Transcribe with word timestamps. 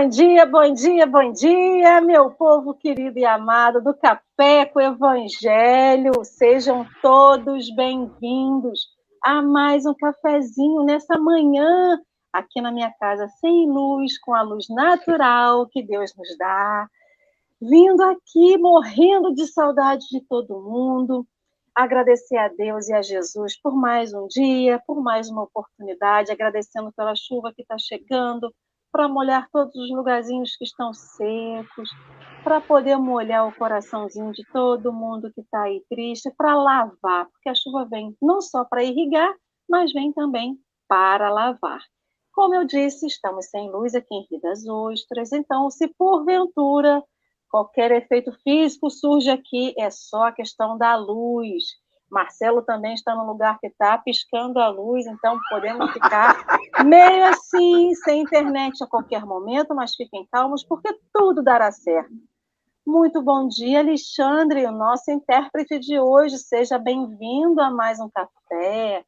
Bom 0.00 0.08
dia, 0.08 0.46
bom 0.46 0.72
dia, 0.72 1.06
bom 1.06 1.30
dia, 1.30 2.00
meu 2.00 2.30
povo 2.30 2.72
querido 2.72 3.18
e 3.18 3.26
amado 3.26 3.82
do 3.82 3.92
Café 3.92 4.64
com 4.64 4.80
Evangelho. 4.80 6.24
Sejam 6.24 6.86
todos 7.02 7.68
bem-vindos 7.74 8.88
a 9.22 9.42
mais 9.42 9.84
um 9.84 9.92
cafezinho 9.92 10.84
nessa 10.84 11.18
manhã 11.18 12.00
aqui 12.32 12.62
na 12.62 12.72
minha 12.72 12.90
casa 12.98 13.28
sem 13.42 13.70
luz, 13.70 14.18
com 14.20 14.34
a 14.34 14.40
luz 14.40 14.70
natural 14.70 15.66
que 15.66 15.82
Deus 15.82 16.16
nos 16.16 16.34
dá. 16.38 16.88
Vindo 17.60 18.02
aqui 18.02 18.56
morrendo 18.56 19.34
de 19.34 19.46
saudade 19.48 20.06
de 20.10 20.22
todo 20.22 20.62
mundo, 20.62 21.26
agradecer 21.74 22.38
a 22.38 22.48
Deus 22.48 22.88
e 22.88 22.94
a 22.94 23.02
Jesus 23.02 23.60
por 23.60 23.76
mais 23.76 24.14
um 24.14 24.26
dia, 24.28 24.80
por 24.86 25.02
mais 25.02 25.28
uma 25.28 25.42
oportunidade, 25.42 26.32
agradecendo 26.32 26.90
pela 26.90 27.14
chuva 27.14 27.52
que 27.54 27.60
está 27.60 27.76
chegando, 27.78 28.50
para 28.92 29.08
molhar 29.08 29.48
todos 29.50 29.74
os 29.74 29.90
lugarzinhos 29.90 30.56
que 30.56 30.64
estão 30.64 30.92
secos, 30.92 31.90
para 32.42 32.60
poder 32.60 32.96
molhar 32.96 33.46
o 33.46 33.54
coraçãozinho 33.54 34.32
de 34.32 34.44
todo 34.52 34.92
mundo 34.92 35.32
que 35.32 35.40
está 35.40 35.62
aí 35.62 35.84
triste, 35.88 36.32
para 36.36 36.54
lavar, 36.54 37.26
porque 37.30 37.48
a 37.48 37.54
chuva 37.54 37.84
vem 37.84 38.16
não 38.20 38.40
só 38.40 38.64
para 38.64 38.82
irrigar, 38.82 39.32
mas 39.68 39.92
vem 39.92 40.12
também 40.12 40.58
para 40.88 41.30
lavar. 41.30 41.80
Como 42.32 42.54
eu 42.54 42.64
disse, 42.64 43.06
estamos 43.06 43.46
sem 43.46 43.70
luz 43.70 43.94
aqui 43.94 44.14
em 44.14 44.26
Rio 44.30 44.40
das 44.40 44.66
Ostras, 44.66 45.32
então, 45.32 45.70
se 45.70 45.88
porventura 45.88 47.02
qualquer 47.50 47.90
efeito 47.90 48.32
físico 48.44 48.88
surge 48.88 49.28
aqui, 49.28 49.74
é 49.76 49.90
só 49.90 50.28
a 50.28 50.32
questão 50.32 50.78
da 50.78 50.94
luz. 50.96 51.64
Marcelo 52.10 52.62
também 52.62 52.94
está 52.94 53.14
no 53.14 53.24
lugar 53.24 53.58
que 53.60 53.68
está, 53.68 53.96
piscando 53.98 54.58
a 54.58 54.68
luz, 54.68 55.06
então 55.06 55.38
podemos 55.48 55.92
ficar 55.92 56.44
meio 56.84 57.24
assim, 57.26 57.94
sem 57.94 58.22
internet 58.22 58.82
a 58.82 58.86
qualquer 58.86 59.24
momento, 59.24 59.74
mas 59.74 59.94
fiquem 59.94 60.26
calmos, 60.30 60.64
porque 60.64 60.92
tudo 61.14 61.42
dará 61.42 61.70
certo. 61.70 62.10
Muito 62.84 63.22
bom 63.22 63.46
dia, 63.46 63.78
Alexandre, 63.78 64.66
o 64.66 64.72
nosso 64.72 65.10
intérprete 65.10 65.78
de 65.78 66.00
hoje. 66.00 66.38
Seja 66.38 66.78
bem-vindo 66.78 67.60
a 67.60 67.70
mais 67.70 68.00
um 68.00 68.10
café. 68.10 69.04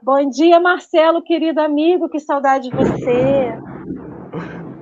Bom 0.00 0.28
dia, 0.30 0.60
Marcelo, 0.60 1.20
querido 1.22 1.60
amigo, 1.60 2.08
que 2.08 2.20
saudade 2.20 2.70
de 2.70 2.76
você. 2.76 3.58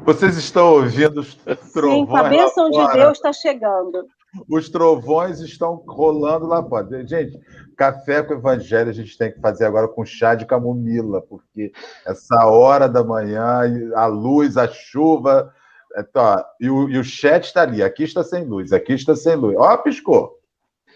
Vocês 0.04 0.36
estão 0.36 0.74
ouvindo 0.74 1.20
os 1.20 1.34
trovões? 1.72 2.08
Sim, 2.10 2.16
a 2.16 2.22
bênção 2.24 2.70
de 2.70 2.92
Deus 2.92 3.12
está 3.12 3.32
chegando. 3.32 4.06
Os 4.48 4.68
trovões 4.68 5.40
estão 5.40 5.82
rolando 5.86 6.46
lá 6.46 6.62
fora. 6.62 7.06
Gente, 7.06 7.40
café 7.76 8.22
com 8.22 8.34
evangelho 8.34 8.90
a 8.90 8.92
gente 8.92 9.16
tem 9.16 9.32
que 9.32 9.40
fazer 9.40 9.64
agora 9.64 9.88
com 9.88 10.04
chá 10.04 10.34
de 10.34 10.46
camomila, 10.46 11.20
porque 11.22 11.72
essa 12.06 12.46
hora 12.46 12.88
da 12.88 13.04
manhã, 13.04 13.62
a 13.94 14.06
luz, 14.06 14.56
a 14.56 14.68
chuva. 14.68 15.52
Então, 15.96 16.44
e, 16.60 16.68
o, 16.68 16.88
e 16.88 16.98
o 16.98 17.04
chat 17.04 17.44
está 17.44 17.62
ali. 17.62 17.82
Aqui 17.82 18.02
está 18.02 18.24
sem 18.24 18.44
luz, 18.44 18.72
aqui 18.72 18.92
está 18.94 19.14
sem 19.14 19.36
luz. 19.36 19.56
Ó, 19.56 19.76
piscou. 19.78 20.38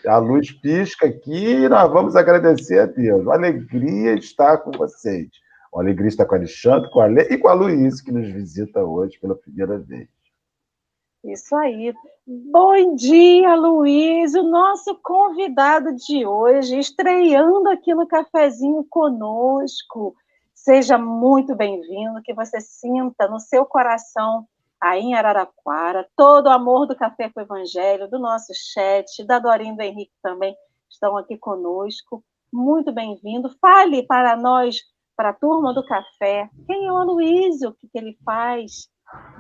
A 0.07 0.19
luz 0.19 0.53
pisca 0.53 1.07
aqui 1.07 1.55
e 1.55 1.69
nós 1.69 1.91
vamos 1.91 2.15
agradecer 2.15 2.81
a 2.81 2.87
Deus. 2.87 3.23
Uma 3.23 3.35
alegria 3.35 4.15
estar 4.15 4.59
com 4.59 4.71
vocês. 4.71 5.29
Uma 5.73 5.83
alegria 5.83 6.09
estar 6.09 6.25
com 6.25 6.35
a 6.35 6.39
Alexandre 6.39 6.91
com 6.91 7.01
a 7.01 7.07
Le... 7.07 7.23
e 7.23 7.37
com 7.37 7.49
a 7.49 7.53
Luiz, 7.53 8.01
que 8.01 8.13
nos 8.13 8.29
visita 8.29 8.83
hoje 8.83 9.19
pela 9.19 9.35
primeira 9.35 9.79
vez. 9.79 10.09
Isso 11.25 11.55
aí. 11.57 11.93
Bom 12.31 12.95
dia, 12.95 13.55
Luiz, 13.55 14.35
o 14.35 14.43
nosso 14.43 14.95
convidado 15.03 15.97
de 15.97 16.27
hoje, 16.27 16.79
estreando 16.79 17.71
aqui 17.71 17.95
no 17.95 18.07
cafezinho 18.07 18.85
conosco. 18.91 20.15
Seja 20.55 20.99
muito 20.99 21.57
bem-vindo, 21.57 22.21
que 22.23 22.35
você 22.35 22.61
sinta 22.61 23.27
no 23.29 23.41
seu 23.41 23.65
coração, 23.65 24.47
aí 24.79 25.05
em 25.05 25.15
Araraquara, 25.15 26.07
todo 26.15 26.49
o 26.49 26.51
amor 26.51 26.87
do 26.87 26.95
Café 26.95 27.31
com 27.31 27.41
o 27.41 27.43
Evangelho, 27.43 28.11
do 28.11 28.19
nosso 28.19 28.53
chat, 28.75 29.25
da 29.25 29.39
Dorinha 29.39 29.75
do 29.75 29.81
Henrique 29.81 30.13
também 30.23 30.55
estão 30.87 31.17
aqui 31.17 31.39
conosco. 31.39 32.23
Muito 32.53 32.93
bem-vindo. 32.93 33.57
Fale 33.59 34.03
para 34.03 34.37
nós, 34.37 34.77
para 35.17 35.31
a 35.31 35.35
turma 35.35 35.73
do 35.73 35.83
café, 35.83 36.51
quem 36.67 36.89
é 36.89 36.93
o 36.93 36.97
Aloysio, 36.99 37.71
o 37.71 37.75
que, 37.75 37.89
que 37.89 37.97
ele 37.97 38.19
faz, 38.23 38.91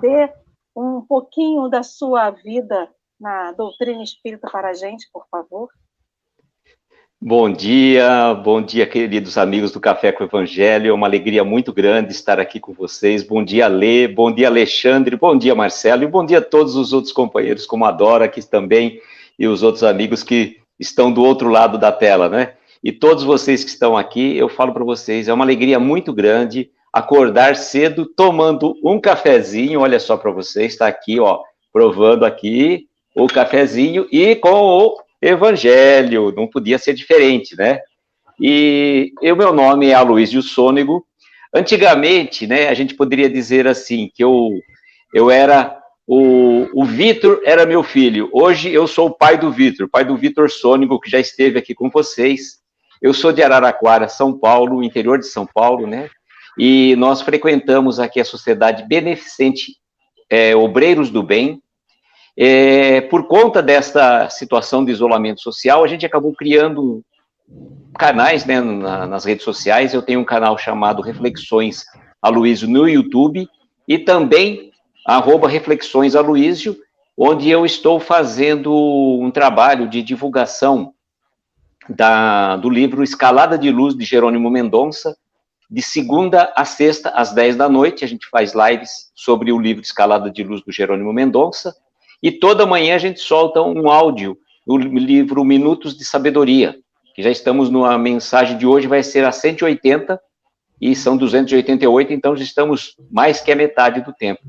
dê 0.00 0.32
um 0.78 1.00
pouquinho 1.00 1.69
da 1.69 1.83
sua 1.83 2.31
vida 2.31 2.89
na 3.21 3.50
doutrina 3.50 4.00
espírita 4.00 4.49
para 4.49 4.69
a 4.69 4.75
gente, 4.75 5.09
por 5.12 5.27
favor? 5.28 5.69
Bom 7.21 7.50
dia, 7.50 8.33
bom 8.33 8.62
dia, 8.62 8.87
queridos 8.87 9.37
amigos 9.37 9.72
do 9.72 9.81
Café 9.81 10.12
com 10.12 10.22
o 10.22 10.27
Evangelho. 10.28 10.91
É 10.91 10.93
uma 10.93 11.09
alegria 11.09 11.43
muito 11.43 11.72
grande 11.72 12.12
estar 12.12 12.39
aqui 12.39 12.61
com 12.61 12.72
vocês. 12.72 13.25
Bom 13.25 13.43
dia, 13.43 13.66
Lê, 13.66 14.06
bom 14.06 14.31
dia, 14.31 14.47
Alexandre, 14.47 15.16
bom 15.16 15.37
dia, 15.37 15.53
Marcelo, 15.53 16.05
e 16.05 16.06
bom 16.06 16.25
dia 16.25 16.39
a 16.39 16.43
todos 16.43 16.77
os 16.77 16.93
outros 16.93 17.12
companheiros, 17.12 17.66
como 17.66 17.84
a 17.84 17.91
Dora 17.91 18.27
aqui 18.27 18.41
também, 18.49 19.00
e 19.37 19.49
os 19.49 19.65
outros 19.65 19.83
amigos 19.83 20.22
que 20.22 20.59
estão 20.78 21.12
do 21.12 21.25
outro 21.25 21.49
lado 21.49 21.77
da 21.77 21.91
tela, 21.91 22.28
né? 22.28 22.55
E 22.84 22.93
todos 22.93 23.25
vocês 23.25 23.65
que 23.65 23.71
estão 23.71 23.97
aqui, 23.97 24.37
eu 24.37 24.49
falo 24.49 24.72
para 24.72 24.84
vocês, 24.84 25.27
é 25.27 25.34
uma 25.34 25.45
alegria 25.45 25.81
muito 25.81 26.12
grande 26.12 26.71
acordar 26.93 27.56
cedo 27.56 28.06
tomando 28.06 28.75
um 28.82 29.00
cafezinho, 29.00 29.81
olha 29.81 30.00
só 30.00 30.16
para 30.16 30.31
você, 30.31 30.65
está 30.65 30.87
aqui, 30.87 31.21
ó, 31.21 31.41
provando 31.72 32.25
aqui 32.25 32.87
o 33.15 33.26
cafezinho 33.26 34.06
e 34.10 34.37
com 34.37 34.50
o 34.50 34.97
evangelho, 35.21 36.32
não 36.32 36.47
podia 36.47 36.78
ser 36.78 36.94
diferente, 36.94 37.56
né? 37.56 37.81
E 38.41 39.12
o 39.21 39.37
meu 39.37 39.53
nome 39.53 39.88
é 39.88 39.94
Aloysio 39.94 40.43
Sônego. 40.43 41.04
Antigamente, 41.53 42.47
né, 42.47 42.69
a 42.69 42.75
gente 42.75 42.94
poderia 42.94 43.28
dizer 43.28 43.66
assim, 43.66 44.10
que 44.15 44.22
eu, 44.22 44.50
eu 45.12 45.31
era, 45.31 45.77
o, 46.06 46.69
o 46.75 46.84
Vitor 46.84 47.41
era 47.44 47.66
meu 47.66 47.82
filho, 47.82 48.28
hoje 48.32 48.71
eu 48.71 48.87
sou 48.87 49.09
o 49.09 49.15
pai 49.15 49.38
do 49.38 49.50
Vitor, 49.50 49.88
pai 49.88 50.04
do 50.04 50.16
Vitor 50.16 50.50
Sônego, 50.50 51.00
que 51.00 51.10
já 51.10 51.19
esteve 51.19 51.59
aqui 51.59 51.75
com 51.75 51.91
vocês. 51.91 52.59
Eu 53.00 53.15
sou 53.15 53.32
de 53.32 53.43
Araraquara, 53.43 54.09
São 54.09 54.37
Paulo, 54.37 54.82
interior 54.82 55.19
de 55.19 55.27
São 55.27 55.47
Paulo, 55.47 55.87
né? 55.87 56.10
E 56.59 56.97
nós 56.97 57.23
frequentamos 57.23 58.01
aqui 58.01 58.21
a 58.21 58.25
Sociedade 58.25 58.87
Beneficente 58.87 59.77
é, 60.29 60.57
Obreiros 60.57 61.11
do 61.11 61.23
Bem. 61.23 61.63
É, 62.37 63.01
por 63.03 63.27
conta 63.27 63.63
desta 63.63 64.29
situação 64.29 64.85
de 64.85 64.91
isolamento 64.91 65.41
social, 65.41 65.85
a 65.85 65.87
gente 65.87 66.05
acabou 66.05 66.35
criando 66.35 67.03
canais 67.97 68.45
né, 68.45 68.61
na, 68.61 69.07
nas 69.07 69.25
redes 69.25 69.45
sociais. 69.45 69.95
Eu 69.95 70.03
tenho 70.03 70.21
um 70.21 70.25
canal 70.25 70.59
chamado 70.59 71.03
Reflexões 71.03 71.85
Aloísio 72.21 72.69
no 72.69 72.89
YouTube 72.89 73.49
e 73.87 73.99
também 73.99 74.73
arroba 75.07 75.49
Reflexões 75.49 76.15
Aloísio, 76.15 76.77
onde 77.17 77.49
eu 77.49 77.65
estou 77.65 77.99
fazendo 77.99 78.73
um 79.21 79.31
trabalho 79.31 79.89
de 79.89 80.03
divulgação 80.03 80.93
da, 81.89 82.57
do 82.57 82.69
livro 82.69 83.03
Escalada 83.03 83.57
de 83.57 83.71
Luz 83.71 83.97
de 83.97 84.05
Jerônimo 84.05 84.51
Mendonça, 84.51 85.17
de 85.71 85.83
segunda 85.83 86.53
a 86.56 86.65
sexta, 86.65 87.11
às 87.11 87.33
10 87.33 87.56
da 87.56 87.69
noite, 87.69 88.05
a 88.05 88.09
gente 88.09 88.27
faz 88.31 88.53
lives 88.55 89.11
sobre 89.15 89.53
o 89.53 89.59
livro 89.59 89.83
Escalada 89.83 90.31
de 90.31 90.43
Luz 90.43 90.62
do 90.62 90.73
Jerônimo 90.73 91.12
Mendonça. 91.12 91.75
E 92.23 92.33
toda 92.33 92.67
manhã 92.67 92.95
a 92.95 92.99
gente 92.99 93.21
solta 93.21 93.61
um 93.61 93.91
áudio 93.91 94.39
do 94.67 94.77
livro 94.77 95.45
Minutos 95.45 95.97
de 95.97 96.05
Sabedoria, 96.05 96.77
que 97.15 97.23
já 97.23 97.31
estamos 97.31 97.71
numa 97.71 97.97
mensagem 97.99 98.57
de 98.57 98.67
hoje, 98.67 98.87
vai 98.87 99.03
ser 99.03 99.25
a 99.25 99.33
180 99.33 100.21
e 100.81 100.95
são 100.95 101.16
288, 101.16 102.13
então 102.13 102.37
já 102.37 102.45
estamos 102.45 102.95
mais 103.10 103.41
que 103.41 103.51
a 103.51 103.57
metade 103.57 104.01
do 104.03 104.13
tempo. 104.13 104.42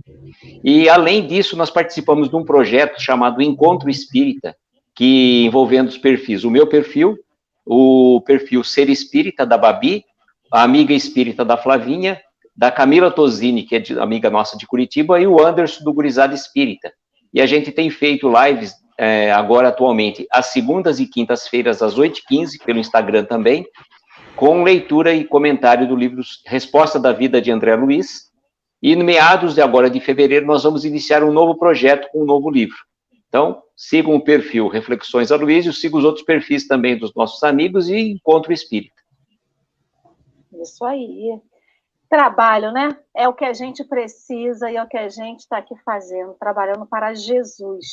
E 0.63 0.87
além 0.87 1.25
disso, 1.25 1.57
nós 1.57 1.69
participamos 1.69 2.29
de 2.29 2.35
um 2.35 2.43
projeto 2.43 3.01
chamado 3.01 3.41
Encontro 3.41 3.89
Espírita, 3.89 4.55
que 4.95 5.45
envolvendo 5.45 5.87
os 5.87 5.97
perfis, 5.97 6.43
o 6.43 6.51
meu 6.51 6.67
perfil, 6.67 7.17
o 7.65 8.21
perfil 8.21 8.63
Ser 8.63 8.89
Espírita 8.89 9.45
da 9.45 9.57
Babi 9.57 10.03
a 10.51 10.63
amiga 10.63 10.93
espírita 10.93 11.45
da 11.45 11.57
Flavinha, 11.57 12.19
da 12.55 12.71
Camila 12.71 13.09
Tosini, 13.09 13.63
que 13.63 13.75
é 13.75 13.79
de, 13.79 13.97
amiga 13.99 14.29
nossa 14.29 14.57
de 14.57 14.67
Curitiba, 14.67 15.19
e 15.19 15.25
o 15.25 15.43
Anderson 15.43 15.83
do 15.83 15.93
Gurizada 15.93 16.33
Espírita. 16.33 16.91
E 17.33 17.41
a 17.41 17.45
gente 17.45 17.71
tem 17.71 17.89
feito 17.89 18.29
lives 18.29 18.73
é, 18.97 19.31
agora 19.31 19.69
atualmente 19.69 20.27
às 20.29 20.47
segundas 20.47 20.99
e 20.99 21.07
quintas-feiras 21.07 21.81
às 21.81 21.95
8h15 21.95 22.61
pelo 22.65 22.79
Instagram 22.79 23.23
também, 23.23 23.65
com 24.35 24.63
leitura 24.63 25.13
e 25.13 25.23
comentário 25.23 25.87
do 25.87 25.95
livro 25.95 26.21
Resposta 26.45 26.99
da 26.99 27.13
Vida 27.13 27.41
de 27.41 27.51
André 27.51 27.75
Luiz. 27.75 28.29
E 28.81 28.95
no 28.95 29.03
meados 29.03 29.55
de 29.55 29.61
agora 29.61 29.89
de 29.89 29.99
fevereiro 29.99 30.45
nós 30.45 30.63
vamos 30.63 30.83
iniciar 30.83 31.23
um 31.23 31.31
novo 31.31 31.57
projeto 31.57 32.09
com 32.11 32.23
um 32.23 32.25
novo 32.25 32.49
livro. 32.49 32.77
Então, 33.27 33.61
sigam 33.75 34.15
o 34.15 34.23
perfil 34.23 34.67
Reflexões 34.67 35.31
Aloysio, 35.31 35.71
sigam 35.71 35.99
os 35.99 36.05
outros 36.05 36.25
perfis 36.25 36.67
também 36.67 36.97
dos 36.97 37.13
nossos 37.15 37.43
amigos 37.43 37.87
e 37.87 37.97
Encontro 37.97 38.51
Espírita. 38.51 38.98
Isso 40.53 40.83
aí. 40.85 41.41
Trabalho, 42.09 42.71
né? 42.71 42.97
É 43.15 43.27
o 43.27 43.33
que 43.33 43.45
a 43.45 43.53
gente 43.53 43.83
precisa 43.83 44.71
e 44.71 44.75
é 44.75 44.83
o 44.83 44.87
que 44.87 44.97
a 44.97 45.09
gente 45.09 45.41
está 45.41 45.57
aqui 45.57 45.75
fazendo, 45.83 46.33
trabalhando 46.33 46.85
para 46.87 47.13
Jesus. 47.13 47.85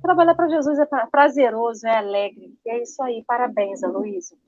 Trabalhar 0.00 0.34
para 0.34 0.48
Jesus 0.48 0.78
é 0.78 0.86
prazeroso, 1.10 1.86
é 1.86 1.96
alegre. 1.96 2.58
E 2.64 2.70
é 2.70 2.82
isso 2.82 3.02
aí. 3.02 3.22
Parabéns, 3.26 3.82
Aloysio. 3.82 4.38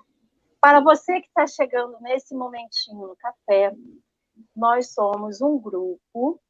Para 0.61 0.81
você 0.81 1.21
que 1.21 1.29
está 1.29 1.47
chegando 1.47 1.97
nesse 2.01 2.35
momentinho 2.35 3.09
no 3.09 3.17
café, 3.17 3.75
nós 4.55 4.93
somos 4.93 5.41
um 5.41 5.59
grupo 5.59 6.41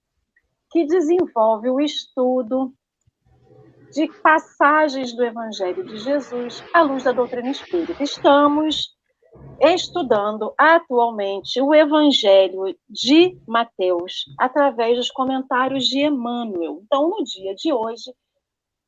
que 0.70 0.86
desenvolve 0.86 1.68
o 1.70 1.80
estudo 1.80 2.72
de 3.92 4.08
passagens 4.20 5.12
do 5.14 5.24
Evangelho 5.24 5.84
de 5.84 5.98
Jesus 5.98 6.62
à 6.72 6.82
luz 6.82 7.04
da 7.04 7.12
doutrina 7.12 7.50
espírita. 7.50 8.02
Estamos 8.02 8.95
estudando 9.60 10.52
atualmente 10.58 11.60
o 11.60 11.74
Evangelho 11.74 12.76
de 12.88 13.38
Mateus 13.46 14.24
através 14.38 14.96
dos 14.96 15.10
comentários 15.10 15.86
de 15.86 16.00
Emmanuel. 16.00 16.82
Então, 16.84 17.08
no 17.08 17.24
dia 17.24 17.54
de 17.54 17.72
hoje, 17.72 18.12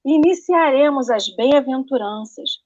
iniciaremos 0.05 1.11
as 1.11 1.29
bem-aventuranças, 1.35 2.63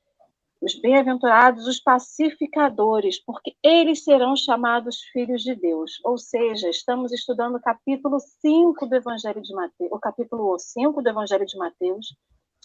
os 0.61 0.75
bem-aventurados, 0.81 1.67
os 1.67 1.81
pacificadores, 1.81 3.19
porque 3.25 3.55
eles 3.63 4.05
serão 4.05 4.37
chamados 4.37 5.01
filhos 5.13 5.43
de 5.43 5.55
Deus. 5.55 6.01
Ou 6.05 6.17
seja, 6.17 6.69
estamos 6.69 7.13
estudando 7.13 7.57
o 7.57 7.61
capítulo 7.61 8.19
5 8.21 8.87
do 8.87 8.95
Evangelho 8.95 9.43
de 9.43 9.53
Mateus, 9.55 9.91
o 9.93 9.99
capítulo 9.99 10.57
5 10.59 11.03
do 11.03 11.09
Evangelho 11.09 11.47
de 11.47 11.57
Mateus, 11.57 12.17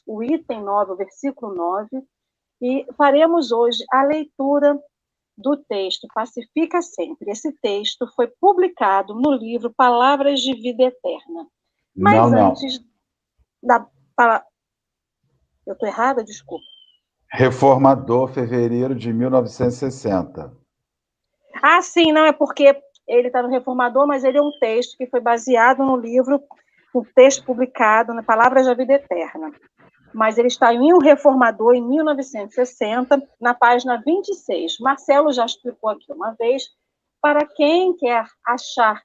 o 0.06 0.24
item 0.24 0.62
9, 0.62 0.92
o 0.92 0.96
versículo 0.96 1.56
9, 1.56 2.04
e 2.62 2.86
faremos 2.96 3.52
hoje 3.52 3.84
a 3.92 4.04
leitura 4.04 4.80
do 5.38 5.56
texto 5.56 6.08
Pacifica 6.14 6.82
Sempre. 6.82 7.32
Esse 7.32 7.52
texto 7.62 8.08
foi 8.16 8.28
publicado 8.42 9.14
no 9.14 9.32
livro 9.32 9.74
Palavras 9.74 10.42
de 10.42 10.54
Vida 10.54 10.84
Eterna. 10.84 11.48
Mas 11.96 12.32
não, 12.32 12.52
antes 12.52 12.80
não. 13.62 13.90
da. 14.18 14.46
Eu 15.66 15.74
estou 15.74 15.88
errada? 15.88 16.24
Desculpa. 16.24 16.66
Reformador, 17.32 18.30
fevereiro 18.30 18.96
de 18.96 19.12
1960. 19.12 20.56
Ah, 21.62 21.82
sim, 21.82 22.12
não, 22.12 22.26
é 22.26 22.32
porque 22.32 22.82
ele 23.08 23.28
está 23.28 23.42
no 23.42 23.50
Reformador, 23.50 24.08
mas 24.08 24.24
ele 24.24 24.38
é 24.38 24.42
um 24.42 24.52
texto 24.60 24.98
que 24.98 25.08
foi 25.08 25.20
baseado 25.20 25.84
no 25.84 25.98
livro, 25.98 26.42
um 26.96 27.04
texto 27.04 27.44
publicado 27.44 28.14
na 28.14 28.24
Palavras 28.24 28.66
da 28.66 28.74
Vida 28.74 28.94
Eterna. 28.94 29.52
Mas 30.14 30.38
ele 30.38 30.48
está 30.48 30.74
em 30.74 30.94
um 30.94 31.00
Reformador 31.00 31.76
em 31.76 31.82
1960, 31.82 33.22
na 33.40 33.54
página 33.54 34.02
26. 34.04 34.80
Marcelo 34.80 35.32
já 35.32 35.46
explicou 35.46 35.90
aqui 35.90 36.12
uma 36.12 36.34
vez. 36.34 36.64
Para 37.22 37.46
quem 37.46 37.96
quer 37.96 38.26
achar 38.46 39.02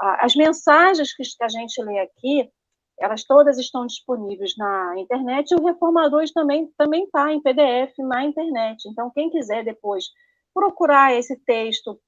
ah, 0.00 0.24
as 0.24 0.34
mensagens 0.34 1.14
que 1.14 1.22
a 1.42 1.48
gente 1.48 1.82
lê 1.82 1.98
aqui, 2.00 2.50
elas 2.98 3.24
todas 3.24 3.58
estão 3.58 3.86
disponíveis 3.86 4.56
na 4.56 4.98
internet, 4.98 5.50
e 5.50 5.54
o 5.54 5.64
Reformadores 5.64 6.32
também 6.32 6.70
também 6.78 7.04
está 7.04 7.32
em 7.32 7.42
PDF 7.42 7.92
na 7.98 8.24
internet. 8.24 8.88
Então, 8.88 9.10
quem 9.10 9.30
quiser 9.30 9.64
depois 9.64 10.06
procurar 10.54 11.14
esse 11.14 11.36
texto 11.44 12.00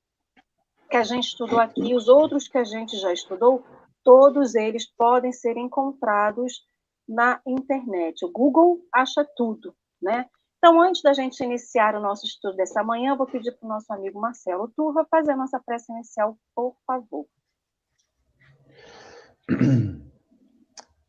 que 0.90 0.96
a 0.96 1.02
gente 1.02 1.28
estudou 1.28 1.60
aqui, 1.60 1.94
os 1.94 2.08
outros 2.08 2.48
que 2.48 2.56
a 2.56 2.64
gente 2.64 2.96
já 2.96 3.12
estudou, 3.12 3.62
todos 4.02 4.54
eles 4.54 4.86
podem 4.86 5.32
ser 5.32 5.58
encontrados 5.58 6.62
na 7.08 7.40
internet. 7.46 8.24
O 8.24 8.30
Google 8.30 8.80
acha 8.92 9.24
tudo, 9.36 9.74
né? 10.00 10.26
Então, 10.58 10.80
antes 10.82 11.02
da 11.02 11.12
gente 11.12 11.42
iniciar 11.42 11.94
o 11.94 12.00
nosso 12.00 12.26
estudo 12.26 12.56
dessa 12.56 12.82
manhã, 12.82 13.12
eu 13.12 13.16
vou 13.16 13.26
pedir 13.26 13.52
para 13.52 13.64
o 13.64 13.68
nosso 13.68 13.92
amigo 13.92 14.20
Marcelo 14.20 14.68
Turva 14.76 15.06
fazer 15.08 15.30
a 15.30 15.36
nossa 15.36 15.60
prece 15.60 15.92
inicial, 15.92 16.36
por 16.54 16.76
favor. 16.86 17.26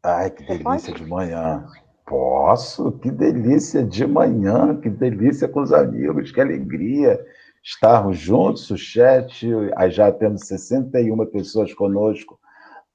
Ai, 0.04 0.30
que 0.31 0.46
delícia 0.46 0.94
de 0.94 1.06
manhã. 1.06 1.68
Posso? 2.06 2.92
Que 3.00 3.12
delícia 3.12 3.84
de 3.84 4.07
manhã, 4.07 4.80
que 4.80 4.90
delícia 4.90 5.48
com 5.48 5.62
os 5.62 5.74
amigos, 5.74 6.31
que 6.31 6.40
alegria 6.40 7.19
estarmos 7.63 8.18
juntos. 8.18 8.69
O 8.72 8.78
chat, 8.78 9.45
já 9.90 10.12
temos 10.12 10.48
61 10.48 11.25
pessoas 11.25 11.74
conosco 11.74 12.39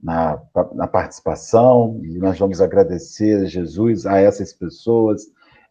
na, 0.04 0.38
na 0.74 0.86
participação, 0.86 1.98
e 2.04 2.18
nós 2.18 2.38
vamos 2.38 2.60
agradecer 2.60 3.40
a 3.40 3.46
Jesus, 3.46 4.04
a 4.04 4.18
essas 4.18 4.52
pessoas 4.52 5.22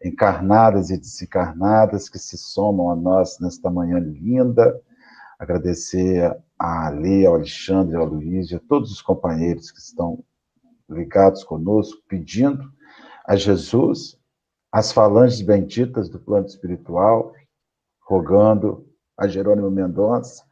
encarnadas 0.04 0.90
e 0.90 0.98
desencarnadas 0.98 2.08
que 2.08 2.18
se 2.18 2.36
somam 2.36 2.90
a 2.90 2.96
nós 2.96 3.38
nesta 3.38 3.70
manhã 3.70 4.00
linda. 4.00 4.76
Agradecer 5.38 6.36
a 6.58 6.88
Lê, 6.88 7.24
ao 7.24 7.36
Alexandre, 7.36 7.94
ao 7.94 8.06
Luiz 8.06 8.50
e 8.50 8.56
a 8.56 8.60
todos 8.60 8.90
os 8.90 9.00
companheiros 9.00 9.70
que 9.70 9.78
estão 9.78 10.24
ligados 10.90 11.44
conosco, 11.44 12.02
pedindo 12.08 12.72
a 13.24 13.36
Jesus, 13.36 14.18
as 14.72 14.90
falanges 14.90 15.40
benditas 15.42 16.08
do 16.08 16.18
plano 16.18 16.46
espiritual, 16.46 17.32
rogando 18.02 18.84
a 19.16 19.28
Jerônimo 19.28 19.70
Mendonça 19.70 20.42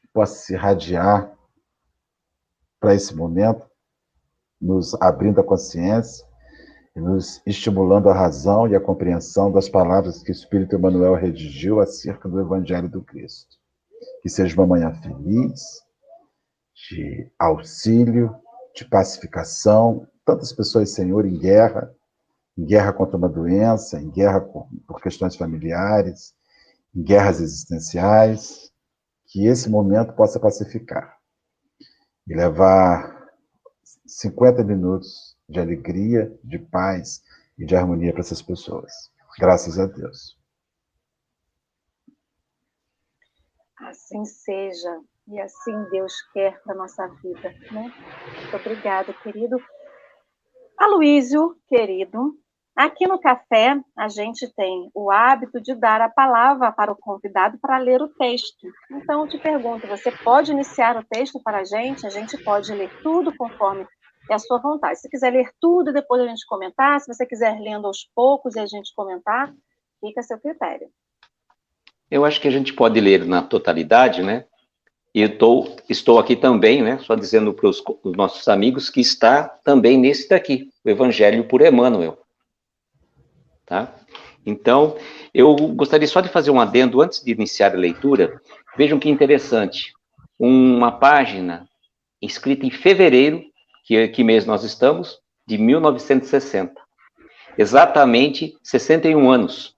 que 0.00 0.06
possa 0.12 0.36
se 0.36 0.52
irradiar 0.54 1.34
para 2.84 2.94
esse 2.94 3.16
momento, 3.16 3.66
nos 4.60 4.94
abrindo 5.00 5.40
a 5.40 5.42
consciência 5.42 6.22
e 6.94 7.00
nos 7.00 7.40
estimulando 7.46 8.10
a 8.10 8.14
razão 8.14 8.68
e 8.68 8.76
a 8.76 8.80
compreensão 8.80 9.50
das 9.50 9.70
palavras 9.70 10.22
que 10.22 10.30
o 10.30 10.32
Espírito 10.34 10.76
Emmanuel 10.76 11.14
redigiu 11.14 11.80
acerca 11.80 12.28
do 12.28 12.38
Evangelho 12.38 12.86
do 12.90 13.02
Cristo. 13.02 13.56
Que 14.20 14.28
seja 14.28 14.54
uma 14.54 14.66
manhã 14.66 14.92
feliz, 15.00 15.62
de 16.90 17.32
auxílio, 17.38 18.36
de 18.76 18.84
pacificação, 18.84 20.06
tantas 20.22 20.52
pessoas, 20.52 20.90
Senhor, 20.90 21.24
em 21.24 21.38
guerra, 21.38 21.90
em 22.54 22.66
guerra 22.66 22.92
contra 22.92 23.16
uma 23.16 23.30
doença, 23.30 23.98
em 23.98 24.10
guerra 24.10 24.42
por 24.42 25.00
questões 25.02 25.36
familiares, 25.36 26.34
em 26.94 27.02
guerras 27.02 27.40
existenciais, 27.40 28.70
que 29.28 29.46
esse 29.46 29.70
momento 29.70 30.12
possa 30.12 30.38
pacificar 30.38 31.13
e 32.26 32.34
levar 32.34 33.28
50 34.06 34.64
minutos 34.64 35.36
de 35.48 35.60
alegria, 35.60 36.36
de 36.42 36.58
paz 36.58 37.22
e 37.58 37.64
de 37.64 37.76
harmonia 37.76 38.12
para 38.12 38.20
essas 38.20 38.42
pessoas. 38.42 38.92
Graças 39.38 39.78
a 39.78 39.86
Deus. 39.86 40.38
Assim 43.80 44.24
seja. 44.24 45.00
E 45.26 45.40
assim 45.40 45.84
Deus 45.90 46.12
quer 46.32 46.62
para 46.62 46.74
nossa 46.74 47.06
vida, 47.22 47.50
né? 47.72 47.92
Muito 48.36 48.56
obrigada, 48.56 49.12
querido. 49.14 49.56
Aloísio, 50.78 51.56
querido, 51.66 52.38
aqui 52.76 53.06
no 53.06 53.18
café 53.18 53.80
a 53.96 54.08
gente 54.08 54.52
tem 54.54 54.90
o 54.94 55.10
hábito 55.10 55.60
de 55.60 55.74
dar 55.74 56.00
a 56.00 56.08
palavra 56.08 56.72
para 56.72 56.92
o 56.92 56.96
convidado 56.96 57.58
para 57.58 57.78
ler 57.78 58.02
o 58.02 58.08
texto. 58.08 58.66
Então 58.90 59.22
eu 59.22 59.28
te 59.28 59.38
pergunto, 59.38 59.86
você 59.86 60.10
pode 60.10 60.52
iniciar 60.52 60.96
o 60.96 61.04
texto 61.04 61.40
para 61.42 61.58
a 61.58 61.64
gente? 61.64 62.06
A 62.06 62.10
gente 62.10 62.36
pode 62.38 62.72
ler 62.72 62.90
tudo 63.02 63.34
conforme 63.36 63.86
é 64.30 64.34
a 64.34 64.38
sua 64.38 64.58
vontade. 64.58 65.00
Se 65.00 65.08
quiser 65.08 65.32
ler 65.32 65.50
tudo 65.60 65.90
e 65.90 65.92
depois 65.92 66.22
a 66.22 66.26
gente 66.26 66.46
comentar, 66.46 67.00
se 67.00 67.12
você 67.12 67.26
quiser 67.26 67.58
lendo 67.60 67.86
aos 67.86 68.08
poucos 68.14 68.54
e 68.54 68.60
a 68.60 68.66
gente 68.66 68.94
comentar, 68.94 69.52
fica 70.00 70.20
a 70.20 70.22
seu 70.22 70.38
critério. 70.38 70.88
Eu 72.10 72.24
acho 72.24 72.40
que 72.40 72.48
a 72.48 72.50
gente 72.50 72.72
pode 72.72 73.00
ler 73.00 73.24
na 73.24 73.42
totalidade, 73.42 74.22
né? 74.22 74.44
E 75.14 75.22
eu 75.22 75.38
tô, 75.38 75.68
estou 75.88 76.18
aqui 76.18 76.34
também, 76.34 76.82
né, 76.82 76.98
só 76.98 77.14
dizendo 77.14 77.54
para 77.54 77.68
os 77.68 77.82
nossos 78.16 78.48
amigos 78.48 78.90
que 78.90 79.00
está 79.00 79.44
também 79.44 79.96
nesse 79.96 80.28
daqui, 80.28 80.70
o 80.84 80.90
Evangelho 80.90 81.46
por 81.46 81.62
Emmanuel. 81.62 82.18
Tá? 83.66 83.94
Então, 84.44 84.96
eu 85.32 85.54
gostaria 85.74 86.06
só 86.06 86.20
de 86.20 86.28
fazer 86.28 86.50
um 86.50 86.60
adendo 86.60 87.00
antes 87.00 87.22
de 87.22 87.32
iniciar 87.32 87.72
a 87.74 87.78
leitura. 87.78 88.40
Vejam 88.76 88.98
que 88.98 89.08
interessante. 89.08 89.92
Uma 90.38 90.92
página 90.92 91.68
escrita 92.20 92.66
em 92.66 92.70
fevereiro, 92.70 93.42
que, 93.84 94.08
que 94.08 94.24
mês 94.24 94.44
nós 94.44 94.64
estamos, 94.64 95.18
de 95.46 95.58
1960. 95.58 96.74
Exatamente 97.56 98.56
61 98.62 99.30
anos. 99.30 99.74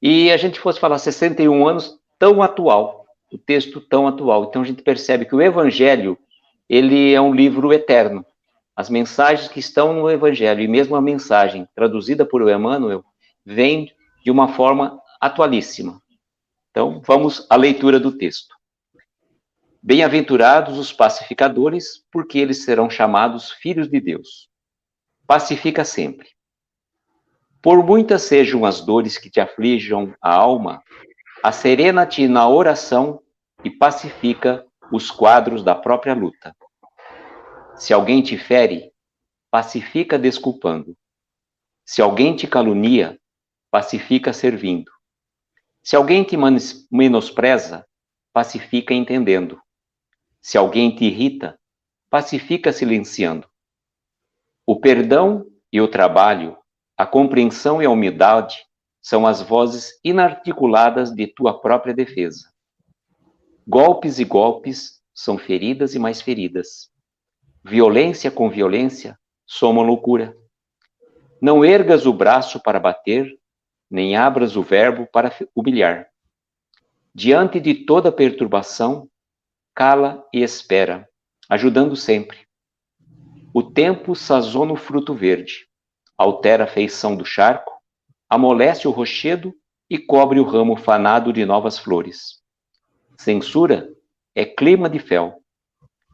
E 0.00 0.30
a 0.30 0.36
gente 0.36 0.60
fosse 0.60 0.78
falar 0.78 0.98
61 0.98 1.66
anos 1.66 1.98
tão 2.18 2.42
atual, 2.42 3.06
o 3.32 3.38
texto 3.38 3.80
tão 3.80 4.06
atual. 4.06 4.44
Então 4.44 4.62
a 4.62 4.64
gente 4.64 4.82
percebe 4.82 5.24
que 5.24 5.34
o 5.34 5.42
Evangelho 5.42 6.18
ele 6.68 7.12
é 7.12 7.20
um 7.20 7.34
livro 7.34 7.72
eterno. 7.72 8.24
As 8.76 8.90
mensagens 8.90 9.48
que 9.48 9.60
estão 9.60 9.92
no 9.92 10.10
Evangelho 10.10 10.60
e 10.60 10.68
mesmo 10.68 10.96
a 10.96 11.00
mensagem 11.00 11.68
traduzida 11.74 12.26
por 12.26 12.42
Emmanuel 12.48 13.04
vem 13.44 13.92
de 14.24 14.30
uma 14.30 14.48
forma 14.48 15.00
atualíssima. 15.20 16.02
Então 16.70 17.00
vamos 17.06 17.46
à 17.48 17.56
leitura 17.56 18.00
do 18.00 18.10
texto. 18.10 18.54
Bem-aventurados 19.80 20.78
os 20.78 20.92
pacificadores, 20.92 22.04
porque 22.10 22.38
eles 22.38 22.64
serão 22.64 22.90
chamados 22.90 23.52
filhos 23.52 23.88
de 23.88 24.00
Deus. 24.00 24.48
Pacifica 25.26 25.84
sempre. 25.84 26.30
Por 27.62 27.84
muitas 27.84 28.22
sejam 28.22 28.64
as 28.64 28.80
dores 28.80 29.18
que 29.18 29.30
te 29.30 29.40
aflijam 29.40 30.14
a 30.20 30.34
alma, 30.34 30.82
acerena-te 31.42 32.26
na 32.26 32.48
oração 32.48 33.20
e 33.62 33.70
pacifica 33.70 34.66
os 34.90 35.10
quadros 35.10 35.62
da 35.62 35.74
própria 35.74 36.14
luta. 36.14 36.54
Se 37.76 37.92
alguém 37.92 38.22
te 38.22 38.38
fere, 38.38 38.92
pacifica 39.50 40.18
desculpando. 40.18 40.96
Se 41.84 42.00
alguém 42.00 42.36
te 42.36 42.46
calunia, 42.46 43.18
pacifica 43.70 44.32
servindo. 44.32 44.90
Se 45.82 45.96
alguém 45.96 46.22
te 46.22 46.36
menospreza, 46.90 47.84
pacifica 48.32 48.94
entendendo. 48.94 49.60
Se 50.40 50.56
alguém 50.56 50.94
te 50.94 51.04
irrita, 51.04 51.58
pacifica 52.08 52.72
silenciando. 52.72 53.48
O 54.64 54.78
perdão 54.78 55.44
e 55.72 55.80
o 55.80 55.88
trabalho, 55.88 56.56
a 56.96 57.04
compreensão 57.04 57.82
e 57.82 57.86
a 57.86 57.90
humildade 57.90 58.64
são 59.02 59.26
as 59.26 59.42
vozes 59.42 59.98
inarticuladas 60.04 61.12
de 61.12 61.26
tua 61.26 61.60
própria 61.60 61.92
defesa. 61.92 62.50
Golpes 63.66 64.18
e 64.18 64.24
golpes 64.24 65.02
são 65.12 65.36
feridas 65.36 65.94
e 65.94 65.98
mais 65.98 66.22
feridas. 66.22 66.93
Violência 67.66 68.30
com 68.30 68.50
violência 68.50 69.18
soma 69.46 69.82
loucura. 69.82 70.36
Não 71.40 71.64
ergas 71.64 72.04
o 72.04 72.12
braço 72.12 72.60
para 72.60 72.78
bater, 72.78 73.26
nem 73.90 74.14
abras 74.16 74.54
o 74.54 74.62
verbo 74.62 75.06
para 75.10 75.34
humilhar. 75.56 76.06
Diante 77.14 77.58
de 77.58 77.74
toda 77.74 78.12
perturbação, 78.12 79.08
cala 79.74 80.22
e 80.30 80.42
espera, 80.42 81.08
ajudando 81.48 81.96
sempre. 81.96 82.46
O 83.54 83.62
tempo 83.62 84.14
sazona 84.14 84.74
o 84.74 84.76
fruto 84.76 85.14
verde, 85.14 85.66
altera 86.18 86.64
a 86.64 86.68
feição 86.68 87.16
do 87.16 87.24
charco, 87.24 87.72
amolece 88.28 88.86
o 88.86 88.90
rochedo 88.90 89.54
e 89.88 89.98
cobre 89.98 90.38
o 90.38 90.44
ramo 90.44 90.76
fanado 90.76 91.32
de 91.32 91.46
novas 91.46 91.78
flores. 91.78 92.42
Censura 93.16 93.88
é 94.34 94.44
clima 94.44 94.90
de 94.90 94.98
fel. 94.98 95.42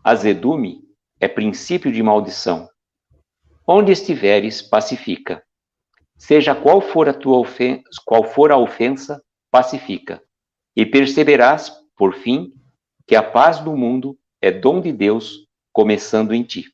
Azedume 0.04 0.88
é 1.20 1.28
princípio 1.28 1.92
de 1.92 2.02
maldição. 2.02 2.68
Onde 3.66 3.92
estiveres, 3.92 4.62
pacifica. 4.62 5.44
Seja 6.16 6.54
qual 6.54 6.80
for 6.80 7.08
a 7.08 7.14
tua 7.14 7.38
ofensa, 7.38 7.82
qual 8.04 8.24
for 8.24 8.50
a 8.50 8.56
ofensa, 8.56 9.22
pacifica. 9.50 10.22
E 10.74 10.86
perceberás, 10.86 11.70
por 11.94 12.14
fim, 12.14 12.52
que 13.06 13.14
a 13.14 13.22
paz 13.22 13.60
do 13.60 13.76
mundo 13.76 14.18
é 14.40 14.50
dom 14.50 14.80
de 14.80 14.92
Deus, 14.92 15.46
começando 15.72 16.32
em 16.32 16.42
ti. 16.42 16.64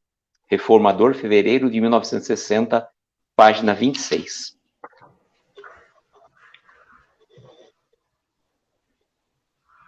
Reformador, 0.48 1.14
fevereiro 1.14 1.68
de 1.68 1.80
1960, 1.80 2.88
página 3.34 3.74
26. 3.74 4.56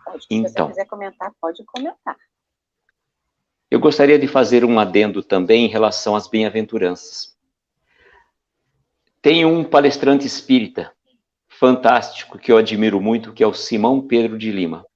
Pode, 0.05 0.25
se 0.25 0.35
então, 0.35 0.67
você 0.67 0.73
quiser 0.73 0.87
comentar, 0.87 1.33
pode 1.41 1.65
comentar. 1.65 2.17
Eu 3.71 3.79
gostaria 3.79 4.19
de 4.19 4.27
fazer 4.27 4.65
um 4.65 4.81
adendo 4.81 5.23
também 5.23 5.67
em 5.67 5.69
relação 5.69 6.17
às 6.17 6.27
bem-aventuranças. 6.27 7.37
Tem 9.21 9.45
um 9.45 9.63
palestrante 9.63 10.27
espírita 10.27 10.91
fantástico 11.49 12.39
que 12.39 12.51
eu 12.51 12.57
admiro 12.57 12.99
muito, 12.99 13.33
que 13.33 13.43
é 13.43 13.47
o 13.47 13.53
Simão 13.53 14.01
Pedro 14.01 14.39
de 14.39 14.51
Lima. 14.51 14.87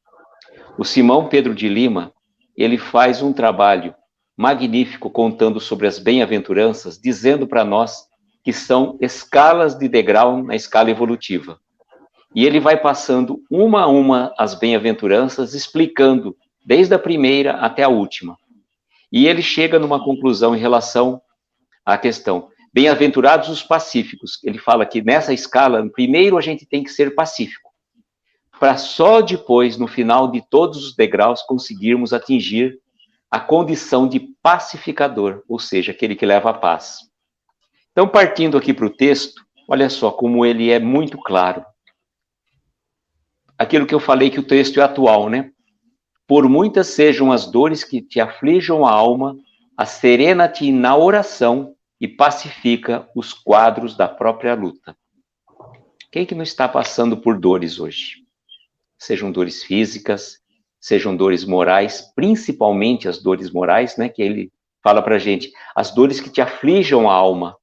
O 0.78 0.84
Simão 0.84 1.28
Pedro 1.28 1.54
de 1.54 1.68
Lima, 1.68 2.14
ele 2.56 2.78
faz 2.78 3.20
um 3.20 3.30
trabalho 3.30 3.94
magnífico 4.34 5.10
contando 5.10 5.60
sobre 5.60 5.86
as 5.86 5.98
bem-aventuranças, 5.98 6.98
dizendo 6.98 7.46
para 7.46 7.64
nós 7.66 8.06
que 8.42 8.54
são 8.54 8.96
escalas 9.02 9.74
de 9.74 9.86
degrau 9.86 10.42
na 10.42 10.56
escala 10.56 10.90
evolutiva. 10.90 11.60
E 12.34 12.46
ele 12.46 12.58
vai 12.58 12.80
passando 12.80 13.42
uma 13.50 13.82
a 13.82 13.86
uma 13.86 14.32
as 14.38 14.54
bem-aventuranças, 14.54 15.52
explicando 15.52 16.34
desde 16.64 16.94
a 16.94 16.98
primeira 16.98 17.52
até 17.56 17.82
a 17.82 17.88
última. 17.88 18.38
E 19.12 19.26
ele 19.26 19.42
chega 19.42 19.78
numa 19.78 20.02
conclusão 20.02 20.56
em 20.56 20.58
relação 20.58 21.20
à 21.84 21.98
questão. 21.98 22.48
Bem-aventurados 22.72 23.48
os 23.50 23.62
pacíficos. 23.62 24.38
Ele 24.42 24.58
fala 24.58 24.86
que 24.86 25.02
nessa 25.02 25.34
escala, 25.34 25.86
primeiro 25.90 26.38
a 26.38 26.40
gente 26.40 26.64
tem 26.64 26.82
que 26.82 26.90
ser 26.90 27.14
pacífico, 27.14 27.70
para 28.58 28.76
só 28.76 29.20
depois, 29.20 29.76
no 29.76 29.86
final 29.86 30.30
de 30.30 30.42
todos 30.48 30.84
os 30.84 30.96
degraus, 30.96 31.42
conseguirmos 31.42 32.12
atingir 32.12 32.78
a 33.30 33.38
condição 33.40 34.08
de 34.08 34.20
pacificador, 34.42 35.42
ou 35.48 35.58
seja, 35.58 35.92
aquele 35.92 36.14
que 36.14 36.24
leva 36.24 36.50
a 36.50 36.54
paz. 36.54 36.98
Então, 37.90 38.08
partindo 38.08 38.56
aqui 38.56 38.72
para 38.72 38.86
o 38.86 38.90
texto, 38.90 39.44
olha 39.68 39.90
só 39.90 40.10
como 40.10 40.46
ele 40.46 40.70
é 40.70 40.78
muito 40.78 41.18
claro 41.18 41.64
aquilo 43.62 43.86
que 43.86 43.94
eu 43.94 44.00
falei 44.00 44.28
que 44.28 44.40
o 44.40 44.46
texto 44.46 44.80
é 44.80 44.82
atual, 44.82 45.28
né? 45.28 45.50
Por 46.32 46.48
muitas 46.48 46.86
sejam 46.86 47.30
as 47.30 47.46
dores 47.46 47.84
que 47.84 48.00
te 48.00 48.18
aflijam 48.18 48.86
a 48.86 48.90
alma, 48.90 49.36
aserena-te 49.76 50.72
na 50.72 50.96
oração 50.96 51.76
e 52.00 52.08
pacifica 52.08 53.06
os 53.14 53.34
quadros 53.34 53.98
da 53.98 54.08
própria 54.08 54.54
luta. 54.54 54.96
Quem 56.10 56.24
que 56.24 56.34
não 56.34 56.42
está 56.42 56.66
passando 56.66 57.18
por 57.18 57.38
dores 57.38 57.78
hoje? 57.78 58.24
Sejam 58.98 59.30
dores 59.30 59.62
físicas, 59.62 60.38
sejam 60.80 61.14
dores 61.14 61.44
morais, 61.44 62.10
principalmente 62.16 63.06
as 63.06 63.18
dores 63.22 63.50
morais, 63.50 63.98
né, 63.98 64.08
que 64.08 64.22
ele 64.22 64.50
fala 64.82 65.02
pra 65.02 65.18
gente, 65.18 65.52
as 65.76 65.90
dores 65.90 66.18
que 66.18 66.30
te 66.30 66.40
aflijam 66.40 67.10
a 67.10 67.12
alma. 67.12 67.58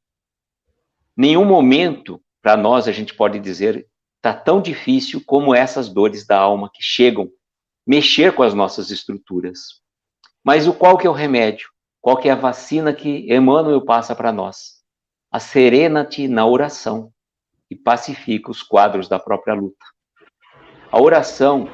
Nenhum 1.17 1.43
momento 1.43 2.21
para 2.39 2.55
nós 2.55 2.88
a 2.88 2.91
gente 2.91 3.15
pode 3.15 3.39
dizer 3.39 3.88
está 4.17 4.31
tão 4.31 4.61
difícil 4.61 5.23
como 5.25 5.55
essas 5.55 5.89
dores 5.89 6.23
da 6.27 6.38
alma 6.38 6.69
que 6.71 6.83
chegam 6.83 7.31
mexer 7.89 8.36
com 8.36 8.43
as 8.43 8.53
nossas 8.53 8.91
estruturas. 8.91 9.81
Mas 10.43 10.67
o 10.67 10.74
qual 10.75 10.96
que 10.96 11.08
é 11.08 11.10
o 11.10 11.13
remédio? 11.13 11.72
Qual 12.00 12.17
que 12.17 12.29
é 12.29 12.31
a 12.31 12.36
vacina 12.36 12.93
que 12.93 13.25
Emmanuel 13.34 13.84
passa 13.84 14.15
para 14.15 14.31
nós? 14.31 14.75
A 15.31 15.39
serena-te 15.39 16.27
na 16.27 16.46
oração 16.46 17.12
e 17.67 17.75
pacifica 17.75 18.51
os 18.51 18.62
quadros 18.62 19.08
da 19.08 19.17
própria 19.17 19.55
luta. 19.55 19.84
A 20.91 21.01
oração, 21.01 21.74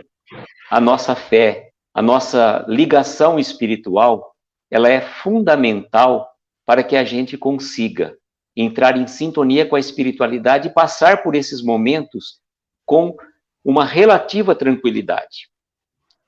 a 0.72 0.80
nossa 0.80 1.18
fé, 1.18 1.72
a 1.94 2.02
nossa 2.02 2.66
ligação 2.66 3.38
espiritual, 3.38 4.34
ela 4.72 4.88
é 4.88 5.02
fundamental 5.02 6.32
para 6.66 6.82
que 6.82 6.96
a 6.96 7.04
gente 7.04 7.38
consiga 7.38 8.18
entrar 8.56 8.96
em 8.96 9.06
sintonia 9.06 9.66
com 9.66 9.76
a 9.76 9.82
espiritualidade 9.82 10.70
e 10.70 10.74
passar 10.74 11.24
por 11.24 11.36
esses 11.36 11.62
momentos 11.62 12.40
com 12.86 13.18
uma 13.66 13.84
relativa 13.84 14.56
tranquilidade. 14.56 15.54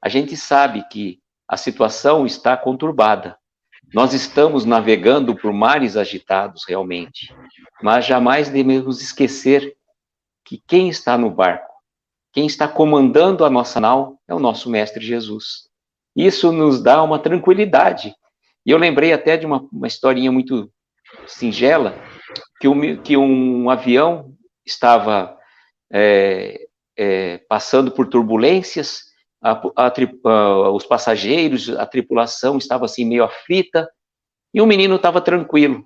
A 0.08 0.10
gente 0.10 0.38
sabe 0.38 0.88
que 0.90 1.20
a 1.46 1.58
situação 1.58 2.26
está 2.26 2.56
conturbada. 2.56 3.38
Nós 3.94 4.14
estamos 4.14 4.64
navegando 4.64 5.36
por 5.36 5.52
mares 5.52 5.98
agitados, 5.98 6.64
realmente. 6.66 7.36
Mas 7.84 8.06
jamais 8.06 8.48
devemos 8.48 9.02
esquecer 9.02 9.76
que 10.46 10.64
quem 10.66 10.88
está 10.88 11.18
no 11.18 11.30
barco, 11.30 11.74
quem 12.32 12.48
está 12.48 12.70
comandando 12.70 13.44
a 13.44 13.50
nossa 13.50 13.82
nau, 13.82 14.18
é 14.26 14.34
o 14.34 14.40
nosso 14.40 14.70
Mestre 14.70 15.06
Jesus. 15.06 15.68
Isso 16.16 16.54
nos 16.54 16.82
dá 16.82 17.04
uma 17.04 17.20
tranquilidade. 17.20 18.16
E 18.66 18.72
eu 18.72 18.78
lembrei 18.78 19.12
até 19.12 19.36
de 19.36 19.46
uma, 19.46 19.68
uma 19.74 19.88
historinha 19.88 20.32
muito 20.32 20.72
singela 21.26 22.02
que 22.62 22.68
um, 22.70 22.96
que 23.02 23.18
um 23.18 23.70
avião 23.70 24.34
estava 24.66 25.38
é, 25.92 26.66
é, 26.96 27.40
passando 27.50 27.92
por 27.92 28.08
turbulências, 28.08 29.07
a, 29.48 29.88
a, 29.88 29.94
a, 30.30 30.72
os 30.72 30.86
passageiros, 30.86 31.70
a 31.70 31.86
tripulação 31.86 32.58
estava 32.58 32.86
assim 32.86 33.06
meio 33.06 33.24
aflita, 33.24 33.90
e 34.54 34.62
o 34.62 34.66
menino 34.66 34.96
estava 34.96 35.22
tranquilo. 35.22 35.86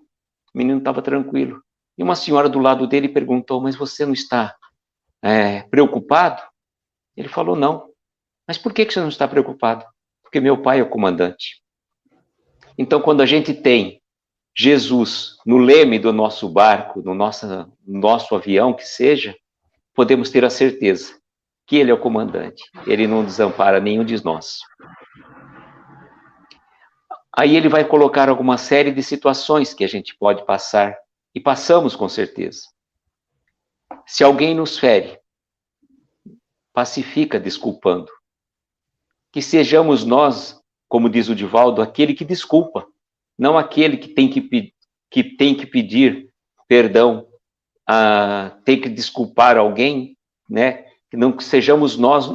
O 0.54 0.58
menino 0.58 0.80
estava 0.80 1.02
tranquilo. 1.02 1.62
E 1.98 2.04
uma 2.04 2.16
senhora 2.16 2.50
do 2.50 2.60
lado 2.60 2.88
dele 2.88 3.08
perguntou: 3.08 3.62
Mas 3.62 3.76
você 3.76 4.06
não 4.06 4.14
está 4.14 4.56
é, 5.22 5.62
preocupado? 5.64 6.42
Ele 7.16 7.28
falou: 7.28 7.56
Não. 7.56 7.90
Mas 8.48 8.58
por 8.58 8.74
que, 8.74 8.86
que 8.86 8.94
você 8.94 9.00
não 9.00 9.10
está 9.10 9.28
preocupado? 9.28 9.86
Porque 10.24 10.40
meu 10.40 10.62
pai 10.62 10.80
é 10.80 10.84
o 10.84 10.90
comandante. 10.90 11.62
Então, 12.78 13.02
quando 13.02 13.22
a 13.22 13.26
gente 13.26 13.54
tem 13.54 14.02
Jesus 14.58 15.38
no 15.46 15.58
leme 15.58 16.00
do 16.00 16.12
nosso 16.12 16.50
barco, 16.50 17.02
no 17.02 17.14
nosso, 17.14 17.48
no 17.48 18.00
nosso 18.00 18.34
avião, 18.36 18.74
que 18.74 18.88
seja, 18.88 19.36
podemos 19.94 20.30
ter 20.30 20.44
a 20.44 20.50
certeza 20.50 21.21
que 21.72 21.78
Ele 21.78 21.90
é 21.90 21.94
o 21.94 21.98
comandante. 21.98 22.70
Ele 22.86 23.08
não 23.08 23.24
desampara 23.24 23.80
nenhum 23.80 24.04
de 24.04 24.22
nós. 24.26 24.60
Aí 27.34 27.56
ele 27.56 27.70
vai 27.70 27.86
colocar 27.86 28.28
alguma 28.28 28.58
série 28.58 28.92
de 28.92 29.02
situações 29.02 29.74
que 29.74 29.86
a 29.86 29.88
gente 29.88 30.14
pode 30.18 30.46
passar, 30.46 30.98
e 31.34 31.40
passamos 31.40 31.96
com 31.96 32.10
certeza. 32.10 32.64
Se 34.06 34.22
alguém 34.22 34.54
nos 34.54 34.78
fere, 34.78 35.18
pacifica 36.74 37.40
desculpando. 37.40 38.12
Que 39.32 39.42
sejamos 39.42 40.04
nós, 40.04 40.62
como 40.90 41.10
diz 41.10 41.30
o 41.30 41.36
Divaldo, 41.36 41.82
aquele 41.82 42.14
que 42.14 42.26
desculpa 42.26 42.86
não 43.40 43.58
aquele 43.58 43.96
que 43.96 44.10
tem 44.10 44.30
que, 44.30 44.74
que, 45.10 45.24
tem 45.24 45.56
que 45.56 45.66
pedir 45.66 46.34
perdão, 46.68 47.26
a, 47.88 48.58
tem 48.66 48.80
que 48.82 48.90
desculpar 48.90 49.56
alguém, 49.56 50.18
né? 50.50 50.91
Que 51.12 51.18
não 51.18 51.32
que 51.32 51.44
sejamos 51.44 51.98
nós, 51.98 52.28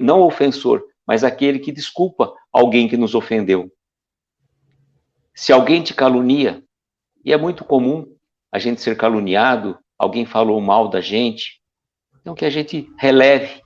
não 0.00 0.20
ofensor, 0.20 0.84
mas 1.06 1.24
aquele 1.24 1.58
que 1.58 1.72
desculpa 1.72 2.32
alguém 2.52 2.86
que 2.86 2.96
nos 2.96 3.14
ofendeu. 3.14 3.72
Se 5.34 5.52
alguém 5.52 5.82
te 5.82 5.94
calunia, 5.94 6.62
e 7.24 7.32
é 7.32 7.36
muito 7.36 7.64
comum 7.64 8.14
a 8.52 8.58
gente 8.58 8.80
ser 8.80 8.96
caluniado, 8.96 9.78
alguém 9.98 10.26
falou 10.26 10.60
mal 10.60 10.88
da 10.88 11.00
gente, 11.00 11.60
então 12.20 12.34
que 12.34 12.44
a 12.44 12.50
gente 12.50 12.92
releve, 12.98 13.62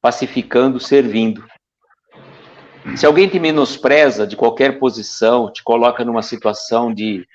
pacificando, 0.00 0.80
servindo. 0.80 1.46
Se 2.96 3.04
alguém 3.04 3.28
te 3.28 3.38
menospreza 3.38 4.26
de 4.26 4.36
qualquer 4.36 4.78
posição, 4.78 5.52
te 5.52 5.62
coloca 5.62 6.04
numa 6.04 6.22
situação 6.22 6.94
de, 6.94 7.26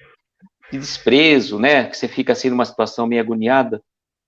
de 0.72 0.80
desprezo, 0.80 1.60
né? 1.60 1.88
Que 1.88 1.98
você 1.98 2.08
fica 2.08 2.34
assim 2.34 2.50
numa 2.50 2.66
situação 2.66 3.06
meio 3.06 3.22
agoniada, 3.22 3.84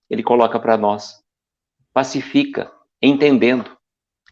ele 0.09 0.21
coloca 0.21 0.59
para 0.59 0.77
nós. 0.77 1.22
Pacifica, 1.93 2.71
entendendo. 3.01 3.77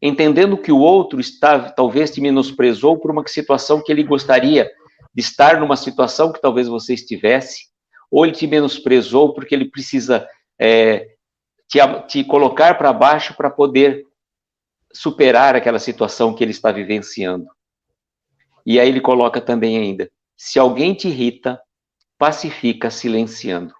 Entendendo 0.02 0.58
que 0.58 0.72
o 0.72 0.80
outro 0.80 1.20
está, 1.20 1.70
talvez 1.72 2.10
te 2.10 2.20
menosprezou 2.20 2.98
por 2.98 3.12
uma 3.12 3.26
situação 3.28 3.84
que 3.84 3.92
ele 3.92 4.04
gostaria 4.04 4.70
de 5.14 5.22
estar 5.22 5.60
numa 5.60 5.76
situação 5.76 6.32
que 6.32 6.42
talvez 6.42 6.68
você 6.68 6.94
estivesse, 6.94 7.68
ou 8.10 8.26
ele 8.26 8.34
te 8.34 8.48
menosprezou 8.48 9.34
porque 9.34 9.54
ele 9.54 9.70
precisa 9.70 10.28
é, 10.58 11.16
te, 11.68 11.80
te 12.08 12.24
colocar 12.24 12.78
para 12.78 12.92
baixo 12.92 13.36
para 13.36 13.50
poder 13.50 14.06
superar 14.94 15.56
aquela 15.56 15.80
situação 15.80 16.34
que 16.34 16.44
ele 16.44 16.52
está 16.52 16.72
vivenciando. 16.72 17.48
E 18.66 18.80
aí 18.80 18.90
ele 18.90 19.02
coloca 19.02 19.40
também 19.40 19.78
ainda: 19.78 20.12
se 20.36 20.60
alguém 20.60 20.94
te 20.94 21.08
irrita, 21.08 21.62
pacifica 22.18 22.90
silenciando. 22.90 23.74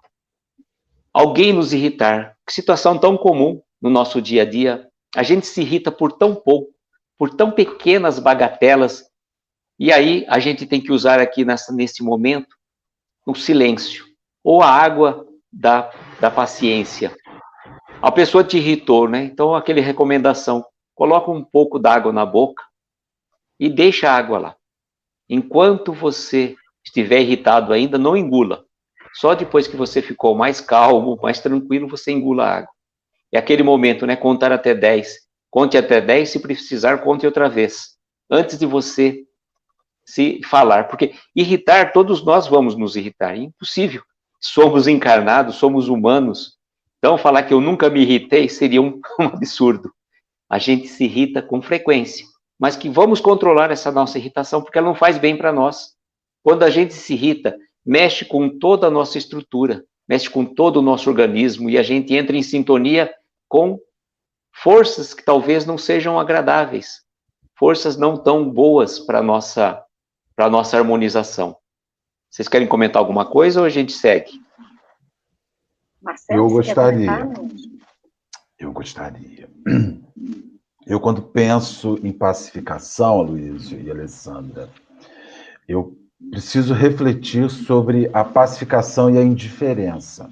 Alguém 1.12 1.52
nos 1.52 1.72
irritar, 1.72 2.36
que 2.46 2.52
situação 2.52 2.98
tão 2.98 3.16
comum 3.16 3.60
no 3.82 3.90
nosso 3.90 4.22
dia 4.22 4.42
a 4.42 4.44
dia. 4.44 4.88
A 5.14 5.24
gente 5.24 5.46
se 5.46 5.60
irrita 5.60 5.90
por 5.90 6.12
tão 6.12 6.34
pouco, 6.34 6.72
por 7.18 7.34
tão 7.34 7.50
pequenas 7.50 8.20
bagatelas. 8.20 9.04
E 9.78 9.92
aí 9.92 10.24
a 10.28 10.38
gente 10.38 10.64
tem 10.64 10.80
que 10.80 10.92
usar 10.92 11.18
aqui 11.18 11.44
nessa, 11.44 11.72
nesse 11.72 12.02
momento 12.02 12.56
o 13.26 13.34
silêncio, 13.34 14.04
ou 14.42 14.62
a 14.62 14.68
água 14.68 15.26
da, 15.52 15.90
da 16.20 16.30
paciência. 16.30 17.14
A 18.00 18.10
pessoa 18.10 18.42
te 18.42 18.56
irritou, 18.56 19.08
né? 19.08 19.24
Então, 19.24 19.54
aquele 19.54 19.80
recomendação, 19.80 20.64
coloca 20.94 21.30
um 21.30 21.44
pouco 21.44 21.78
d'água 21.78 22.12
na 22.12 22.26
boca 22.26 22.64
e 23.60 23.68
deixa 23.68 24.10
a 24.10 24.16
água 24.16 24.38
lá. 24.38 24.56
Enquanto 25.28 25.92
você 25.92 26.56
estiver 26.84 27.20
irritado 27.20 27.72
ainda, 27.72 27.96
não 27.96 28.16
engula. 28.16 28.64
Só 29.14 29.34
depois 29.34 29.68
que 29.68 29.76
você 29.76 30.02
ficou 30.02 30.34
mais 30.34 30.60
calmo, 30.60 31.18
mais 31.22 31.38
tranquilo, 31.38 31.88
você 31.88 32.10
engula 32.10 32.44
a 32.44 32.56
água. 32.56 32.71
É 33.32 33.38
aquele 33.38 33.62
momento, 33.62 34.06
né? 34.06 34.14
Contar 34.14 34.52
até 34.52 34.74
10. 34.74 35.20
Conte 35.50 35.76
até 35.76 36.00
10, 36.00 36.30
se 36.30 36.40
precisar, 36.40 36.98
conte 36.98 37.26
outra 37.26 37.48
vez. 37.48 37.96
Antes 38.30 38.58
de 38.58 38.66
você 38.66 39.24
se 40.04 40.40
falar. 40.44 40.88
Porque 40.88 41.14
irritar, 41.34 41.92
todos 41.92 42.24
nós 42.24 42.46
vamos 42.46 42.76
nos 42.76 42.96
irritar. 42.96 43.34
É 43.34 43.38
impossível. 43.38 44.02
Somos 44.40 44.86
encarnados, 44.86 45.56
somos 45.56 45.88
humanos. 45.88 46.56
Então, 46.98 47.18
falar 47.18 47.44
que 47.44 47.54
eu 47.54 47.60
nunca 47.60 47.90
me 47.90 48.02
irritei 48.02 48.48
seria 48.48 48.82
um, 48.82 49.00
um 49.18 49.24
absurdo. 49.24 49.92
A 50.48 50.58
gente 50.58 50.88
se 50.88 51.04
irrita 51.04 51.40
com 51.40 51.62
frequência. 51.62 52.26
Mas 52.58 52.76
que 52.76 52.88
vamos 52.88 53.20
controlar 53.20 53.70
essa 53.70 53.90
nossa 53.90 54.18
irritação, 54.18 54.62
porque 54.62 54.78
ela 54.78 54.86
não 54.86 54.94
faz 54.94 55.18
bem 55.18 55.36
para 55.36 55.52
nós. 55.52 55.94
Quando 56.42 56.62
a 56.62 56.70
gente 56.70 56.94
se 56.94 57.14
irrita, 57.14 57.56
mexe 57.84 58.24
com 58.24 58.48
toda 58.58 58.86
a 58.86 58.90
nossa 58.90 59.18
estrutura, 59.18 59.84
mexe 60.08 60.28
com 60.30 60.44
todo 60.44 60.76
o 60.76 60.82
nosso 60.82 61.08
organismo 61.08 61.68
e 61.68 61.78
a 61.78 61.82
gente 61.82 62.14
entra 62.14 62.36
em 62.36 62.42
sintonia 62.42 63.12
com 63.52 63.78
forças 64.50 65.12
que 65.12 65.22
talvez 65.22 65.66
não 65.66 65.76
sejam 65.76 66.18
agradáveis, 66.18 67.02
forças 67.54 67.98
não 67.98 68.16
tão 68.16 68.50
boas 68.50 68.98
para 68.98 69.22
nossa 69.22 69.84
para 70.34 70.48
nossa 70.48 70.78
harmonização. 70.78 71.58
Vocês 72.30 72.48
querem 72.48 72.66
comentar 72.66 72.98
alguma 72.98 73.26
coisa 73.26 73.60
ou 73.60 73.66
a 73.66 73.68
gente 73.68 73.92
segue? 73.92 74.40
Marcelo, 76.00 76.40
eu 76.40 76.48
gostaria. 76.48 77.10
Eu 78.58 78.72
gostaria. 78.72 79.50
Eu, 80.86 80.98
quando 80.98 81.22
penso 81.22 81.98
em 82.02 82.10
pacificação, 82.10 83.20
Luiz 83.20 83.70
e 83.70 83.90
Alessandra, 83.90 84.68
eu 85.68 85.96
preciso 86.30 86.72
refletir 86.72 87.50
sobre 87.50 88.10
a 88.14 88.24
pacificação 88.24 89.10
e 89.10 89.18
a 89.18 89.22
indiferença. 89.22 90.28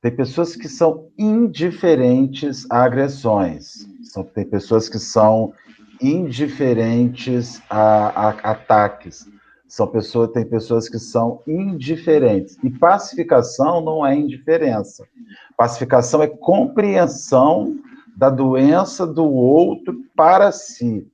Tem 0.00 0.14
pessoas 0.14 0.56
que 0.56 0.68
são 0.68 1.08
indiferentes 1.18 2.66
a 2.70 2.84
agressões, 2.84 3.86
são, 4.02 4.24
tem 4.24 4.44
pessoas 4.44 4.88
que 4.88 4.98
são 4.98 5.52
indiferentes 6.00 7.60
a, 7.68 8.08
a, 8.08 8.30
a 8.30 8.50
ataques, 8.52 9.28
são 9.68 9.86
pessoas, 9.86 10.30
tem 10.32 10.44
pessoas 10.44 10.88
que 10.88 10.98
são 10.98 11.42
indiferentes. 11.46 12.56
E 12.62 12.70
pacificação 12.70 13.80
não 13.80 14.06
é 14.06 14.14
indiferença. 14.14 15.04
Pacificação 15.56 16.22
é 16.22 16.28
compreensão 16.28 17.78
da 18.16 18.30
doença 18.30 19.06
do 19.06 19.24
outro 19.24 19.94
para 20.14 20.52
si. 20.52 21.06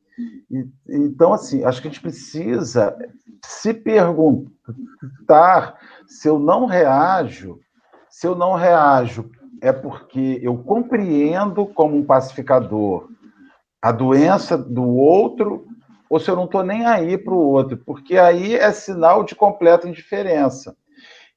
E, 0.50 0.66
então, 0.88 1.33
assim, 1.33 1.64
acho 1.64 1.80
que 1.80 1.88
a 1.88 1.90
gente 1.90 2.02
precisa 2.02 2.96
se 3.44 3.72
perguntar 3.72 4.50
se 6.06 6.28
eu 6.28 6.38
não 6.38 6.66
reajo, 6.66 7.59
se 8.20 8.26
eu 8.26 8.37
não 8.37 8.54
reajo 8.54 9.30
é 9.62 9.72
porque 9.72 10.38
eu 10.42 10.59
compreendo 10.59 11.64
como 11.64 11.96
um 11.96 12.04
pacificador 12.04 13.09
a 13.80 13.90
doença 13.90 14.59
do 14.59 14.87
outro 14.87 15.66
ou 16.06 16.20
se 16.20 16.30
eu 16.30 16.37
não 16.37 16.44
estou 16.44 16.62
nem 16.62 16.85
aí 16.85 17.16
para 17.16 17.33
o 17.33 17.38
outro, 17.38 17.78
porque 17.78 18.18
aí 18.18 18.56
é 18.56 18.70
sinal 18.72 19.24
de 19.24 19.35
completa 19.35 19.88
indiferença. 19.88 20.76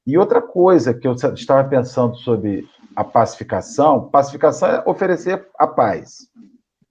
E 0.06 0.18
outra 0.18 0.42
coisa 0.42 0.94
que 0.94 1.08
eu 1.08 1.14
estava 1.14 1.64
pensando 1.70 2.18
sobre 2.18 2.68
a 2.94 3.06
pacificação, 3.06 4.10
pacificação 4.10 4.68
é 4.68 4.84
oferecer 4.86 5.48
a 5.58 5.66
paz. 5.66 6.28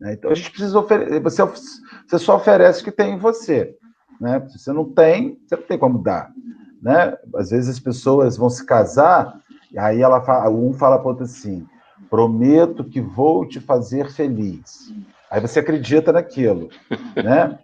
Né? 0.00 0.14
Então 0.14 0.30
a 0.30 0.34
gente 0.34 0.52
precisa 0.52 0.78
oferecer, 0.78 1.20
você, 1.20 1.42
você 1.44 2.18
só 2.18 2.36
oferece 2.36 2.80
o 2.80 2.84
que 2.84 2.92
tem 2.92 3.12
em 3.12 3.18
você. 3.18 3.76
Né? 4.18 4.42
Se 4.48 4.58
você 4.58 4.72
não 4.72 4.90
tem, 4.90 5.38
você 5.46 5.54
não 5.54 5.64
tem 5.64 5.78
como 5.78 6.02
dar. 6.02 6.32
Né? 6.80 7.14
Às 7.36 7.50
vezes 7.50 7.68
as 7.68 7.78
pessoas 7.78 8.38
vão 8.38 8.48
se 8.48 8.64
casar, 8.64 9.41
aí 9.78 10.00
ela 10.02 10.20
fala, 10.20 10.50
um 10.50 10.72
fala 10.72 10.98
para 10.98 11.06
o 11.06 11.10
outro 11.10 11.24
assim: 11.24 11.66
prometo 12.10 12.84
que 12.84 13.00
vou 13.00 13.46
te 13.46 13.60
fazer 13.60 14.10
feliz. 14.10 14.92
Aí 15.30 15.40
você 15.40 15.60
acredita 15.60 16.12
naquilo, 16.12 16.68
né? 17.16 17.58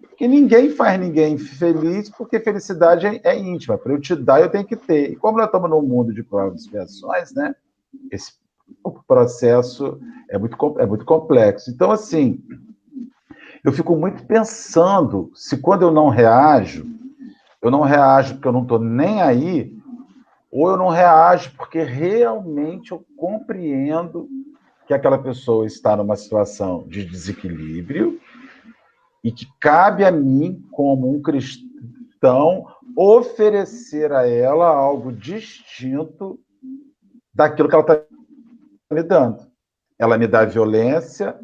Porque 0.00 0.26
ninguém 0.28 0.70
faz 0.70 1.00
ninguém 1.00 1.38
feliz, 1.38 2.10
porque 2.10 2.38
felicidade 2.38 3.06
é, 3.06 3.20
é 3.24 3.38
íntima. 3.38 3.78
Para 3.78 3.92
eu 3.92 4.00
te 4.00 4.14
dar, 4.14 4.40
eu 4.40 4.50
tenho 4.50 4.64
que 4.64 4.76
ter. 4.76 5.10
E 5.10 5.16
como 5.16 5.38
nós 5.38 5.46
estamos 5.46 5.70
num 5.70 5.82
mundo 5.82 6.12
de 6.12 6.22
provas 6.22 6.60
e 6.60 6.64
expiações, 6.64 7.32
né? 7.34 7.54
Esse 8.10 8.32
processo 9.06 10.00
é 10.30 10.38
muito, 10.38 10.56
é 10.78 10.86
muito 10.86 11.04
complexo. 11.04 11.70
Então, 11.70 11.90
assim, 11.90 12.42
eu 13.64 13.72
fico 13.72 13.96
muito 13.96 14.24
pensando 14.26 15.30
se 15.34 15.56
quando 15.58 15.82
eu 15.82 15.92
não 15.92 16.08
reajo, 16.08 16.86
eu 17.60 17.70
não 17.70 17.82
reajo 17.82 18.34
porque 18.34 18.48
eu 18.48 18.52
não 18.52 18.62
estou 18.62 18.78
nem 18.78 19.22
aí, 19.22 19.72
ou 20.52 20.68
eu 20.68 20.76
não 20.76 20.90
reajo 20.90 21.50
porque 21.56 21.82
realmente 21.82 22.92
eu 22.92 23.02
compreendo 23.16 24.28
que 24.86 24.92
aquela 24.92 25.16
pessoa 25.16 25.64
está 25.64 25.96
numa 25.96 26.14
situação 26.14 26.84
de 26.86 27.06
desequilíbrio 27.06 28.20
e 29.24 29.32
que 29.32 29.46
cabe 29.58 30.04
a 30.04 30.10
mim, 30.10 30.62
como 30.70 31.10
um 31.10 31.22
cristão, 31.22 32.66
oferecer 32.94 34.12
a 34.12 34.28
ela 34.28 34.66
algo 34.66 35.10
distinto 35.10 36.38
daquilo 37.32 37.68
que 37.68 37.74
ela 37.74 37.82
está 37.82 38.02
me 38.90 39.02
dando. 39.02 39.46
Ela 39.98 40.18
me 40.18 40.26
dá 40.26 40.44
violência, 40.44 41.34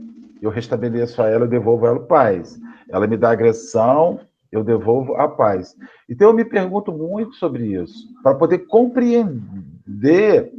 eu 0.42 0.50
restabeleço 0.50 1.22
a 1.22 1.28
ela, 1.28 1.44
eu 1.44 1.48
devolvo 1.48 1.86
a 1.86 1.90
ela 1.90 2.06
paz. 2.06 2.60
Ela 2.90 3.06
me 3.06 3.16
dá 3.16 3.30
agressão, 3.30 4.20
eu 4.50 4.64
devolvo 4.64 5.14
a 5.14 5.28
paz. 5.28 5.76
Então 6.08 6.28
eu 6.28 6.34
me 6.34 6.44
pergunto 6.44 6.92
muito 6.92 7.34
sobre 7.34 7.80
isso, 7.80 8.08
para 8.22 8.34
poder 8.34 8.60
compreender 8.66 10.52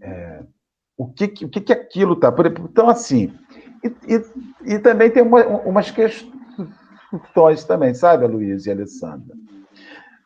é, 0.00 0.42
o 0.96 1.06
que, 1.08 1.24
o 1.44 1.48
que, 1.48 1.60
que 1.60 1.72
aquilo 1.72 2.14
está. 2.14 2.34
Então, 2.60 2.88
assim, 2.88 3.32
e, 3.82 4.14
e, 4.14 4.74
e 4.74 4.78
também 4.78 5.10
tem 5.10 5.22
uma, 5.22 5.44
umas 5.46 5.90
questões 5.90 7.64
também, 7.66 7.94
sabe, 7.94 8.26
Luiz 8.26 8.66
e 8.66 8.70
Alessandra? 8.70 9.34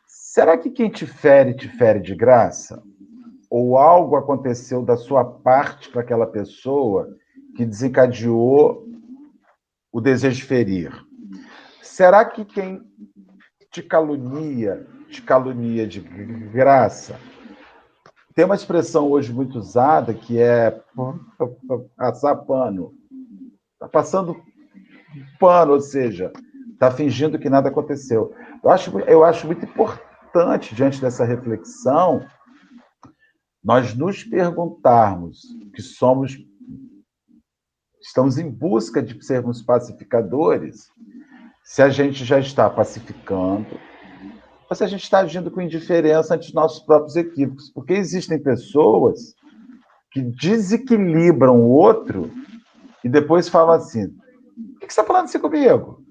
Será 0.05 0.57
que 0.57 0.69
quem 0.69 0.89
te 0.89 1.05
fere, 1.05 1.53
te 1.53 1.67
fere 1.67 1.99
de 1.99 2.15
graça? 2.15 2.81
Ou 3.49 3.77
algo 3.77 4.15
aconteceu 4.15 4.83
da 4.83 4.95
sua 4.95 5.25
parte 5.25 5.89
para 5.89 6.01
aquela 6.01 6.27
pessoa 6.27 7.09
que 7.55 7.65
desencadeou 7.65 8.87
o 9.91 9.99
desejo 9.99 10.37
de 10.37 10.43
ferir? 10.43 11.08
Será 11.99 12.23
que 12.23 12.45
quem 12.45 12.81
te 13.69 13.83
calunia, 13.83 14.87
te 15.09 15.21
calunia 15.21 15.85
de 15.85 15.99
graça? 15.99 17.19
Tem 18.33 18.45
uma 18.45 18.55
expressão 18.55 19.11
hoje 19.11 19.33
muito 19.33 19.59
usada 19.59 20.13
que 20.13 20.39
é 20.39 20.81
passar 21.97 22.37
pano. 22.37 22.93
Está 23.73 23.89
passando 23.89 24.41
pano, 25.37 25.73
ou 25.73 25.81
seja, 25.81 26.31
está 26.71 26.89
fingindo 26.89 27.37
que 27.37 27.49
nada 27.49 27.67
aconteceu. 27.67 28.33
Eu 28.63 28.69
acho, 28.69 28.97
eu 29.01 29.25
acho 29.25 29.45
muito 29.45 29.65
importante, 29.65 30.73
diante 30.73 31.01
dessa 31.01 31.25
reflexão, 31.25 32.25
nós 33.61 33.93
nos 33.93 34.23
perguntarmos 34.23 35.41
que 35.75 35.81
somos 35.81 36.37
estamos 38.01 38.37
em 38.37 38.49
busca 38.49 39.03
de 39.03 39.21
sermos 39.21 39.61
pacificadores, 39.61 40.89
se 41.69 41.83
a 41.83 41.89
gente 41.89 42.25
já 42.25 42.39
está 42.39 42.67
pacificando, 42.67 43.79
ou 44.67 44.75
se 44.75 44.83
a 44.83 44.87
gente 44.87 45.03
está 45.03 45.19
agindo 45.19 45.51
com 45.51 45.61
indiferença 45.61 46.33
ante 46.33 46.47
os 46.47 46.53
nossos 46.53 46.79
próprios 46.79 47.15
equívocos. 47.15 47.69
Porque 47.69 47.93
existem 47.93 48.41
pessoas 48.41 49.35
que 50.11 50.19
desequilibram 50.19 51.61
o 51.61 51.69
outro 51.69 52.31
e 53.03 53.07
depois 53.07 53.47
falam 53.47 53.75
assim: 53.75 54.05
o 54.05 54.79
que 54.79 54.85
você 54.87 54.87
está 54.87 55.03
falando 55.03 55.25
assim 55.25 55.37
comigo? 55.37 56.03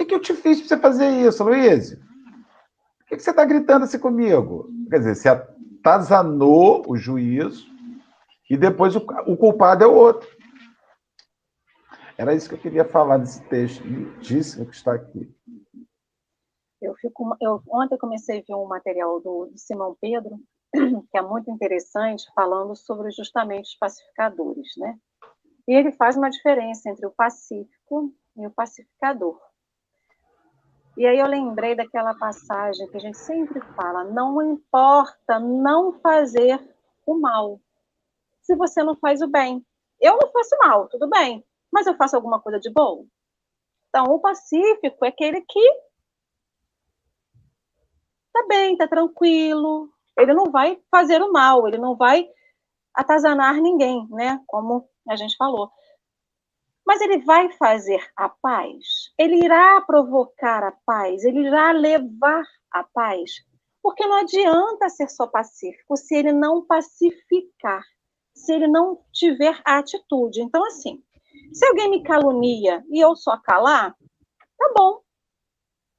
O 0.00 0.04
que, 0.04 0.12
eu 0.12 0.18
te 0.18 0.34
fiz 0.34 0.58
para 0.58 0.68
você 0.68 0.76
fazer 0.78 1.10
isso, 1.10 1.44
Luiz? 1.44 1.90
Por 1.90 3.16
que 3.16 3.20
você 3.20 3.30
está 3.30 3.44
gritando 3.44 3.84
assim 3.84 4.00
comigo? 4.00 4.68
Quer 4.90 4.98
dizer, 4.98 5.14
você 5.14 5.28
atazanou 5.28 6.82
o 6.88 6.96
juízo 6.96 7.68
e 8.50 8.56
depois 8.56 8.96
o 8.96 9.36
culpado 9.36 9.84
é 9.84 9.86
o 9.86 9.94
outro. 9.94 10.28
Era 12.18 12.34
isso 12.34 12.48
que 12.48 12.54
eu 12.54 12.60
queria 12.60 12.84
falar 12.84 13.18
desse 13.18 13.42
texto 13.48 13.84
lindíssimo 13.84 14.66
que 14.66 14.74
está 14.74 14.94
aqui. 14.94 15.30
Eu 16.80 16.94
fico, 16.96 17.36
eu 17.40 17.62
ontem 17.68 17.98
comecei 17.98 18.38
a 18.38 18.42
ver 18.46 18.54
um 18.54 18.66
material 18.66 19.20
do, 19.20 19.46
do 19.46 19.58
Simão 19.58 19.96
Pedro 20.00 20.38
que 21.10 21.18
é 21.18 21.22
muito 21.22 21.50
interessante, 21.50 22.24
falando 22.34 22.74
sobre 22.74 23.10
justamente 23.10 23.66
os 23.66 23.76
pacificadores, 23.76 24.68
né? 24.78 24.98
E 25.68 25.74
ele 25.74 25.92
faz 25.92 26.16
uma 26.16 26.30
diferença 26.30 26.88
entre 26.88 27.06
o 27.06 27.10
pacífico 27.10 28.12
e 28.36 28.46
o 28.46 28.50
pacificador. 28.50 29.40
E 30.96 31.06
aí 31.06 31.18
eu 31.18 31.26
lembrei 31.26 31.74
daquela 31.74 32.14
passagem 32.14 32.88
que 32.88 32.96
a 32.96 33.00
gente 33.00 33.18
sempre 33.18 33.60
fala: 33.74 34.04
não 34.04 34.40
importa 34.42 35.38
não 35.38 35.92
fazer 36.00 36.58
o 37.04 37.18
mal, 37.18 37.60
se 38.42 38.54
você 38.54 38.82
não 38.82 38.96
faz 38.96 39.20
o 39.20 39.28
bem. 39.28 39.64
Eu 40.00 40.18
não 40.20 40.30
faço 40.30 40.56
mal, 40.58 40.88
tudo 40.88 41.08
bem, 41.08 41.42
mas 41.72 41.86
eu 41.86 41.96
faço 41.96 42.16
alguma 42.16 42.40
coisa 42.40 42.58
de 42.58 42.70
bom. 42.72 43.06
Então, 43.88 44.06
o 44.06 44.20
pacífico 44.20 45.04
é 45.04 45.08
aquele 45.08 45.40
que 45.42 45.72
tá 48.32 48.46
bem, 48.48 48.76
tá 48.76 48.86
tranquilo, 48.86 49.90
ele 50.18 50.34
não 50.34 50.50
vai 50.50 50.78
fazer 50.90 51.22
o 51.22 51.32
mal, 51.32 51.66
ele 51.66 51.78
não 51.78 51.96
vai 51.96 52.28
atazanar 52.94 53.54
ninguém, 53.60 54.06
né? 54.10 54.40
Como 54.46 54.88
a 55.08 55.16
gente 55.16 55.36
falou. 55.36 55.70
Mas 56.86 57.00
ele 57.00 57.18
vai 57.24 57.50
fazer 57.52 58.00
a 58.16 58.28
paz, 58.28 59.12
ele 59.18 59.44
irá 59.44 59.80
provocar 59.80 60.62
a 60.62 60.72
paz, 60.84 61.24
ele 61.24 61.46
irá 61.46 61.72
levar 61.72 62.44
a 62.70 62.84
paz. 62.84 63.30
Porque 63.82 64.06
não 64.06 64.16
adianta 64.16 64.88
ser 64.88 65.08
só 65.08 65.26
pacífico 65.26 65.96
se 65.96 66.14
ele 66.14 66.32
não 66.32 66.64
pacificar, 66.64 67.82
se 68.34 68.52
ele 68.52 68.68
não 68.68 69.02
tiver 69.12 69.60
a 69.64 69.78
atitude. 69.78 70.42
Então, 70.42 70.64
assim, 70.66 71.02
se 71.52 71.66
alguém 71.66 71.90
me 71.90 72.02
calunia 72.02 72.84
e 72.90 73.00
eu 73.00 73.16
só 73.16 73.36
calar, 73.38 73.94
tá 74.58 74.72
bom. 74.76 75.00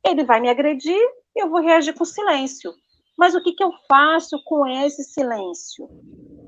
Ele 0.06 0.24
vai 0.24 0.40
me 0.40 0.50
agredir, 0.50 1.00
eu 1.36 1.50
vou 1.50 1.62
reagir 1.62 1.94
com 1.94 2.06
silêncio. 2.06 2.74
Mas 3.18 3.34
o 3.34 3.42
que, 3.42 3.54
que 3.54 3.64
eu 3.64 3.72
faço 3.88 4.42
com 4.44 4.66
esse 4.68 5.04
silêncio? 5.04 5.90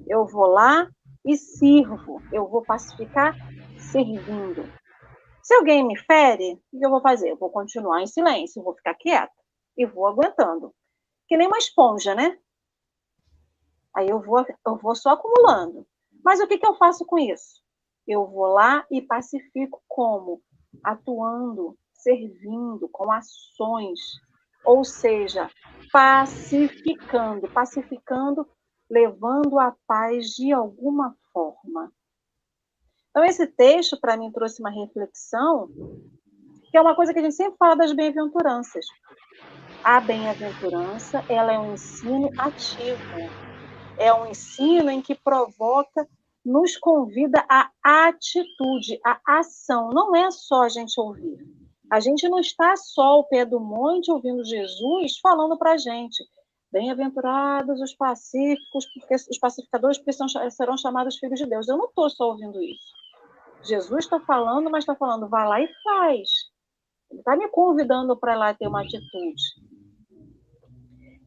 Eu 0.08 0.26
vou 0.28 0.48
lá 0.48 0.88
e 1.26 1.36
sirvo, 1.36 2.22
eu 2.32 2.48
vou 2.48 2.64
pacificar 2.64 3.36
servindo. 3.78 4.72
Se 5.42 5.56
alguém 5.56 5.84
me 5.84 5.98
fere, 5.98 6.62
o 6.72 6.80
que 6.80 6.86
eu 6.86 6.90
vou 6.90 7.02
fazer? 7.02 7.32
Eu 7.32 7.38
vou 7.38 7.50
continuar 7.50 8.02
em 8.02 8.08
silêncio, 8.08 8.62
vou 8.64 8.76
ficar 8.76 8.94
quieta 8.94 9.34
e 9.76 9.86
vou 9.86 10.08
aguentando. 10.08 10.74
Que 11.28 11.36
nem 11.38 11.48
uma 11.48 11.58
esponja, 11.58 12.14
né? 12.14 12.38
Aí 13.96 14.08
eu 14.10 14.22
vou, 14.22 14.46
eu 14.66 14.76
vou 14.78 14.96
só 14.96 15.12
acumulando. 15.12 15.88
Mas 16.24 16.40
o 16.40 16.48
que, 16.48 16.58
que 16.58 16.68
eu 16.68 16.76
faço 16.76 17.06
com 17.06 17.18
isso? 17.18 17.64
Eu 18.10 18.26
vou 18.26 18.48
lá 18.48 18.84
e 18.90 19.04
pacifico 19.04 19.84
como? 19.88 20.42
Atuando, 20.84 21.78
servindo, 21.94 22.90
com 22.90 23.12
ações. 23.12 24.00
Ou 24.66 24.84
seja, 24.84 25.48
pacificando, 25.94 27.48
pacificando, 27.50 28.50
levando 28.90 29.60
a 29.60 29.76
paz 29.86 30.32
de 30.32 30.52
alguma 30.52 31.16
forma. 31.32 31.94
Então, 33.12 33.24
esse 33.24 33.46
texto, 33.46 33.96
para 34.02 34.18
mim, 34.18 34.32
trouxe 34.32 34.60
uma 34.60 34.72
reflexão, 34.72 35.70
que 36.72 36.78
é 36.78 36.82
uma 36.82 36.96
coisa 36.96 37.14
que 37.14 37.20
a 37.20 37.22
gente 37.22 37.36
sempre 37.36 37.58
fala 37.60 37.76
das 37.76 37.94
bem-aventuranças. 37.94 38.88
A 39.84 40.00
bem-aventurança, 40.00 41.24
ela 41.30 41.54
é 41.54 41.60
um 41.60 41.74
ensino 41.74 42.32
ativo. 42.40 43.30
É 44.00 44.12
um 44.12 44.26
ensino 44.26 44.90
em 44.90 45.00
que 45.00 45.14
provoca, 45.14 46.08
nos 46.46 46.78
convida 46.78 47.46
à 47.50 47.70
atitude, 47.84 49.00
à 49.06 49.20
ação. 49.40 49.90
Não 49.90 50.16
é 50.16 50.32
só 50.32 50.64
a 50.64 50.70
gente 50.70 51.00
ouvir. 51.00 51.38
A 51.92 52.00
gente 52.00 52.28
não 52.30 52.40
está 52.40 52.76
só 52.76 53.02
ao 53.02 53.24
pé 53.28 53.46
do 53.46 53.60
monte 53.60 54.12
ouvindo 54.12 54.44
Jesus 54.46 55.20
falando 55.20 55.58
para 55.58 55.74
a 55.74 55.78
gente. 55.78 56.24
Bem-aventurados 56.72 57.82
os 57.82 57.96
pacíficos, 57.96 58.86
porque 58.94 59.16
os 59.16 59.40
pacificadores 59.40 59.98
porque 59.98 60.14
são, 60.14 60.28
serão 60.52 60.78
chamados 60.78 61.18
filhos 61.18 61.40
de 61.40 61.48
Deus. 61.48 61.68
Eu 61.68 61.78
não 61.78 61.86
estou 61.86 62.10
só 62.10 62.30
ouvindo 62.30 62.62
isso. 62.62 62.94
Jesus 63.64 64.06
está 64.06 64.20
falando, 64.20 64.70
mas 64.70 64.84
está 64.84 64.96
falando, 64.96 65.28
vá 65.28 65.46
lá 65.46 65.62
e 65.62 65.68
faz. 65.84 66.30
Ele 67.10 67.20
está 67.20 67.36
me 67.36 67.48
convidando 67.50 68.16
para 68.16 68.36
lá 68.36 68.54
ter 68.54 68.68
uma 68.68 68.82
atitude. 68.82 69.42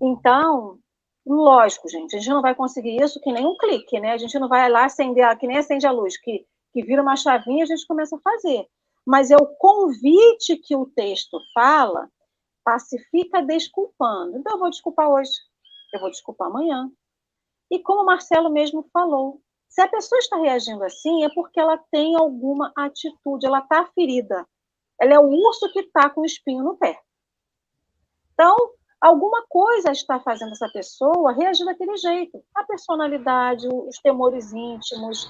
Então, 0.00 0.78
lógico, 1.26 1.88
gente, 1.88 2.16
a 2.16 2.18
gente 2.18 2.30
não 2.30 2.42
vai 2.42 2.54
conseguir 2.54 3.00
isso 3.02 3.20
que 3.20 3.32
nem 3.32 3.46
um 3.46 3.56
clique, 3.56 4.00
né? 4.00 4.12
A 4.12 4.18
gente 4.18 4.38
não 4.38 4.48
vai 4.48 4.68
lá 4.70 4.84
acender, 4.84 5.38
que 5.38 5.46
nem 5.46 5.58
acende 5.58 5.86
a 5.86 5.90
luz, 5.90 6.16
que, 6.16 6.46
que 6.72 6.82
vira 6.82 7.02
uma 7.02 7.16
chavinha 7.16 7.60
e 7.60 7.62
a 7.62 7.66
gente 7.66 7.86
começa 7.86 8.16
a 8.16 8.20
fazer 8.20 8.66
mas 9.04 9.30
é 9.30 9.36
o 9.36 9.46
convite 9.46 10.56
que 10.56 10.76
o 10.76 10.86
texto 10.86 11.38
fala, 11.52 12.08
pacifica 12.64 13.42
desculpando. 13.42 14.36
Então, 14.38 14.54
eu 14.54 14.58
vou 14.58 14.70
desculpar 14.70 15.08
hoje, 15.08 15.32
eu 15.92 16.00
vou 16.00 16.10
desculpar 16.10 16.48
amanhã. 16.48 16.90
E 17.70 17.80
como 17.80 18.02
o 18.02 18.06
Marcelo 18.06 18.50
mesmo 18.50 18.88
falou, 18.92 19.40
se 19.68 19.80
a 19.80 19.88
pessoa 19.88 20.18
está 20.18 20.36
reagindo 20.36 20.84
assim, 20.84 21.24
é 21.24 21.30
porque 21.34 21.58
ela 21.58 21.78
tem 21.90 22.14
alguma 22.16 22.72
atitude, 22.76 23.46
ela 23.46 23.60
está 23.60 23.86
ferida. 23.86 24.46
Ela 25.00 25.14
é 25.14 25.18
o 25.18 25.28
urso 25.28 25.72
que 25.72 25.80
está 25.80 26.08
com 26.08 26.20
o 26.20 26.26
espinho 26.26 26.62
no 26.62 26.76
pé. 26.76 27.00
Então, 28.34 28.54
alguma 29.02 29.44
coisa 29.48 29.90
está 29.90 30.20
fazendo 30.20 30.52
essa 30.52 30.68
pessoa 30.68 31.32
reagir 31.32 31.66
daquele 31.66 31.96
jeito. 31.96 32.42
A 32.54 32.62
personalidade, 32.62 33.66
os 33.68 33.98
temores 33.98 34.52
íntimos, 34.52 35.28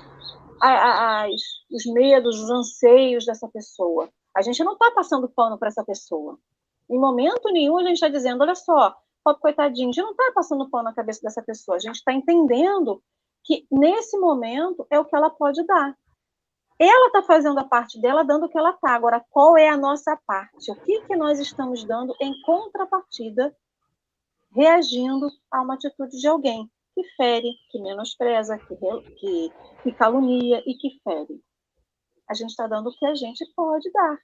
as, 0.60 1.30
os 1.70 1.86
medos, 1.86 2.38
os 2.38 2.50
anseios 2.50 3.24
dessa 3.24 3.48
pessoa. 3.48 4.10
A 4.36 4.42
gente 4.42 4.62
não 4.62 4.74
está 4.74 4.90
passando 4.90 5.28
pano 5.28 5.58
para 5.58 5.68
essa 5.68 5.82
pessoa. 5.82 6.38
Em 6.90 6.98
momento 6.98 7.50
nenhum 7.50 7.78
a 7.78 7.82
gente 7.82 7.94
está 7.94 8.08
dizendo, 8.08 8.42
olha 8.42 8.54
só, 8.54 8.94
pobre 9.24 9.40
coitadinho, 9.40 9.88
a 9.88 9.92
gente 9.92 10.02
não 10.02 10.10
está 10.10 10.32
passando 10.34 10.68
pano 10.68 10.84
na 10.84 10.94
cabeça 10.94 11.22
dessa 11.22 11.42
pessoa, 11.42 11.76
a 11.76 11.80
gente 11.80 11.96
está 11.96 12.12
entendendo 12.12 13.02
que 13.42 13.66
nesse 13.70 14.18
momento 14.18 14.86
é 14.90 15.00
o 15.00 15.04
que 15.04 15.16
ela 15.16 15.30
pode 15.30 15.64
dar. 15.64 15.96
Ela 16.78 17.06
está 17.06 17.22
fazendo 17.22 17.58
a 17.58 17.64
parte 17.64 18.00
dela, 18.00 18.24
dando 18.24 18.46
o 18.46 18.48
que 18.48 18.58
ela 18.58 18.70
está. 18.70 18.94
Agora, 18.94 19.24
qual 19.30 19.56
é 19.56 19.68
a 19.68 19.76
nossa 19.76 20.16
parte? 20.26 20.70
O 20.70 20.76
que, 20.82 21.02
que 21.02 21.16
nós 21.16 21.38
estamos 21.38 21.84
dando 21.84 22.14
em 22.20 22.32
contrapartida, 22.42 23.54
reagindo 24.54 25.28
a 25.50 25.62
uma 25.62 25.74
atitude 25.74 26.18
de 26.18 26.26
alguém? 26.26 26.70
que 26.94 27.02
fere, 27.16 27.52
que 27.70 27.80
menospreza, 27.80 28.58
que, 28.58 28.76
que, 29.16 29.52
que 29.82 29.92
calunia 29.92 30.62
e 30.66 30.74
que 30.74 31.00
fere. 31.02 31.42
A 32.28 32.34
gente 32.34 32.50
está 32.50 32.66
dando 32.66 32.88
o 32.88 32.92
que 32.92 33.06
a 33.06 33.14
gente 33.14 33.44
pode 33.54 33.90
dar. 33.90 34.18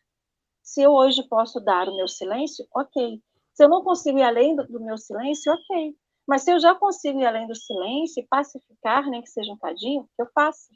Se 0.63 0.83
eu 0.83 0.93
hoje 0.93 1.27
posso 1.29 1.61
dar 1.61 1.89
o 1.89 1.97
meu 1.97 2.07
silêncio, 2.07 2.67
ok. 2.75 3.23
Se 3.55 3.65
eu 3.65 3.69
não 3.69 3.83
consigo 3.83 4.19
ir 4.19 4.23
além 4.23 4.55
do, 4.55 4.67
do 4.67 4.81
meu 4.81 4.99
silêncio, 4.99 5.53
ok. 5.53 5.97
Mas 6.27 6.43
se 6.43 6.53
eu 6.53 6.61
já 6.61 6.75
consigo 6.75 7.21
ir 7.21 7.27
além 7.27 7.47
do 7.47 7.55
silêncio 7.55 8.23
e 8.23 8.27
pacificar, 8.27 9.09
nem 9.09 9.23
que 9.23 9.31
seja 9.31 9.53
um 9.53 9.59
cadinho, 9.59 10.09
eu 10.19 10.27
faço. 10.35 10.69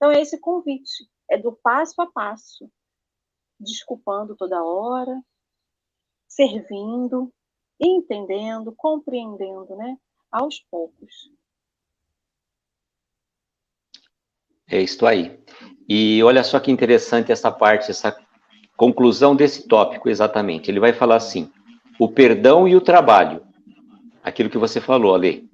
Então 0.00 0.10
é 0.10 0.22
esse 0.22 0.38
convite, 0.38 1.06
é 1.30 1.36
do 1.36 1.52
passo 1.52 2.00
a 2.00 2.10
passo, 2.10 2.70
desculpando 3.58 4.34
toda 4.34 4.64
hora, 4.64 5.22
servindo, 6.26 7.30
entendendo, 7.78 8.72
compreendendo, 8.74 9.76
né? 9.76 9.98
aos 10.30 10.60
poucos. 10.70 11.30
É 14.68 14.80
isso 14.80 15.04
aí. 15.04 15.38
E 15.88 16.22
olha 16.22 16.44
só 16.44 16.60
que 16.60 16.70
interessante 16.70 17.32
essa 17.32 17.50
parte, 17.50 17.90
essa 17.90 18.16
conclusão 18.76 19.34
desse 19.34 19.66
tópico, 19.66 20.08
exatamente. 20.08 20.70
Ele 20.70 20.78
vai 20.78 20.92
falar 20.92 21.16
assim: 21.16 21.52
o 21.98 22.08
perdão 22.08 22.68
e 22.68 22.76
o 22.76 22.80
trabalho. 22.80 23.44
Aquilo 24.22 24.50
que 24.50 24.58
você 24.58 24.80
falou, 24.80 25.14
Ale. 25.14 25.49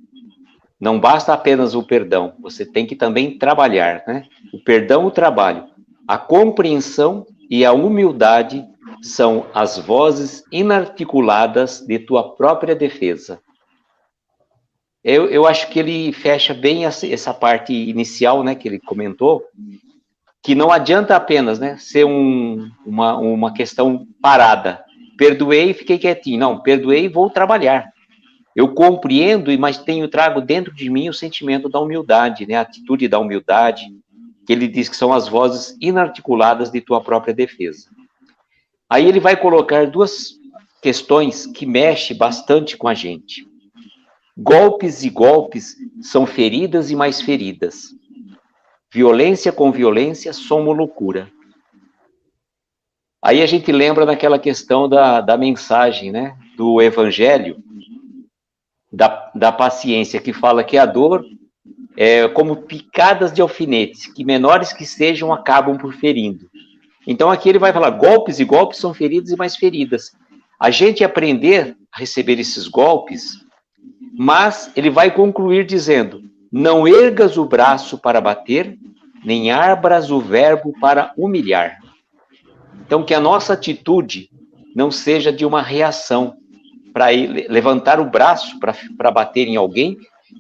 Não 0.79 1.01
basta 1.01 1.33
apenas 1.33 1.75
o 1.75 1.83
perdão, 1.83 2.35
você 2.39 2.65
tem 2.67 2.87
que 2.87 2.95
também 2.95 3.39
trabalhar, 3.39 4.03
né? 4.07 4.25
O 4.53 4.63
perdão, 4.63 5.07
o 5.07 5.11
trabalho, 5.11 5.65
a 6.07 6.19
compreensão 6.19 7.27
e 7.49 7.65
a 7.65 7.73
humildade 7.73 8.65
são 9.03 9.47
as 9.55 9.79
vozes 9.79 10.45
inarticuladas 10.53 11.81
de 11.81 11.99
tua 11.99 12.35
própria 12.35 12.75
defesa. 12.75 13.41
Eu, 15.03 15.29
eu 15.29 15.47
acho 15.47 15.71
que 15.71 15.79
ele 15.79 16.13
fecha 16.13 16.53
bem 16.53 16.85
essa, 16.85 17.07
essa 17.07 17.33
parte 17.33 17.73
inicial, 17.73 18.43
né, 18.43 18.55
que 18.55 18.69
ele 18.69 18.81
comentou, 18.81 19.45
que 20.43 20.55
não 20.55 20.73
adianta 20.73 21.15
apenas, 21.15 21.59
né, 21.59 21.77
ser 21.79 22.05
um, 22.05 22.69
uma, 22.85 23.17
uma 23.17 23.55
questão 23.55 24.07
parada. 24.21 24.85
perdoei 25.17 25.71
e 25.71 25.75
fiquei 25.75 25.99
quietinho. 25.99 26.39
Não, 26.39 26.61
perdoei 26.61 27.05
e 27.05 27.09
vou 27.09 27.31
trabalhar. 27.31 27.89
Eu 28.57 28.73
compreendo, 28.73 29.57
mas 29.59 29.77
tenho 29.77 30.09
trago 30.09 30.41
dentro 30.41 30.73
de 30.73 30.89
mim 30.89 31.11
o 31.11 31.15
sentimento 31.15 31.69
da 31.69 31.79
humildade, 31.79 32.47
né? 32.47 32.55
a 32.55 32.63
atitude 32.63 33.07
da 33.07 33.19
humildade, 33.19 33.95
que 34.47 34.53
ele 34.53 34.67
diz 34.67 34.89
que 34.89 34.97
são 34.97 35.13
as 35.13 35.29
vozes 35.29 35.77
inarticuladas 35.79 36.71
de 36.71 36.81
tua 36.81 37.03
própria 37.03 37.35
defesa. 37.35 37.91
Aí 38.89 39.05
ele 39.05 39.21
vai 39.21 39.37
colocar 39.37 39.87
duas 39.87 40.31
questões 40.81 41.45
que 41.45 41.67
mexem 41.67 42.17
bastante 42.17 42.79
com 42.79 42.89
a 42.89 42.95
gente. 42.95 43.47
Golpes 44.35 45.05
e 45.05 45.11
golpes 45.11 45.77
são 46.01 46.25
feridas 46.25 46.91
e 46.91 46.97
mais 46.97 47.21
feridas. 47.21 47.95
Violência 48.91 49.53
com 49.53 49.71
violência 49.71 50.33
soma 50.33 50.73
loucura. 50.73 51.31
Aí 53.23 53.43
a 53.43 53.47
gente 53.47 53.71
lembra 53.71 54.07
daquela 54.07 54.39
questão 54.39 54.89
da, 54.89 55.21
da 55.21 55.37
mensagem, 55.37 56.11
né? 56.11 56.39
Do 56.57 56.81
evangelho, 56.81 57.63
da, 58.97 59.31
da 59.35 59.53
paciência, 59.53 60.21
que 60.21 60.33
fala 60.33 60.65
que 60.65 60.79
a 60.79 60.87
dor 60.87 61.23
é 61.99 62.27
como 62.29 62.57
picadas 62.63 63.31
de 63.31 63.43
alfinetes, 63.43 64.07
que 64.07 64.25
menores 64.25 64.73
que 64.73 64.87
sejam 64.87 65.33
acabam 65.35 65.77
por 65.77 65.93
ferindo. 65.93 66.49
Então 67.07 67.31
aqui 67.31 67.51
ele 67.51 67.59
vai 67.59 67.75
falar: 67.75 67.91
golpes 67.91 68.41
e 68.41 68.45
golpes 68.45 68.79
são 68.79 68.95
feridas 68.95 69.31
e 69.31 69.37
mais 69.37 69.55
feridas. 69.55 70.13
A 70.59 70.71
gente 70.71 71.05
aprender 71.05 71.77
a 71.93 71.99
receber 71.99 72.41
esses 72.41 72.67
golpes, 72.67 73.35
mas 74.19 74.73
ele 74.75 74.89
vai 74.89 75.15
concluir 75.15 75.67
dizendo: 75.67 76.23
não 76.51 76.89
ergas 76.89 77.37
o 77.37 77.45
braço 77.45 77.99
para 77.99 78.19
bater, 78.19 78.79
nem 79.23 79.51
abras 79.51 80.11
o 80.11 80.21
verbo 80.21 80.73
para 80.81 81.13
humilhar. 81.19 81.79
Então, 82.87 83.05
que 83.05 83.13
a 83.13 83.21
nossa 83.21 83.53
atitude 83.53 84.31
não 84.75 84.91
seja 84.91 85.31
de 85.31 85.45
uma 85.45 85.61
reação, 85.61 86.37
para 86.97 87.09
levantar 87.51 88.01
o 88.01 88.09
braço 88.09 88.59
para 88.59 89.11
bater 89.11 89.47
em 89.47 89.57
alguém, 89.57 89.99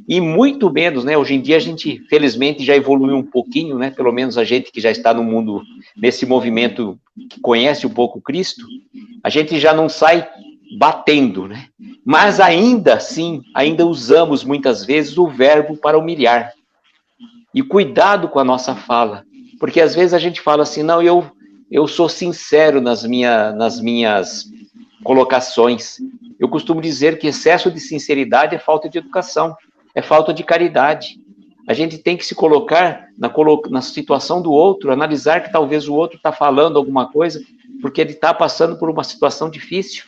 e 0.08 0.22
muito 0.22 0.72
menos, 0.72 1.04
né? 1.04 1.14
Hoje 1.14 1.34
em 1.34 1.40
dia 1.42 1.58
a 1.58 1.60
gente, 1.60 2.02
felizmente, 2.08 2.64
já 2.64 2.74
evoluiu 2.74 3.14
um 3.14 3.22
pouquinho, 3.22 3.76
né? 3.76 3.90
Pelo 3.90 4.10
menos 4.10 4.38
a 4.38 4.44
gente 4.44 4.72
que 4.72 4.80
já 4.80 4.90
está 4.90 5.12
no 5.12 5.22
mundo, 5.22 5.62
nesse 5.94 6.24
movimento 6.24 6.98
que 7.28 7.38
conhece 7.40 7.86
um 7.86 7.90
pouco 7.90 8.22
Cristo, 8.22 8.66
a 9.22 9.28
gente 9.28 9.60
já 9.60 9.74
não 9.74 9.86
sai 9.86 10.26
batendo, 10.78 11.46
né? 11.46 11.66
Mas 12.02 12.40
ainda 12.40 12.94
assim, 12.94 13.42
ainda 13.54 13.84
usamos 13.84 14.42
muitas 14.42 14.82
vezes 14.82 15.18
o 15.18 15.28
verbo 15.28 15.76
para 15.76 15.98
humilhar. 15.98 16.54
E 17.52 17.62
cuidado 17.62 18.28
com 18.28 18.38
a 18.38 18.44
nossa 18.44 18.74
fala, 18.74 19.24
porque 19.60 19.78
às 19.78 19.94
vezes 19.94 20.14
a 20.14 20.18
gente 20.18 20.40
fala 20.40 20.62
assim, 20.62 20.82
não, 20.82 21.02
eu 21.02 21.30
eu 21.70 21.86
sou 21.86 22.08
sincero 22.08 22.80
nas, 22.80 23.04
minha, 23.04 23.52
nas 23.52 23.78
minhas 23.78 24.46
colocações. 25.06 25.98
Eu 26.38 26.48
costumo 26.48 26.80
dizer 26.80 27.18
que 27.18 27.26
excesso 27.26 27.70
de 27.70 27.80
sinceridade 27.80 28.54
é 28.54 28.58
falta 28.58 28.88
de 28.88 28.98
educação, 28.98 29.56
é 29.94 30.02
falta 30.02 30.32
de 30.32 30.44
caridade. 30.44 31.18
A 31.68 31.74
gente 31.74 31.98
tem 31.98 32.16
que 32.16 32.24
se 32.24 32.34
colocar 32.34 33.08
na, 33.18 33.32
na 33.70 33.80
situação 33.80 34.40
do 34.40 34.52
outro, 34.52 34.92
analisar 34.92 35.42
que 35.42 35.50
talvez 35.50 35.88
o 35.88 35.94
outro 35.94 36.16
está 36.16 36.32
falando 36.32 36.76
alguma 36.76 37.10
coisa 37.10 37.40
porque 37.80 38.00
ele 38.00 38.12
está 38.12 38.32
passando 38.32 38.78
por 38.78 38.90
uma 38.90 39.04
situação 39.04 39.50
difícil. 39.50 40.04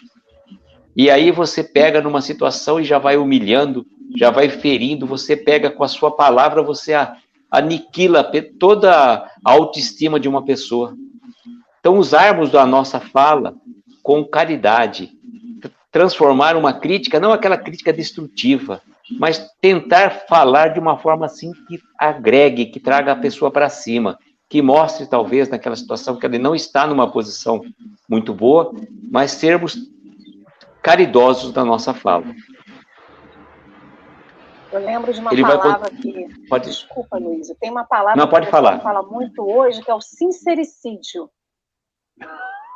E 0.97 1.11
aí 1.11 1.31
você 1.31 1.63
pega 1.63 2.01
numa 2.01 2.21
situação 2.21 2.81
e 2.81 2.85
já 2.85 2.99
vai 2.99 3.17
humilhando, 3.17 3.87
já 4.17 4.31
vai 4.31 4.49
ferindo, 4.49 5.07
você 5.07 5.37
pega 5.37 5.71
com 5.71 5.85
a 5.85 5.89
sua 5.89 6.11
palavra, 6.11 6.63
você 6.63 6.93
aniquila 7.51 8.31
toda 8.59 8.93
a 8.93 9.31
autoestima 9.45 10.19
de 10.19 10.29
uma 10.29 10.45
pessoa. 10.45 10.95
Então, 11.81 11.99
usarmos 11.99 12.55
a 12.55 12.67
nossa 12.67 13.01
fala 13.01 13.55
com 14.03 14.25
caridade, 14.25 15.18
transformar 15.91 16.57
uma 16.57 16.73
crítica, 16.73 17.21
não 17.21 17.33
aquela 17.33 17.57
crítica 17.57 17.93
destrutiva, 17.93 18.83
mas 19.19 19.51
tentar 19.61 20.11
falar 20.29 20.69
de 20.69 20.81
uma 20.81 20.99
forma 20.99 21.27
assim 21.27 21.53
que 21.67 21.81
agregue, 21.99 22.67
que 22.67 22.79
traga 22.79 23.13
a 23.13 23.17
pessoa 23.17 23.51
para 23.51 23.69
cima, 23.69 24.19
que 24.49 24.61
mostre 24.61 25.07
talvez 25.07 25.49
naquela 25.49 25.77
situação 25.77 26.17
que 26.17 26.27
ele 26.27 26.39
não 26.39 26.55
está 26.55 26.87
numa 26.87 27.11
posição 27.11 27.63
muito 28.09 28.35
boa, 28.35 28.73
mas 29.11 29.33
sermos 29.33 29.77
caridosos 30.83 31.53
na 31.55 31.65
nossa 31.65 31.95
fala. 31.95 32.25
Eu 34.71 34.81
lembro 34.81 35.13
de 35.13 35.21
uma 35.21 35.33
ele 35.33 35.41
palavra 35.41 35.91
vai... 35.91 35.91
que. 35.91 36.29
Pode... 36.47 36.69
Desculpa, 36.69 37.17
Luísa. 37.17 37.57
Tem 37.59 37.71
uma 37.71 37.85
palavra 37.85 38.17
não, 38.17 38.29
pode 38.29 38.47
que 38.47 38.53
falar. 38.53 38.81
fala 38.81 39.03
muito 39.03 39.43
hoje, 39.43 39.83
que 39.83 39.91
é 39.91 39.95
o 39.95 40.01
sincericídio 40.01 41.31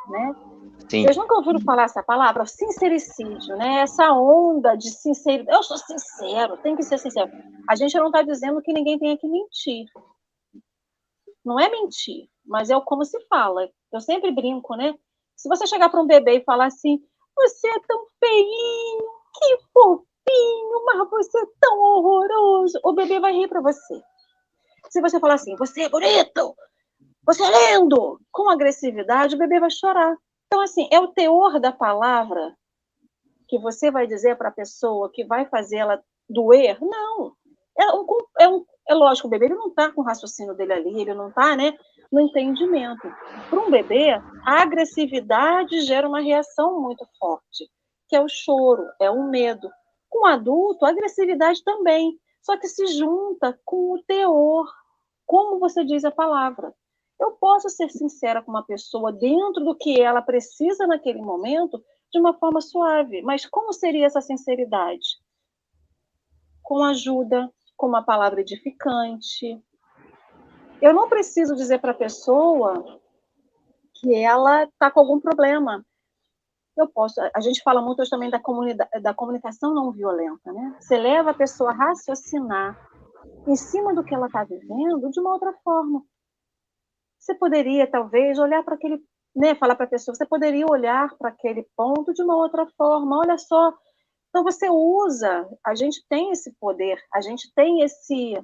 né? 0.09 0.35
Sim. 0.89 1.03
Vocês 1.03 1.17
nunca 1.17 1.35
ouviram 1.35 1.59
falar 1.61 1.83
essa 1.83 2.03
palavra? 2.03 2.45
Sincericídio, 2.45 3.55
né? 3.55 3.81
Essa 3.81 4.11
onda 4.11 4.75
de 4.75 4.89
sinceridade. 4.89 5.55
Eu 5.55 5.63
sou 5.63 5.77
sincero, 5.77 6.57
tem 6.57 6.75
que 6.75 6.83
ser 6.83 6.97
sincero. 6.97 7.31
A 7.69 7.75
gente 7.75 7.97
não 7.97 8.07
está 8.07 8.21
dizendo 8.21 8.61
que 8.61 8.73
ninguém 8.73 8.99
tenha 8.99 9.17
que 9.17 9.27
mentir. 9.27 9.85
Não 11.43 11.59
é 11.59 11.69
mentir, 11.69 12.29
mas 12.45 12.69
é 12.69 12.77
o 12.77 12.81
como 12.81 13.03
se 13.03 13.19
fala. 13.27 13.69
Eu 13.91 14.01
sempre 14.01 14.31
brinco, 14.31 14.75
né? 14.75 14.93
Se 15.35 15.49
você 15.49 15.67
chegar 15.67 15.89
para 15.89 16.01
um 16.01 16.07
bebê 16.07 16.37
e 16.37 16.43
falar 16.43 16.67
assim, 16.67 16.99
você 17.35 17.67
é 17.67 17.79
tão 17.87 18.05
feinho, 18.19 19.03
que 19.33 19.57
fofinho, 19.73 20.85
mas 20.85 21.09
você 21.09 21.39
é 21.39 21.45
tão 21.59 21.79
horroroso, 21.79 22.79
o 22.83 22.93
bebê 22.93 23.19
vai 23.19 23.33
rir 23.33 23.47
para 23.47 23.61
você. 23.61 24.01
Se 24.89 25.01
você 25.01 25.19
falar 25.19 25.35
assim, 25.35 25.55
você 25.55 25.81
é 25.81 25.89
bonito, 25.89 26.55
você 27.25 27.43
é 27.43 27.77
lindo! 27.77 28.19
Com 28.31 28.49
agressividade, 28.49 29.35
o 29.35 29.37
bebê 29.37 29.59
vai 29.59 29.71
chorar. 29.71 30.15
Então, 30.53 30.61
assim, 30.61 30.87
é 30.91 30.99
o 30.99 31.07
teor 31.07 31.59
da 31.59 31.71
palavra 31.71 32.55
que 33.47 33.57
você 33.57 33.89
vai 33.89 34.05
dizer 34.05 34.37
para 34.37 34.49
a 34.49 34.53
pessoa 34.53 35.09
que 35.11 35.25
vai 35.25 35.47
fazer 35.47 35.77
ela 35.77 35.99
doer? 36.29 36.77
Não. 36.79 37.33
É, 37.75 37.91
um, 37.91 38.05
é, 38.39 38.47
um, 38.47 38.63
é 38.87 38.93
lógico, 38.93 39.27
o 39.27 39.31
bebê 39.31 39.45
ele 39.45 39.55
não 39.55 39.69
está 39.69 39.91
com 39.91 40.01
o 40.01 40.03
raciocínio 40.03 40.53
dele 40.53 40.73
ali, 40.73 41.01
ele 41.01 41.15
não 41.15 41.29
está 41.29 41.55
né, 41.55 41.75
no 42.11 42.21
entendimento. 42.21 43.11
Para 43.49 43.59
um 43.59 43.71
bebê, 43.71 44.11
a 44.45 44.61
agressividade 44.61 45.81
gera 45.81 46.07
uma 46.07 46.21
reação 46.21 46.79
muito 46.79 47.03
forte, 47.17 47.67
que 48.07 48.15
é 48.15 48.21
o 48.21 48.29
choro, 48.29 48.83
é 49.01 49.09
o 49.09 49.23
medo. 49.23 49.67
Com 50.07 50.19
o 50.19 50.27
adulto, 50.27 50.85
a 50.85 50.89
agressividade 50.89 51.63
também, 51.63 52.15
só 52.43 52.55
que 52.57 52.67
se 52.67 52.85
junta 52.95 53.59
com 53.65 53.95
o 53.95 54.03
teor, 54.03 54.71
como 55.25 55.57
você 55.57 55.83
diz 55.83 56.05
a 56.05 56.11
palavra. 56.11 56.71
Eu 57.19 57.31
posso 57.31 57.69
ser 57.69 57.89
sincera 57.89 58.41
com 58.41 58.51
uma 58.51 58.65
pessoa 58.65 59.11
dentro 59.11 59.63
do 59.63 59.75
que 59.75 60.01
ela 60.01 60.21
precisa 60.21 60.87
naquele 60.87 61.21
momento 61.21 61.83
de 62.11 62.19
uma 62.19 62.33
forma 62.33 62.61
suave, 62.61 63.21
mas 63.21 63.45
como 63.45 63.73
seria 63.73 64.05
essa 64.05 64.21
sinceridade? 64.21 65.19
Com 66.61 66.83
ajuda, 66.83 67.51
com 67.75 67.87
uma 67.87 68.03
palavra 68.03 68.41
edificante. 68.41 69.61
Eu 70.81 70.93
não 70.93 71.09
preciso 71.09 71.55
dizer 71.55 71.79
para 71.79 71.91
a 71.91 71.95
pessoa 71.95 72.99
que 73.95 74.13
ela 74.13 74.65
está 74.65 74.91
com 74.91 74.99
algum 74.99 75.19
problema. 75.19 75.83
Eu 76.75 76.87
posso. 76.87 77.21
A 77.33 77.39
gente 77.39 77.61
fala 77.63 77.81
muito 77.81 78.01
hoje 78.01 78.09
também 78.09 78.29
da, 78.29 78.39
da 79.01 79.13
comunicação 79.13 79.73
não 79.73 79.91
violenta, 79.91 80.51
né? 80.51 80.75
Você 80.79 80.97
leva 80.97 81.31
a 81.31 81.33
pessoa 81.33 81.71
a 81.71 81.73
raciocinar 81.73 82.77
em 83.47 83.55
cima 83.55 83.93
do 83.93 84.03
que 84.03 84.13
ela 84.13 84.25
está 84.27 84.43
vivendo 84.43 85.09
de 85.09 85.19
uma 85.19 85.33
outra 85.33 85.53
forma. 85.63 86.03
Você 87.23 87.33
poderia, 87.35 87.89
talvez, 87.89 88.37
olhar 88.37 88.61
para 88.63 88.75
aquele, 88.75 89.01
né, 89.33 89.55
falar 89.55 89.75
para 89.75 89.85
a 89.85 89.89
pessoa, 89.89 90.13
você 90.13 90.25
poderia 90.25 90.65
olhar 90.69 91.15
para 91.17 91.29
aquele 91.29 91.65
ponto 91.75 92.13
de 92.13 92.21
uma 92.21 92.35
outra 92.35 92.67
forma. 92.77 93.19
Olha 93.19 93.37
só. 93.37 93.73
Então 94.27 94.43
você 94.43 94.69
usa, 94.69 95.47
a 95.65 95.73
gente 95.73 96.05
tem 96.09 96.31
esse 96.31 96.51
poder, 96.59 97.01
a 97.13 97.21
gente 97.21 97.49
tem 97.55 97.81
esse 97.81 98.35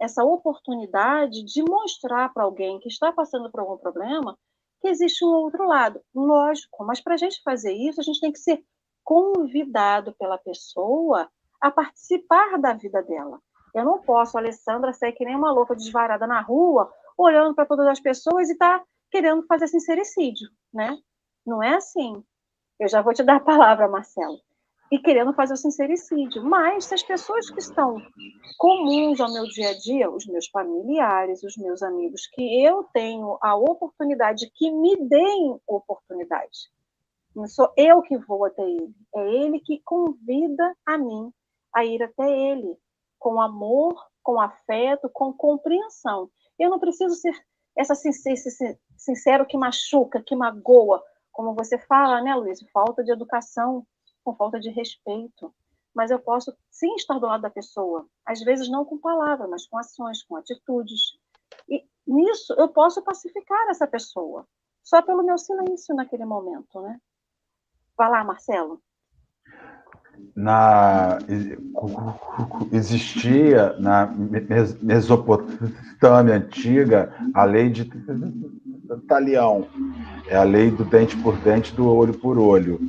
essa 0.00 0.22
oportunidade 0.22 1.42
de 1.42 1.60
mostrar 1.60 2.32
para 2.32 2.44
alguém 2.44 2.78
que 2.78 2.88
está 2.88 3.10
passando 3.10 3.50
por 3.50 3.58
algum 3.58 3.76
problema 3.76 4.38
que 4.80 4.86
existe 4.86 5.24
um 5.24 5.30
outro 5.30 5.66
lado. 5.66 6.00
Lógico, 6.14 6.84
mas 6.84 7.00
para 7.00 7.14
a 7.14 7.16
gente 7.16 7.42
fazer 7.42 7.72
isso, 7.72 8.00
a 8.00 8.04
gente 8.04 8.20
tem 8.20 8.30
que 8.30 8.38
ser 8.38 8.62
convidado 9.02 10.14
pela 10.16 10.38
pessoa 10.38 11.28
a 11.60 11.68
participar 11.68 12.60
da 12.60 12.74
vida 12.74 13.02
dela. 13.02 13.40
Eu 13.74 13.84
não 13.84 14.00
posso, 14.00 14.38
Alessandra, 14.38 14.92
sair 14.92 15.14
que 15.14 15.24
nem 15.24 15.34
uma 15.34 15.50
louca 15.50 15.74
desvarada 15.74 16.28
na 16.28 16.40
rua 16.40 16.92
olhando 17.18 17.54
para 17.54 17.66
todas 17.66 17.86
as 17.86 18.00
pessoas 18.00 18.48
e 18.48 18.52
está 18.52 18.82
querendo 19.10 19.44
fazer 19.46 19.66
sincericídio, 19.66 20.48
né? 20.72 20.96
Não 21.44 21.62
é 21.62 21.74
assim. 21.74 22.22
Eu 22.78 22.88
já 22.88 23.02
vou 23.02 23.12
te 23.12 23.24
dar 23.24 23.36
a 23.36 23.40
palavra, 23.40 23.88
Marcelo. 23.88 24.38
E 24.90 24.98
querendo 24.98 25.34
fazer 25.34 25.52
o 25.54 25.56
sincericídio. 25.56 26.42
Mas 26.44 26.86
se 26.86 26.94
as 26.94 27.02
pessoas 27.02 27.50
que 27.50 27.58
estão 27.58 28.00
comuns 28.56 29.20
ao 29.20 29.32
meu 29.32 29.44
dia 29.44 29.70
a 29.70 29.78
dia, 29.78 30.10
os 30.10 30.26
meus 30.26 30.46
familiares, 30.48 31.42
os 31.42 31.56
meus 31.56 31.82
amigos, 31.82 32.26
que 32.28 32.64
eu 32.64 32.84
tenho 32.92 33.36
a 33.42 33.54
oportunidade, 33.54 34.50
que 34.54 34.70
me 34.70 34.96
deem 34.96 35.60
oportunidade. 35.66 36.70
Não 37.34 37.46
sou 37.46 37.72
eu 37.76 38.00
que 38.02 38.16
vou 38.16 38.46
até 38.46 38.62
ele, 38.62 38.94
é 39.14 39.28
ele 39.28 39.60
que 39.60 39.80
convida 39.84 40.74
a 40.86 40.96
mim 40.96 41.30
a 41.74 41.84
ir 41.84 42.02
até 42.02 42.28
ele, 42.28 42.76
com 43.18 43.40
amor, 43.40 43.94
com 44.22 44.40
afeto, 44.40 45.08
com 45.12 45.32
compreensão. 45.32 46.30
Eu 46.58 46.70
não 46.70 46.78
preciso 46.78 47.14
ser 47.14 47.34
essa 47.76 47.94
sincero 47.94 49.46
que 49.46 49.56
machuca, 49.56 50.22
que 50.22 50.34
magoa, 50.34 51.02
como 51.30 51.54
você 51.54 51.78
fala, 51.78 52.20
né, 52.20 52.34
Luiz, 52.34 52.58
falta 52.72 53.04
de 53.04 53.12
educação, 53.12 53.86
com 54.24 54.34
falta 54.34 54.58
de 54.58 54.70
respeito. 54.70 55.54
Mas 55.94 56.10
eu 56.10 56.18
posso 56.18 56.52
sim 56.70 56.94
estar 56.96 57.18
do 57.18 57.26
lado 57.26 57.42
da 57.42 57.50
pessoa, 57.50 58.08
às 58.26 58.40
vezes 58.40 58.68
não 58.68 58.84
com 58.84 58.98
palavras, 58.98 59.48
mas 59.48 59.66
com 59.66 59.78
ações, 59.78 60.22
com 60.24 60.36
atitudes. 60.36 61.16
E 61.68 61.84
nisso 62.06 62.52
eu 62.54 62.68
posso 62.68 63.02
pacificar 63.02 63.68
essa 63.68 63.86
pessoa, 63.86 64.46
só 64.82 65.00
pelo 65.00 65.22
meu 65.22 65.38
silêncio 65.38 65.94
naquele 65.94 66.24
momento, 66.24 66.80
né? 66.80 67.00
Vai 67.96 68.10
lá, 68.10 68.24
Marcelo 68.24 68.82
na 70.34 71.18
existia 72.72 73.74
na 73.80 74.14
Mesopotâmia 74.80 76.36
antiga 76.36 77.12
a 77.34 77.44
lei 77.44 77.68
de 77.70 77.90
talião, 79.08 79.66
é 80.28 80.36
a 80.36 80.44
lei 80.44 80.70
do 80.70 80.84
dente 80.84 81.16
por 81.16 81.36
dente, 81.38 81.74
do 81.74 81.88
olho 81.88 82.14
por 82.14 82.38
olho. 82.38 82.80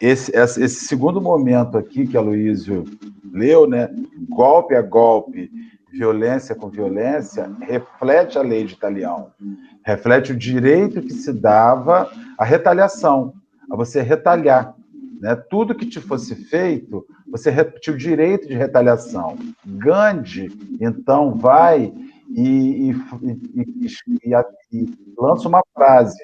Esse, 0.00 0.30
esse 0.36 0.86
segundo 0.86 1.20
momento 1.20 1.78
aqui 1.78 2.06
que 2.06 2.16
a 2.16 2.20
Luísio 2.20 2.84
leu, 3.32 3.66
né, 3.66 3.88
golpe 4.28 4.74
a 4.74 4.82
golpe, 4.82 5.50
violência 5.92 6.54
com 6.54 6.68
violência, 6.68 7.50
reflete 7.60 8.38
a 8.38 8.42
lei 8.42 8.64
de 8.64 8.76
talião, 8.76 9.30
reflete 9.84 10.32
o 10.32 10.36
direito 10.36 11.00
que 11.00 11.12
se 11.12 11.32
dava 11.32 12.10
à 12.38 12.44
retaliação, 12.44 13.32
a 13.70 13.76
você 13.76 14.02
retalhar. 14.02 14.74
Né? 15.20 15.36
Tudo 15.50 15.74
que 15.74 15.84
te 15.84 16.00
fosse 16.00 16.34
feito, 16.34 17.06
você 17.30 17.52
tinha 17.78 17.94
o 17.94 17.98
direito 17.98 18.48
de 18.48 18.54
retaliação. 18.54 19.36
Gandhi, 19.66 20.48
então, 20.80 21.36
vai 21.36 21.92
e, 22.30 22.90
e, 22.90 22.96
e, 23.54 24.36
e 24.72 24.98
lança 25.18 25.46
uma 25.46 25.62
frase: 25.74 26.18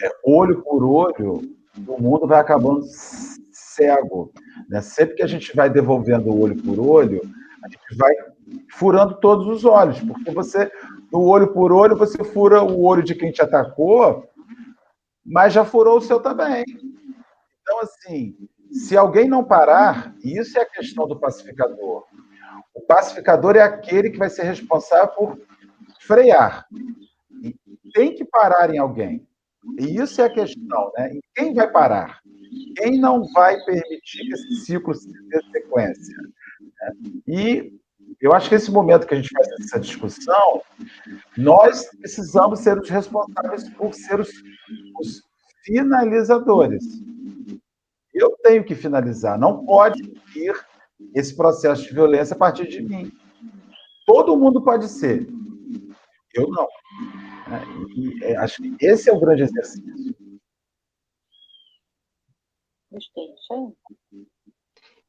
é, 0.00 0.10
olho 0.24 0.62
por 0.62 0.84
olho, 0.84 1.42
o 1.88 2.00
mundo 2.00 2.26
vai 2.28 2.38
acabando 2.38 2.84
cego. 3.50 4.32
Né? 4.68 4.80
Sempre 4.80 5.16
que 5.16 5.22
a 5.24 5.26
gente 5.26 5.54
vai 5.54 5.68
devolvendo 5.68 6.30
o 6.30 6.40
olho 6.40 6.56
por 6.62 6.78
olho, 6.78 7.20
a 7.64 7.68
gente 7.68 7.96
vai 7.98 8.12
furando 8.70 9.18
todos 9.18 9.48
os 9.48 9.64
olhos, 9.64 9.98
porque 10.00 10.30
você, 10.30 10.70
no 11.12 11.22
olho 11.22 11.52
por 11.52 11.72
olho, 11.72 11.96
você 11.96 12.22
fura 12.22 12.62
o 12.62 12.84
olho 12.84 13.02
de 13.02 13.14
quem 13.16 13.32
te 13.32 13.42
atacou, 13.42 14.24
mas 15.24 15.52
já 15.52 15.64
furou 15.64 15.98
o 15.98 16.00
seu 16.00 16.20
também. 16.20 16.64
Então, 17.66 17.80
assim, 17.80 18.36
se 18.70 18.96
alguém 18.96 19.28
não 19.28 19.42
parar, 19.42 20.14
e 20.22 20.38
isso 20.38 20.56
é 20.56 20.62
a 20.62 20.70
questão 20.70 21.08
do 21.08 21.18
pacificador. 21.18 22.04
O 22.72 22.80
pacificador 22.80 23.56
é 23.56 23.62
aquele 23.62 24.10
que 24.10 24.18
vai 24.18 24.30
ser 24.30 24.44
responsável 24.44 25.08
por 25.08 25.40
frear. 26.00 26.64
E 27.42 27.56
tem 27.92 28.14
que 28.14 28.24
parar 28.24 28.72
em 28.72 28.78
alguém. 28.78 29.26
E 29.80 30.00
isso 30.00 30.22
é 30.22 30.26
a 30.26 30.32
questão, 30.32 30.92
né? 30.96 31.12
E 31.14 31.20
quem 31.34 31.52
vai 31.52 31.68
parar? 31.68 32.20
Quem 32.76 33.00
não 33.00 33.24
vai 33.32 33.56
permitir 33.64 34.20
que 34.20 34.34
esse 34.34 34.64
ciclo 34.64 34.94
se 34.94 35.10
dê 35.10 35.40
sequência? 35.50 36.16
Né? 36.60 36.92
E 37.26 37.72
eu 38.20 38.32
acho 38.32 38.48
que 38.48 38.54
esse 38.54 38.70
momento 38.70 39.08
que 39.08 39.14
a 39.14 39.16
gente 39.16 39.32
faz 39.32 39.48
essa 39.60 39.80
discussão, 39.80 40.62
nós 41.36 41.90
precisamos 41.98 42.60
ser 42.60 42.78
os 42.78 42.88
responsáveis 42.88 43.68
por 43.70 43.92
ser 43.92 44.20
os, 44.20 44.30
os 45.00 45.22
finalizadores. 45.64 46.84
Eu 48.16 48.34
tenho 48.42 48.64
que 48.64 48.74
finalizar. 48.74 49.38
Não 49.38 49.66
pode 49.66 50.02
vir 50.32 50.54
esse 51.14 51.36
processo 51.36 51.82
de 51.82 51.92
violência 51.92 52.34
a 52.34 52.38
partir 52.38 52.66
de 52.66 52.80
mim. 52.80 53.12
Todo 54.06 54.36
mundo 54.38 54.62
pode 54.62 54.88
ser. 54.88 55.28
Eu 56.34 56.48
não. 56.48 56.66
E, 57.94 58.24
é, 58.24 58.36
acho 58.38 58.62
que 58.62 58.74
esse 58.80 59.10
é 59.10 59.12
o 59.12 59.20
grande 59.20 59.42
exercício. 59.42 60.16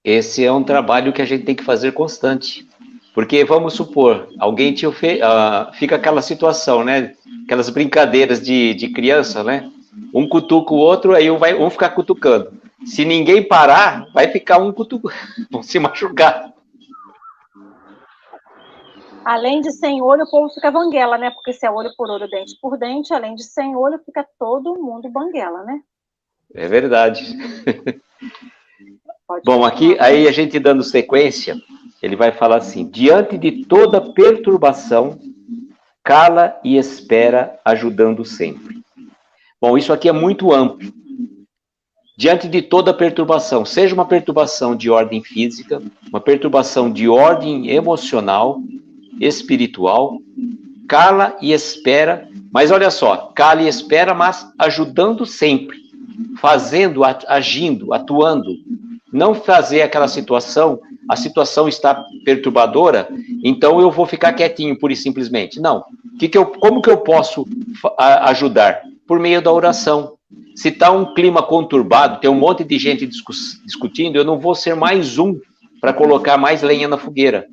Esse 0.04 0.44
é 0.44 0.52
um 0.52 0.64
trabalho 0.64 1.14
que 1.14 1.22
a 1.22 1.26
gente 1.26 1.46
tem 1.46 1.56
que 1.56 1.64
fazer 1.64 1.94
constante. 1.94 2.68
Porque 3.14 3.46
vamos 3.46 3.74
supor, 3.74 4.30
alguém 4.38 4.74
te 4.74 4.86
ofe... 4.86 5.22
Uh, 5.22 5.74
fica 5.76 5.96
aquela 5.96 6.22
situação, 6.22 6.84
né? 6.84 7.16
Aquelas 7.46 7.70
brincadeiras 7.70 8.42
de, 8.42 8.74
de 8.74 8.90
criança, 8.90 9.44
né? 9.44 9.72
Um 10.14 10.28
cutuca 10.28 10.74
o 10.74 10.78
outro, 10.78 11.16
aí 11.16 11.32
um 11.32 11.38
vai 11.38 11.56
um 11.56 11.70
ficar 11.70 11.92
cutucando. 11.92 12.67
Se 12.88 13.04
ninguém 13.04 13.48
parar, 13.48 14.08
vai 14.14 14.30
ficar 14.30 14.58
um 14.58 14.72
cutucando, 14.72 15.14
vão 15.52 15.62
se 15.62 15.78
machucar. 15.78 16.54
Além 19.26 19.60
de 19.60 19.74
sem 19.74 20.02
olho, 20.02 20.24
o 20.24 20.30
povo 20.30 20.50
fica 20.54 20.72
banguela, 20.72 21.18
né? 21.18 21.30
Porque 21.32 21.52
se 21.52 21.66
é 21.66 21.70
olho 21.70 21.90
por 21.98 22.10
olho, 22.10 22.30
dente 22.30 22.58
por 22.62 22.78
dente, 22.78 23.14
além 23.14 23.36
de 23.36 23.44
sem 23.44 23.76
olho, 23.76 24.00
fica 24.06 24.26
todo 24.40 24.82
mundo 24.82 25.10
banguela, 25.10 25.64
né? 25.64 25.82
É 26.56 26.66
verdade. 26.66 27.38
Bom, 29.44 29.66
aqui 29.66 29.98
aí 30.00 30.26
a 30.26 30.32
gente 30.32 30.58
dando 30.58 30.82
sequência, 30.82 31.58
ele 32.02 32.16
vai 32.16 32.32
falar 32.32 32.58
assim: 32.58 32.90
diante 32.90 33.38
de 33.38 33.66
toda 33.66 34.00
perturbação, 34.14 35.20
cala 36.02 36.58
e 36.64 36.78
espera, 36.78 37.60
ajudando 37.66 38.24
sempre. 38.24 38.82
Bom, 39.60 39.78
isso 39.78 39.92
aqui 39.92 40.08
é 40.08 40.14
muito 40.14 40.54
amplo. 40.54 40.90
Diante 42.18 42.48
de 42.48 42.64
toda 42.64 42.94
perturbação, 42.94 43.64
seja 43.64 43.94
uma 43.94 44.06
perturbação 44.06 44.76
de 44.76 44.90
ordem 44.90 45.24
física, 45.24 45.80
uma 46.10 46.20
perturbação 46.20 46.92
de 46.92 47.08
ordem 47.08 47.70
emocional, 47.70 48.60
espiritual, 49.20 50.18
cala 50.90 51.38
e 51.40 51.54
espera, 51.54 52.28
mas 52.52 52.72
olha 52.72 52.90
só, 52.90 53.32
cala 53.36 53.62
e 53.62 53.68
espera, 53.68 54.16
mas 54.16 54.52
ajudando 54.58 55.28
sempre, 55.28 55.78
fazendo, 56.40 57.04
agindo, 57.04 57.94
atuando. 57.94 58.52
Não 59.14 59.36
fazer 59.36 59.84
aquela 59.84 60.08
situação, 60.08 60.80
a 61.08 61.16
situação 61.16 61.68
está 61.68 62.04
perturbadora, 62.26 63.08
então 63.44 63.80
eu 63.80 63.92
vou 63.92 64.08
ficar 64.08 64.34
quietinho, 64.34 64.78
pura 64.78 64.92
e 64.92 64.96
simplesmente. 64.96 65.60
Não. 65.60 65.86
Que 66.18 66.28
que 66.28 66.38
eu, 66.38 66.48
como 66.48 66.82
que 66.82 66.90
eu 66.90 66.98
posso 66.98 67.46
ajudar? 67.98 68.82
por 69.08 69.20
meio 69.20 69.42
da 69.42 69.52
oração. 69.52 70.17
Se 70.56 70.70
está 70.70 70.92
um 70.92 71.14
clima 71.14 71.42
conturbado, 71.42 72.20
tem 72.20 72.30
um 72.30 72.36
monte 72.36 72.64
de 72.64 72.78
gente 72.78 73.06
discutindo, 73.08 74.18
eu 74.18 74.26
não 74.26 74.40
vou 74.40 74.56
ser 74.56 74.76
mais 74.76 75.18
um 75.18 75.40
para 75.80 75.94
colocar 75.94 76.38
mais 76.38 76.62
lenha 76.62 76.88
na 76.88 76.98
fogueira. 76.98 77.48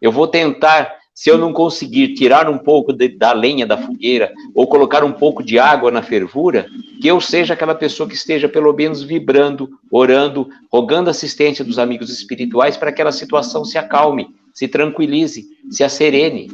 Eu 0.00 0.10
vou 0.10 0.26
tentar, 0.26 0.92
se 1.14 1.30
eu 1.30 1.38
não 1.38 1.52
conseguir 1.52 2.14
tirar 2.14 2.48
um 2.48 2.58
pouco 2.58 2.92
de, 2.92 3.08
da 3.08 3.32
lenha 3.32 3.66
da 3.66 3.76
fogueira 3.76 4.32
ou 4.54 4.66
colocar 4.66 5.04
um 5.04 5.12
pouco 5.12 5.42
de 5.42 5.58
água 5.58 5.90
na 5.90 6.02
fervura, 6.02 6.66
que 7.00 7.06
eu 7.06 7.20
seja 7.20 7.54
aquela 7.54 7.74
pessoa 7.74 8.08
que 8.08 8.14
esteja 8.14 8.48
pelo 8.48 8.72
menos 8.72 9.02
vibrando, 9.02 9.68
orando, 9.90 10.48
rogando 10.72 11.10
assistência 11.10 11.64
dos 11.64 11.78
amigos 11.78 12.10
espirituais 12.10 12.76
para 12.76 12.90
que 12.90 12.94
aquela 12.94 13.12
situação 13.12 13.64
se 13.64 13.78
acalme, 13.78 14.34
se 14.52 14.66
tranquilize, 14.66 15.44
se 15.70 15.84
acerene. 15.84 16.48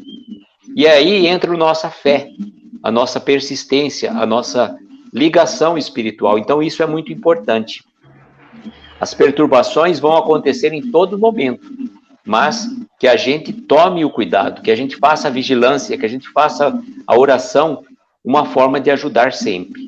E 0.77 0.87
aí 0.87 1.27
entra 1.27 1.53
a 1.53 1.57
nossa 1.57 1.89
fé 1.89 2.31
a 2.83 2.91
nossa 2.91 3.21
persistência, 3.21 4.13
a 4.13 4.25
nossa 4.25 4.77
ligação 5.13 5.77
espiritual. 5.79 6.39
Então, 6.39 6.63
isso 6.63 6.83
é 6.83 6.87
muito 6.87 7.13
importante. 7.13 7.85
As 9.01 9.15
perturbações 9.15 10.01
vão 10.01 10.17
acontecer 10.17 10.73
em 10.73 10.91
todo 10.91 11.19
momento, 11.19 11.71
mas 12.25 12.69
que 12.99 13.07
a 13.07 13.17
gente 13.17 13.53
tome 13.53 14.05
o 14.05 14.11
cuidado, 14.11 14.61
que 14.61 14.71
a 14.71 14.77
gente 14.77 14.97
faça 14.97 15.29
a 15.29 15.31
vigilância, 15.31 15.97
que 15.97 16.05
a 16.05 16.09
gente 16.09 16.29
faça 16.31 16.79
a 17.07 17.19
oração 17.19 17.85
uma 18.25 18.45
forma 18.47 18.81
de 18.81 18.91
ajudar 18.91 19.33
sempre. 19.33 19.88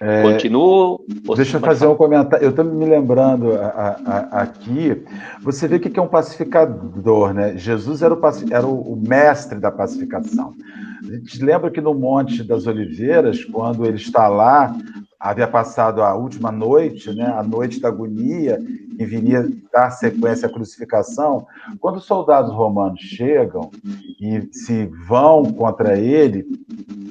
É, 0.00 0.22
Continuo. 0.22 1.04
Deixa 1.36 1.58
eu 1.58 1.60
fazer 1.60 1.86
um 1.86 1.94
comentário. 1.94 2.42
Eu 2.42 2.50
estou 2.50 2.64
me 2.64 2.86
lembrando 2.86 3.52
a, 3.52 4.00
a, 4.06 4.40
aqui. 4.40 5.04
Você 5.42 5.68
vê 5.68 5.76
o 5.76 5.80
que 5.80 5.98
é 5.98 6.02
um 6.02 6.08
pacificador, 6.08 7.34
né? 7.34 7.54
Jesus 7.58 8.00
era, 8.00 8.14
o, 8.14 8.20
era 8.50 8.66
o, 8.66 8.96
mestre 8.96 9.60
da 9.60 9.70
pacificação. 9.70 10.54
A 11.02 11.12
gente 11.16 11.44
lembra 11.44 11.70
que 11.70 11.82
no 11.82 11.92
Monte 11.92 12.42
das 12.42 12.66
Oliveiras, 12.66 13.44
quando 13.44 13.84
ele 13.84 13.96
está 13.96 14.26
lá, 14.26 14.74
havia 15.18 15.46
passado 15.46 16.02
a 16.02 16.14
última 16.14 16.50
noite, 16.50 17.12
né? 17.12 17.26
A 17.36 17.42
noite 17.42 17.78
da 17.78 17.88
agonia, 17.88 18.58
que 18.96 19.04
viria 19.04 19.46
dar 19.70 19.90
sequência 19.90 20.48
à 20.48 20.52
crucificação. 20.52 21.46
Quando 21.78 21.96
os 21.96 22.04
soldados 22.04 22.50
romanos 22.50 23.00
chegam 23.00 23.70
e 24.18 24.48
se 24.50 24.86
vão 25.06 25.44
contra 25.52 25.98
ele, 25.98 26.46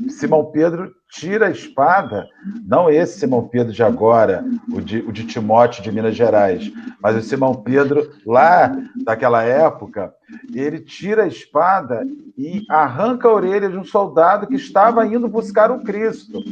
Simão 0.10 0.46
Pedro 0.46 0.92
tira 1.10 1.48
a 1.48 1.52
espada, 1.52 2.28
não 2.66 2.90
esse 2.90 3.20
Simão 3.20 3.48
Pedro 3.48 3.74
de 3.74 3.84
agora, 3.84 4.46
o 4.72 4.80
de, 4.80 5.00
o 5.00 5.12
de 5.12 5.26
Timóteo 5.26 5.82
de 5.82 5.92
Minas 5.92 6.16
Gerais, 6.16 6.72
mas 7.02 7.16
o 7.16 7.22
Simão 7.22 7.56
Pedro 7.56 8.12
lá 8.26 8.72
daquela 9.04 9.44
época, 9.44 10.14
ele 10.54 10.80
tira 10.80 11.24
a 11.24 11.28
espada 11.28 12.06
e 12.38 12.64
arranca 12.70 13.28
a 13.28 13.34
orelha 13.34 13.70
de 13.70 13.78
um 13.78 13.84
soldado 13.84 14.48
que 14.48 14.56
estava 14.56 15.06
indo 15.06 15.28
buscar 15.28 15.72
o 15.72 15.82
Cristo. 15.82 16.44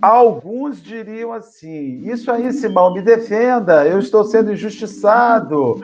Alguns 0.00 0.80
diriam 0.80 1.32
assim: 1.32 2.08
Isso 2.08 2.30
aí, 2.30 2.52
Simão, 2.52 2.94
me 2.94 3.02
defenda, 3.02 3.86
eu 3.86 3.98
estou 3.98 4.22
sendo 4.24 4.52
injustiçado, 4.52 5.80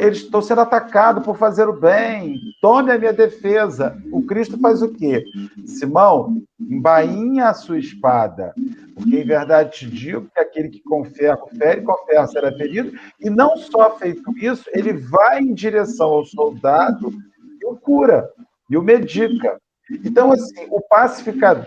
estou 0.00 0.42
sendo 0.42 0.62
atacado 0.62 1.20
por 1.20 1.36
fazer 1.36 1.68
o 1.68 1.80
bem. 1.80 2.40
tome 2.60 2.90
a 2.90 2.98
minha 2.98 3.12
defesa. 3.12 3.96
O 4.10 4.22
Cristo 4.22 4.58
faz 4.58 4.82
o 4.82 4.88
quê? 4.88 5.24
Simão, 5.64 6.42
embainha 6.70 7.48
a 7.48 7.54
sua 7.54 7.78
espada, 7.78 8.54
porque 8.94 9.20
em 9.20 9.24
verdade 9.24 9.78
te 9.78 9.90
digo 9.90 10.28
que 10.34 10.40
aquele 10.40 10.68
que 10.68 10.82
com 10.82 11.04
ferro 11.04 11.48
fere, 11.56 11.82
com 11.82 11.94
ferro 12.06 12.28
será 12.28 12.52
ferido, 12.52 12.92
e 13.20 13.30
não 13.30 13.56
só 13.56 13.96
feito 13.98 14.36
isso, 14.38 14.64
ele 14.72 14.92
vai 14.92 15.40
em 15.40 15.54
direção 15.54 16.08
ao 16.08 16.24
soldado 16.24 17.12
e 17.60 17.66
o 17.66 17.76
cura, 17.76 18.28
e 18.68 18.76
o 18.76 18.82
medica. 18.82 19.60
Então, 20.04 20.32
assim, 20.32 20.66
o 20.70 20.80
pacificador 20.80 21.66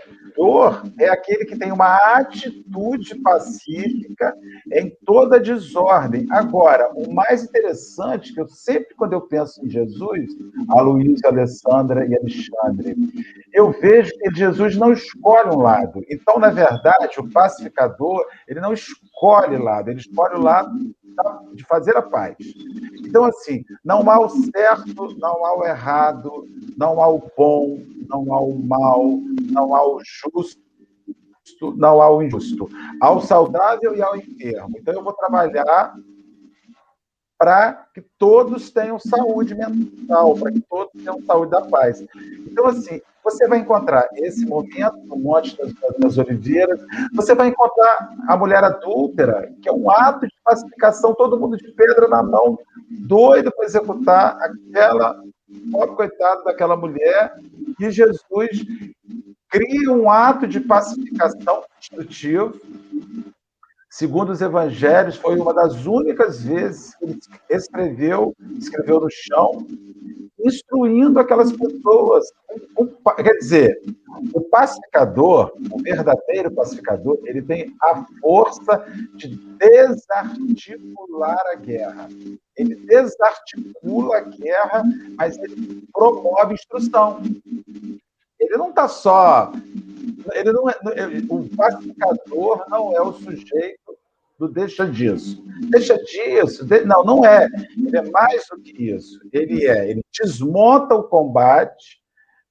é 0.98 1.08
aquele 1.08 1.44
que 1.44 1.56
tem 1.56 1.72
uma 1.72 1.96
atitude 2.16 3.14
pacífica 3.20 4.34
em 4.72 4.94
toda 5.04 5.40
desordem. 5.40 6.26
Agora, 6.30 6.90
o 6.94 7.12
mais 7.12 7.44
interessante, 7.44 8.34
que 8.34 8.40
eu 8.40 8.48
sempre, 8.48 8.94
quando 8.94 9.14
eu 9.14 9.22
penso 9.22 9.64
em 9.64 9.70
Jesus, 9.70 10.26
a 10.68 10.80
Luísa, 10.80 11.26
a 11.26 11.30
Alessandra 11.30 12.06
e 12.06 12.16
Alexandre, 12.16 12.96
eu 13.52 13.72
vejo 13.72 14.12
que 14.18 14.34
Jesus 14.34 14.76
não 14.76 14.92
escolhe 14.92 15.50
um 15.50 15.60
lado. 15.60 16.04
Então, 16.10 16.38
na 16.38 16.50
verdade, 16.50 17.18
o 17.18 17.30
pacificador, 17.30 18.24
ele 18.46 18.60
não 18.60 18.72
escolhe 18.72 19.56
lado, 19.56 19.90
ele 19.90 20.00
escolhe 20.00 20.34
o 20.34 20.42
lado 20.42 20.70
de 21.54 21.64
fazer 21.64 21.96
a 21.96 22.02
paz. 22.02 22.36
Então, 23.06 23.24
assim, 23.24 23.64
não 23.84 24.08
há 24.10 24.20
o 24.20 24.28
certo, 24.28 25.16
não 25.18 25.44
há 25.44 25.58
o 25.58 25.64
errado, 25.64 26.46
não 26.76 27.00
há 27.00 27.08
o 27.08 27.22
bom, 27.36 27.78
não 28.08 28.32
há 28.32 28.40
o 28.40 28.58
mal, 28.58 29.20
não 29.50 29.74
há 29.74 29.86
o 29.86 30.00
justo, 30.04 30.60
não 31.76 32.00
há 32.00 32.10
o 32.10 32.22
injusto. 32.22 32.68
Há 33.00 33.10
o 33.10 33.20
saudável 33.20 33.94
e 33.94 34.02
há 34.02 34.12
o 34.12 34.16
enfermo. 34.16 34.76
Então, 34.78 34.94
eu 34.94 35.02
vou 35.02 35.12
trabalhar 35.12 35.94
para 37.38 37.86
que 37.94 38.02
todos 38.18 38.70
tenham 38.70 38.98
saúde 38.98 39.54
mental, 39.54 40.34
para 40.36 40.50
que 40.50 40.60
todos 40.60 40.92
tenham 40.92 41.20
saúde 41.22 41.50
da 41.50 41.62
paz. 41.62 42.02
Então, 42.46 42.66
assim, 42.66 43.00
você 43.22 43.46
vai 43.48 43.58
encontrar 43.58 44.08
esse 44.14 44.46
momento 44.46 44.96
no 45.04 45.16
Monte 45.16 45.56
das, 45.58 45.72
das 45.98 46.16
Oliveiras, 46.16 46.80
você 47.12 47.34
vai 47.34 47.48
encontrar 47.48 48.08
a 48.28 48.36
mulher 48.36 48.62
adúltera, 48.62 49.52
que 49.60 49.68
é 49.68 49.72
um 49.72 49.90
ato 49.90 50.26
de 50.26 50.34
pacificação, 50.44 51.14
todo 51.14 51.38
mundo 51.38 51.56
de 51.56 51.72
pedra 51.72 52.08
na 52.08 52.22
mão, 52.22 52.58
doido 52.88 53.52
para 53.52 53.66
executar 53.66 54.38
aquela 54.40 55.20
pobre 55.70 55.96
coitado 55.96 56.44
daquela 56.44 56.76
mulher, 56.76 57.34
e 57.80 57.90
Jesus 57.90 58.64
cria 59.48 59.90
um 59.92 60.10
ato 60.10 60.46
de 60.46 60.60
pacificação 60.60 61.64
destrutivo. 61.78 62.60
Segundo 63.96 64.30
os 64.30 64.42
evangelhos, 64.42 65.16
foi 65.16 65.40
uma 65.40 65.54
das 65.54 65.86
únicas 65.86 66.42
vezes 66.42 66.94
que 66.96 67.06
ele 67.06 67.18
escreveu, 67.48 68.36
escreveu 68.58 69.00
no 69.00 69.08
chão, 69.10 69.66
instruindo 70.38 71.18
aquelas 71.18 71.50
pessoas. 71.50 72.30
Quer 73.16 73.32
dizer, 73.38 73.80
o 74.34 74.42
pacificador, 74.42 75.50
o 75.70 75.82
verdadeiro 75.82 76.50
pacificador, 76.50 77.18
ele 77.24 77.40
tem 77.40 77.74
a 77.82 78.04
força 78.20 78.84
de 79.14 79.28
desarticular 79.56 81.40
a 81.52 81.54
guerra. 81.54 82.06
Ele 82.54 82.74
desarticula 82.74 84.18
a 84.18 84.20
guerra, 84.20 84.84
mas 85.16 85.38
ele 85.38 85.88
promove 85.90 86.52
instrução. 86.52 87.22
Ele 88.38 88.58
não 88.58 88.68
está 88.68 88.88
só. 88.88 89.50
Ele 90.34 90.52
não 90.52 90.68
é, 90.68 90.74
o 91.30 91.48
pacificador 91.56 92.62
não 92.68 92.94
é 92.94 93.00
o 93.00 93.12
sujeito 93.14 93.85
do 94.38 94.48
deixa 94.48 94.86
disso. 94.86 95.42
Deixa 95.70 95.96
disso. 95.96 96.66
Não, 96.86 97.04
não 97.04 97.24
é. 97.24 97.48
Ele 97.76 97.96
é 97.96 98.10
mais 98.10 98.46
do 98.48 98.60
que 98.60 98.90
isso. 98.90 99.20
Ele 99.32 99.66
é. 99.66 99.90
Ele 99.90 100.04
desmonta 100.12 100.94
o 100.94 101.04
combate, 101.04 102.02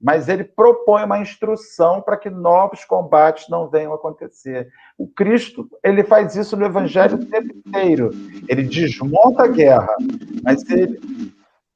mas 0.02 0.28
ele 0.28 0.44
propõe 0.44 1.04
uma 1.04 1.20
instrução 1.20 2.02
para 2.02 2.18
que 2.18 2.30
novos 2.30 2.84
combates 2.86 3.48
não 3.50 3.70
venham 3.70 3.92
a 3.92 3.96
acontecer. 3.96 4.72
O 4.98 5.08
Cristo, 5.08 5.70
ele 5.84 6.04
faz 6.04 6.36
isso 6.36 6.58
no 6.58 6.66
Evangelho 6.66 7.18
o 7.18 7.26
tempo 7.26 7.56
inteiro. 7.56 8.10
Ele 8.50 8.64
desmonta 8.64 9.44
a 9.44 9.48
guerra, 9.48 9.96
mas 10.44 10.68
ele 10.70 11.00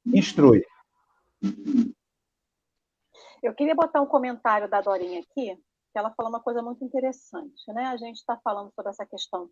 instrui. 0.06 0.64
Eu 3.42 3.54
queria 3.54 3.74
botar 3.74 4.02
um 4.02 4.06
comentário 4.06 4.68
da 4.68 4.80
Dorinha 4.80 5.20
aqui, 5.20 5.56
que 5.92 5.98
ela 5.98 6.10
falou 6.10 6.30
uma 6.30 6.40
coisa 6.40 6.60
muito 6.60 6.84
interessante, 6.84 7.72
né? 7.72 7.86
A 7.86 7.96
gente 7.96 8.16
está 8.16 8.38
falando 8.44 8.70
sobre 8.74 8.90
essa 8.90 9.06
questão 9.06 9.48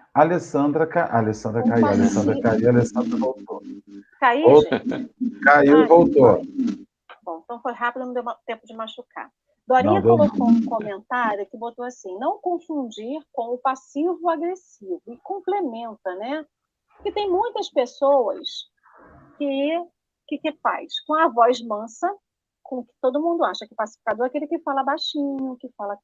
Alessandra, 0.13 0.85
ca... 0.85 1.17
Alessandra 1.17 1.63
caiu, 1.63 1.87
Alessandra 1.87 2.41
caiu, 2.41 2.69
Alessandra 2.69 3.17
voltou. 3.17 3.61
Caiu? 4.19 4.61
Caiu 5.43 5.83
e 5.83 5.87
voltou. 5.87 6.41
Bom, 7.23 7.41
então 7.43 7.61
foi 7.61 7.73
rápido, 7.73 8.05
não 8.05 8.13
deu 8.13 8.23
tempo 8.45 8.65
de 8.65 8.75
machucar. 8.75 9.31
Dorinha 9.67 10.01
não, 10.01 10.17
colocou 10.17 10.47
um 10.47 10.65
comentário 10.65 11.45
que 11.45 11.57
botou 11.57 11.85
assim: 11.85 12.17
não 12.17 12.39
confundir 12.39 13.21
com 13.31 13.53
o 13.53 13.57
passivo 13.57 14.29
agressivo. 14.29 15.01
E 15.07 15.15
complementa, 15.17 16.15
né? 16.15 16.45
Porque 16.95 17.11
tem 17.11 17.29
muitas 17.29 17.69
pessoas 17.69 18.69
que 19.37 19.79
que, 20.31 20.37
que 20.37 20.51
faz? 20.63 20.93
Com 21.05 21.13
a 21.15 21.27
voz 21.27 21.61
mansa, 21.61 22.09
com 22.63 22.85
que 22.85 22.93
todo 23.01 23.21
mundo 23.21 23.43
acha 23.43 23.67
que 23.67 23.75
pacificador 23.75 24.25
é 24.25 24.29
aquele 24.29 24.47
que 24.47 24.59
fala 24.59 24.83
baixinho, 24.83 25.57
que 25.59 25.69
fala, 25.75 25.97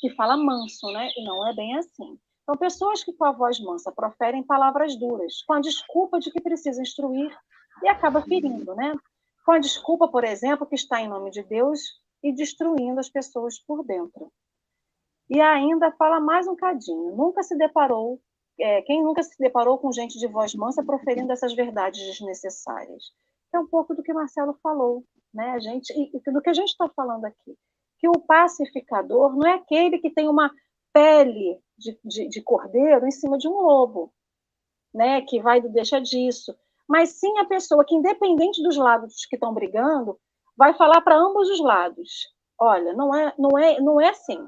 que 0.00 0.10
fala 0.14 0.36
manso, 0.36 0.90
né? 0.92 1.08
E 1.16 1.24
não 1.24 1.46
é 1.46 1.54
bem 1.54 1.76
assim. 1.78 2.18
São 2.44 2.56
pessoas 2.56 3.04
que, 3.04 3.12
com 3.12 3.24
a 3.24 3.32
voz 3.32 3.60
mansa, 3.60 3.92
proferem 3.92 4.42
palavras 4.42 4.96
duras, 4.96 5.42
com 5.42 5.54
a 5.54 5.60
desculpa 5.60 6.18
de 6.18 6.30
que 6.30 6.40
precisa 6.40 6.82
instruir 6.82 7.36
e 7.82 7.88
acaba 7.88 8.22
ferindo, 8.22 8.74
né? 8.74 8.92
Com 9.44 9.52
a 9.52 9.58
desculpa, 9.58 10.08
por 10.08 10.24
exemplo, 10.24 10.66
que 10.66 10.74
está 10.74 11.00
em 11.00 11.08
nome 11.08 11.30
de 11.30 11.42
Deus 11.42 11.80
e 12.22 12.32
destruindo 12.32 12.98
as 12.98 13.08
pessoas 13.08 13.58
por 13.60 13.84
dentro. 13.84 14.32
E 15.30 15.40
ainda 15.40 15.92
fala 15.92 16.20
mais 16.20 16.46
um 16.46 16.56
cadinho. 16.56 17.14
Nunca 17.16 17.42
se 17.42 17.56
deparou, 17.56 18.20
é, 18.58 18.82
quem 18.82 19.02
nunca 19.02 19.22
se 19.22 19.36
deparou 19.38 19.78
com 19.78 19.92
gente 19.92 20.18
de 20.18 20.26
voz 20.26 20.54
mansa 20.54 20.84
proferindo 20.84 21.32
essas 21.32 21.54
verdades 21.54 22.04
desnecessárias? 22.04 23.12
É 23.54 23.58
um 23.58 23.66
pouco 23.66 23.94
do 23.94 24.02
que 24.02 24.12
Marcelo 24.12 24.58
falou, 24.62 25.04
né? 25.32 25.50
A 25.50 25.58
gente, 25.58 25.92
e, 25.92 26.30
do 26.30 26.42
que 26.42 26.50
a 26.50 26.54
gente 26.54 26.70
está 26.70 26.88
falando 26.88 27.24
aqui. 27.24 27.56
Que 27.98 28.08
o 28.08 28.20
pacificador 28.20 29.36
não 29.36 29.46
é 29.46 29.54
aquele 29.54 29.98
que 29.98 30.10
tem 30.10 30.28
uma 30.28 30.50
pele 30.92 31.61
de, 31.82 31.98
de, 32.04 32.28
de 32.28 32.42
cordeiro 32.42 33.06
em 33.06 33.10
cima 33.10 33.36
de 33.36 33.48
um 33.48 33.60
lobo, 33.60 34.12
né? 34.94 35.20
Que 35.22 35.40
vai 35.42 35.60
do 35.60 35.68
deixa 35.68 36.00
disso. 36.00 36.54
Mas 36.88 37.10
sim 37.10 37.38
a 37.38 37.44
pessoa 37.44 37.84
que, 37.84 37.94
independente 37.94 38.62
dos 38.62 38.76
lados 38.76 39.26
que 39.26 39.36
estão 39.36 39.52
brigando, 39.52 40.18
vai 40.56 40.74
falar 40.74 41.00
para 41.00 41.16
ambos 41.16 41.48
os 41.48 41.60
lados. 41.60 42.32
Olha, 42.58 42.92
não 42.92 43.14
é, 43.14 43.34
não 43.38 43.58
é, 43.58 43.80
não 43.80 44.00
é 44.00 44.10
assim. 44.10 44.38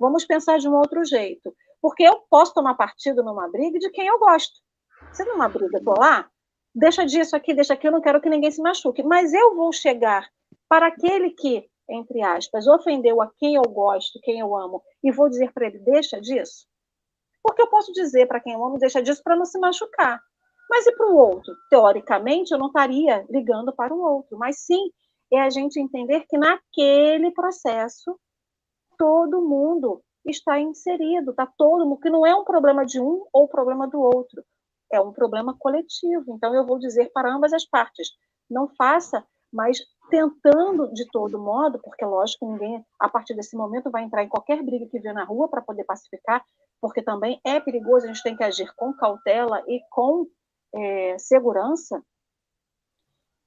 Vamos 0.00 0.24
pensar 0.24 0.58
de 0.58 0.68
um 0.68 0.74
outro 0.74 1.04
jeito. 1.04 1.54
Porque 1.80 2.02
eu 2.02 2.16
posso 2.28 2.52
tomar 2.52 2.74
partido 2.74 3.22
numa 3.22 3.48
briga 3.48 3.78
de 3.78 3.90
quem 3.90 4.06
eu 4.06 4.18
gosto. 4.18 4.60
Se 5.12 5.24
numa 5.24 5.48
briga 5.48 5.78
eu 5.78 5.84
tô 5.84 5.94
lá, 5.98 6.28
deixa 6.74 7.06
disso 7.06 7.34
aqui, 7.34 7.54
deixa 7.54 7.74
aqui, 7.74 7.88
eu 7.88 7.92
não 7.92 8.02
quero 8.02 8.20
que 8.20 8.28
ninguém 8.28 8.50
se 8.50 8.60
machuque. 8.60 9.02
Mas 9.02 9.32
eu 9.32 9.54
vou 9.54 9.72
chegar 9.72 10.28
para 10.68 10.88
aquele 10.88 11.30
que 11.30 11.69
entre 11.90 12.22
aspas, 12.22 12.66
ofendeu 12.66 13.20
a 13.20 13.30
quem 13.36 13.56
eu 13.56 13.62
gosto, 13.62 14.20
quem 14.22 14.38
eu 14.38 14.56
amo, 14.56 14.82
e 15.02 15.10
vou 15.10 15.28
dizer 15.28 15.52
para 15.52 15.66
ele, 15.66 15.78
deixa 15.80 16.20
disso? 16.20 16.66
Porque 17.42 17.62
eu 17.62 17.68
posso 17.68 17.92
dizer 17.92 18.26
para 18.26 18.40
quem 18.40 18.52
eu 18.52 18.64
amo, 18.64 18.78
deixa 18.78 19.02
disso 19.02 19.22
para 19.22 19.36
não 19.36 19.44
se 19.44 19.58
machucar. 19.58 20.20
Mas 20.68 20.86
e 20.86 20.92
para 20.92 21.10
o 21.10 21.16
outro? 21.16 21.52
Teoricamente, 21.68 22.52
eu 22.52 22.58
não 22.58 22.68
estaria 22.68 23.26
ligando 23.28 23.74
para 23.74 23.92
o 23.92 24.00
outro, 24.00 24.38
mas 24.38 24.60
sim 24.60 24.90
é 25.32 25.40
a 25.40 25.50
gente 25.50 25.80
entender 25.80 26.24
que 26.28 26.38
naquele 26.38 27.30
processo 27.32 28.18
todo 28.96 29.40
mundo 29.40 30.02
está 30.24 30.60
inserido, 30.60 31.30
está 31.30 31.46
todo 31.46 31.86
mundo, 31.86 32.00
que 32.00 32.10
não 32.10 32.26
é 32.26 32.34
um 32.34 32.44
problema 32.44 32.84
de 32.84 33.00
um 33.00 33.24
ou 33.32 33.48
problema 33.48 33.88
do 33.88 34.00
outro, 34.00 34.44
é 34.92 35.00
um 35.00 35.12
problema 35.12 35.56
coletivo. 35.58 36.34
Então 36.36 36.54
eu 36.54 36.66
vou 36.66 36.78
dizer 36.78 37.10
para 37.12 37.34
ambas 37.34 37.52
as 37.52 37.64
partes, 37.64 38.10
não 38.48 38.68
faça, 38.68 39.26
mas 39.52 39.78
tentando 40.10 40.92
de 40.92 41.06
todo 41.10 41.38
modo, 41.38 41.78
porque 41.82 42.04
lógico 42.04 42.50
ninguém 42.50 42.84
a 42.98 43.08
partir 43.08 43.34
desse 43.34 43.56
momento 43.56 43.90
vai 43.90 44.02
entrar 44.02 44.22
em 44.22 44.28
qualquer 44.28 44.62
briga 44.62 44.86
que 44.86 44.98
vê 44.98 45.12
na 45.12 45.24
rua 45.24 45.48
para 45.48 45.62
poder 45.62 45.84
pacificar, 45.84 46.44
porque 46.80 47.02
também 47.02 47.40
é 47.44 47.60
perigoso, 47.60 48.04
a 48.04 48.08
gente 48.08 48.22
tem 48.22 48.36
que 48.36 48.44
agir 48.44 48.72
com 48.74 48.92
cautela 48.92 49.62
e 49.68 49.80
com 49.90 50.26
é, 50.74 51.18
segurança, 51.18 52.02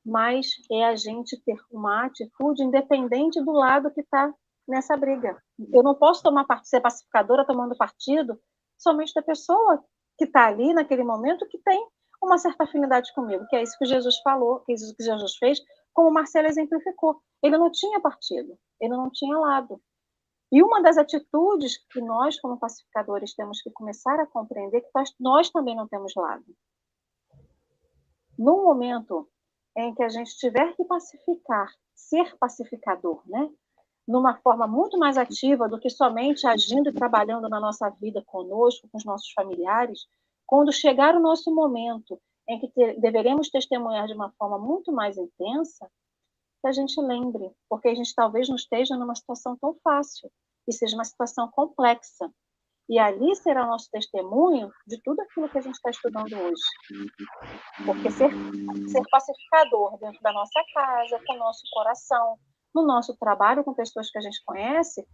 mas 0.06 0.48
é 0.72 0.86
a 0.86 0.96
gente 0.96 1.42
ter 1.44 1.58
uma 1.72 2.06
atitude 2.06 2.64
independente 2.64 3.42
do 3.42 3.52
lado 3.52 3.92
que 3.92 4.02
está 4.02 4.34
nessa 4.68 4.96
briga. 4.98 5.42
Eu 5.72 5.84
não 5.84 5.96
posso 5.96 6.22
tomar 6.22 6.46
ser 6.64 6.82
pacificadora 6.82 7.46
tomando 7.46 7.78
partido 7.78 8.40
somente 8.78 9.14
da 9.14 9.22
pessoa 9.22 9.84
que 10.18 10.26
está 10.26 10.48
ali 10.48 10.74
naquele 10.74 11.04
momento 11.04 11.48
que 11.48 11.58
tem 11.58 11.88
uma 12.22 12.38
certa 12.38 12.64
afinidade 12.64 13.14
comigo, 13.14 13.46
que 13.48 13.56
é 13.56 13.64
isso 13.64 13.78
que 13.78 13.86
Jesus 13.86 14.18
falou, 14.20 14.60
que 14.62 14.72
é 14.72 14.76
isso 14.76 14.96
que 14.96 15.04
Jesus 15.04 15.36
fez, 15.36 15.60
como 15.94 16.10
o 16.10 16.14
Marcelo 16.14 16.48
exemplificou. 16.48 17.22
Ele 17.42 17.58
não 17.58 17.72
tinha 17.72 18.00
partido, 18.02 18.58
ele 18.80 18.96
não 18.96 19.10
tinha 19.12 19.38
lado. 19.38 19.82
E 20.52 20.62
uma 20.64 20.82
das 20.82 20.98
atitudes 20.98 21.78
que 21.92 22.02
nós, 22.02 22.40
como 22.40 22.60
pacificadores, 22.60 23.34
temos 23.36 23.62
que 23.62 23.72
começar 23.72 24.20
a 24.20 24.28
compreender 24.28 24.78
é 24.78 24.82
que 24.82 24.90
nós, 24.96 25.14
nós 25.20 25.50
também 25.50 25.76
não 25.76 25.88
temos 25.88 26.14
lado. 26.16 26.46
no 28.38 28.64
momento 28.64 29.30
em 29.76 29.94
que 29.94 30.04
a 30.04 30.10
gente 30.10 30.38
tiver 30.38 30.76
que 30.76 30.84
pacificar, 30.86 31.72
ser 31.96 32.38
pacificador, 32.38 33.22
né? 33.26 33.50
Numa 34.08 34.36
forma 34.38 34.68
muito 34.68 34.98
mais 34.98 35.18
ativa 35.18 35.68
do 35.70 35.80
que 35.80 35.90
somente 35.90 36.46
agindo 36.46 36.90
e 36.90 36.94
trabalhando 36.94 37.50
na 37.50 37.60
nossa 37.60 37.90
vida 37.90 38.22
conosco, 38.26 38.88
com 38.92 38.98
os 38.98 39.06
nossos 39.06 39.32
familiares, 39.32 40.08
quando 40.46 40.74
chegar 40.74 41.16
o 41.16 41.22
nosso 41.22 41.54
momento 41.54 42.22
em 42.48 42.60
que 42.60 42.68
ter, 42.70 43.00
deveremos 43.00 43.50
testemunhar 43.50 44.08
de 44.08 44.14
uma 44.14 44.32
forma 44.38 44.58
muito 44.58 44.92
mais 44.92 45.18
intensa, 45.18 45.90
que 46.62 46.68
a 46.68 46.72
gente 46.72 47.00
lembre, 47.02 47.52
porque 47.70 47.90
a 47.90 47.96
gente 47.96 48.14
talvez 48.16 48.48
não 48.48 48.56
esteja 48.56 48.96
numa 48.96 49.16
situação 49.16 49.58
tão 49.58 49.76
fácil, 49.84 50.32
e 50.68 50.74
seja 50.74 50.96
uma 50.96 51.06
situação 51.06 51.50
complexa. 51.52 52.32
E 52.90 53.00
ali 53.00 53.34
será 53.36 53.64
o 53.64 53.68
nosso 53.68 53.90
testemunho 53.90 54.70
de 54.86 55.02
tudo 55.02 55.22
aquilo 55.22 55.50
que 55.50 55.58
a 55.58 55.62
gente 55.62 55.76
está 55.76 55.90
estudando 55.90 56.34
hoje. 56.34 56.64
Porque 57.86 58.12
ser, 58.12 58.30
ser 58.90 59.02
pacificador 59.10 59.98
dentro 60.00 60.22
da 60.22 60.34
nossa 60.34 60.62
casa, 60.74 61.20
com 61.26 61.34
o 61.34 61.40
nosso 61.40 61.62
coração, 61.72 62.38
no 62.76 62.86
nosso 62.86 63.16
trabalho 63.18 63.64
com 63.64 63.74
pessoas 63.74 64.10
que 64.10 64.18
a 64.18 64.22
gente 64.22 64.44
conhece, 64.46 65.08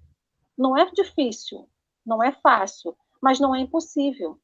não 0.58 0.76
é 0.76 0.90
difícil, 0.92 1.70
não 2.06 2.24
é 2.24 2.32
fácil, 2.42 2.98
mas 3.22 3.40
não 3.40 3.54
é 3.54 3.60
impossível. 3.60 4.40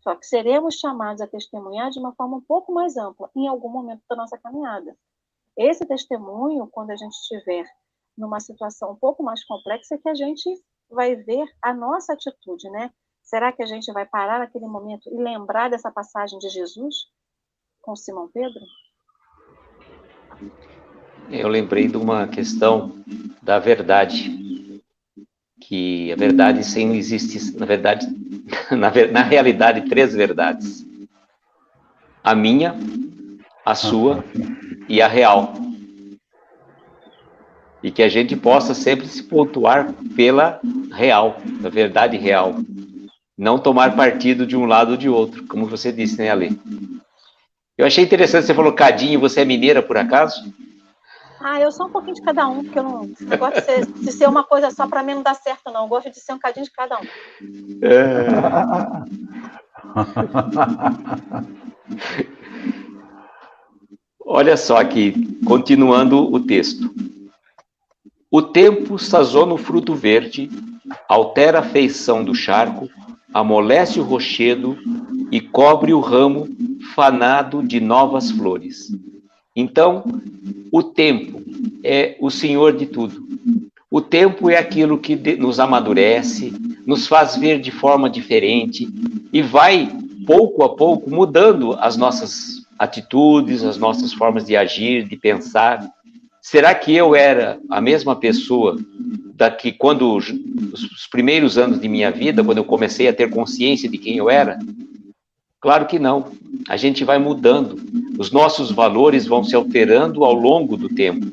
Só 0.00 0.14
que 0.14 0.26
seremos 0.26 0.76
chamados 0.76 1.20
a 1.20 1.26
testemunhar 1.26 1.90
de 1.90 1.98
uma 1.98 2.14
forma 2.14 2.36
um 2.36 2.40
pouco 2.40 2.72
mais 2.72 2.96
ampla 2.96 3.30
em 3.34 3.48
algum 3.48 3.68
momento 3.68 4.02
da 4.08 4.16
nossa 4.16 4.38
caminhada. 4.38 4.96
Esse 5.56 5.84
testemunho, 5.84 6.68
quando 6.68 6.90
a 6.90 6.96
gente 6.96 7.14
estiver 7.14 7.66
numa 8.16 8.40
situação 8.40 8.92
um 8.92 8.96
pouco 8.96 9.22
mais 9.22 9.44
complexa, 9.44 9.94
é 9.94 9.98
que 9.98 10.08
a 10.08 10.14
gente 10.14 10.48
vai 10.90 11.16
ver 11.16 11.46
a 11.62 11.74
nossa 11.74 12.12
atitude, 12.12 12.68
né? 12.70 12.90
Será 13.22 13.52
que 13.52 13.62
a 13.62 13.66
gente 13.66 13.92
vai 13.92 14.06
parar 14.06 14.38
naquele 14.38 14.66
momento 14.66 15.10
e 15.12 15.22
lembrar 15.22 15.68
dessa 15.68 15.90
passagem 15.90 16.38
de 16.38 16.48
Jesus 16.48 17.08
com 17.82 17.94
Simão 17.94 18.30
Pedro? 18.32 18.60
Eu 21.30 21.48
lembrei 21.48 21.88
de 21.88 21.96
uma 21.96 22.26
questão 22.26 22.92
da 23.42 23.58
verdade, 23.58 24.47
que 25.60 26.12
a 26.12 26.16
verdade 26.16 26.64
sem 26.64 26.96
existe, 26.96 27.56
na 27.58 27.66
verdade, 27.66 28.06
na, 28.70 28.90
na 29.10 29.22
realidade, 29.22 29.88
três 29.88 30.14
verdades: 30.14 30.84
a 32.22 32.34
minha, 32.34 32.74
a 33.64 33.74
sua 33.74 34.24
e 34.88 35.02
a 35.02 35.08
real 35.08 35.54
e 37.82 37.90
que 37.90 38.02
a 38.02 38.08
gente 38.08 38.36
possa 38.36 38.74
sempre 38.74 39.06
se 39.06 39.22
pontuar 39.22 39.92
pela 40.16 40.60
real, 40.92 41.36
a 41.64 41.68
verdade 41.68 42.16
real. 42.16 42.56
Não 43.36 43.58
tomar 43.58 43.94
partido 43.94 44.46
de 44.46 44.56
um 44.56 44.64
lado 44.64 44.92
ou 44.92 44.96
de 44.96 45.08
outro, 45.08 45.46
como 45.46 45.66
você 45.66 45.92
disse, 45.92 46.18
né, 46.18 46.30
Ale? 46.30 46.58
Eu 47.76 47.86
achei 47.86 48.02
interessante, 48.02 48.46
você 48.46 48.54
falou 48.54 48.72
Cadinho, 48.72 49.20
você 49.20 49.42
é 49.42 49.44
mineira 49.44 49.80
por 49.80 49.96
acaso? 49.96 50.52
Ah, 51.40 51.60
eu 51.60 51.70
sou 51.70 51.86
um 51.86 51.90
pouquinho 51.90 52.14
de 52.14 52.22
cada 52.22 52.48
um, 52.48 52.64
porque 52.64 52.78
eu 52.78 52.82
não, 52.82 53.10
não 53.20 53.36
gosto 53.36 53.54
de 53.54 53.64
ser, 53.64 53.86
de 53.86 54.12
ser, 54.12 54.28
uma 54.28 54.44
coisa 54.44 54.70
só 54.70 54.86
para 54.86 55.02
mim 55.02 55.14
não 55.14 55.22
dá 55.22 55.34
certo, 55.34 55.70
não. 55.70 55.82
Eu 55.82 55.88
gosto 55.88 56.10
de 56.10 56.20
ser 56.20 56.32
um 56.32 56.38
cadinho 56.38 56.64
de 56.64 56.72
cada 56.72 56.98
um. 57.00 57.04
É... 57.82 58.26
Olha 64.30 64.56
só 64.56 64.76
aqui, 64.76 65.38
continuando 65.44 66.32
o 66.32 66.38
texto. 66.40 66.92
O 68.30 68.42
tempo 68.42 68.98
sazona 68.98 69.54
o 69.54 69.58
fruto 69.58 69.94
verde, 69.94 70.50
altera 71.08 71.60
a 71.60 71.62
feição 71.62 72.22
do 72.22 72.34
charco, 72.34 72.90
amolece 73.32 73.98
o 73.98 74.04
rochedo 74.04 74.76
e 75.32 75.40
cobre 75.40 75.94
o 75.94 76.00
ramo 76.00 76.46
fanado 76.94 77.62
de 77.62 77.80
novas 77.80 78.30
flores. 78.30 78.88
Então, 79.60 80.04
o 80.70 80.84
tempo 80.84 81.42
é 81.82 82.16
o 82.20 82.30
senhor 82.30 82.76
de 82.76 82.86
tudo. 82.86 83.26
O 83.90 84.00
tempo 84.00 84.48
é 84.48 84.56
aquilo 84.56 84.98
que 84.98 85.16
nos 85.36 85.58
amadurece, 85.58 86.52
nos 86.86 87.08
faz 87.08 87.34
ver 87.34 87.60
de 87.60 87.72
forma 87.72 88.08
diferente 88.08 88.88
e 89.32 89.42
vai, 89.42 89.90
pouco 90.24 90.62
a 90.62 90.76
pouco, 90.76 91.10
mudando 91.10 91.72
as 91.80 91.96
nossas 91.96 92.64
atitudes, 92.78 93.64
as 93.64 93.76
nossas 93.76 94.12
formas 94.12 94.44
de 94.46 94.56
agir, 94.56 95.08
de 95.08 95.16
pensar. 95.16 95.90
Será 96.40 96.72
que 96.72 96.94
eu 96.94 97.16
era 97.16 97.58
a 97.68 97.80
mesma 97.80 98.14
pessoa 98.14 98.78
daqui 99.34 99.72
quando 99.72 100.14
os, 100.14 100.30
os 100.72 101.08
primeiros 101.10 101.58
anos 101.58 101.80
de 101.80 101.88
minha 101.88 102.12
vida, 102.12 102.44
quando 102.44 102.58
eu 102.58 102.64
comecei 102.64 103.08
a 103.08 103.12
ter 103.12 103.28
consciência 103.28 103.88
de 103.88 103.98
quem 103.98 104.18
eu 104.18 104.30
era? 104.30 104.56
Claro 105.60 105.86
que 105.86 105.98
não. 105.98 106.32
A 106.68 106.76
gente 106.76 107.04
vai 107.04 107.18
mudando. 107.18 107.76
Os 108.18 108.30
nossos 108.30 108.70
valores 108.70 109.26
vão 109.26 109.42
se 109.42 109.54
alterando 109.54 110.24
ao 110.24 110.34
longo 110.34 110.76
do 110.76 110.88
tempo. 110.88 111.26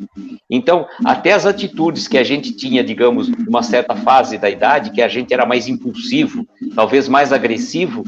Então, 0.49 0.87
até 1.03 1.31
as 1.31 1.45
atitudes 1.45 2.07
que 2.07 2.17
a 2.17 2.23
gente 2.23 2.51
tinha, 2.51 2.83
digamos, 2.83 3.27
numa 3.27 3.63
certa 3.63 3.95
fase 3.95 4.37
da 4.37 4.49
idade, 4.49 4.91
que 4.91 5.01
a 5.01 5.07
gente 5.07 5.33
era 5.33 5.45
mais 5.45 5.67
impulsivo, 5.67 6.47
talvez 6.75 7.07
mais 7.07 7.33
agressivo, 7.33 8.03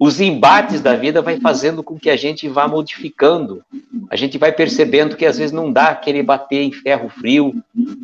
os 0.00 0.20
embates 0.20 0.80
da 0.80 0.96
vida 0.96 1.22
vai 1.22 1.38
fazendo 1.38 1.82
com 1.82 1.98
que 1.98 2.10
a 2.10 2.16
gente 2.16 2.48
vá 2.48 2.66
modificando. 2.66 3.62
A 4.10 4.16
gente 4.16 4.36
vai 4.36 4.50
percebendo 4.50 5.16
que 5.16 5.24
às 5.24 5.38
vezes 5.38 5.52
não 5.52 5.72
dá 5.72 5.94
querer 5.94 6.24
bater 6.24 6.62
em 6.62 6.72
ferro 6.72 7.08
frio, 7.08 7.54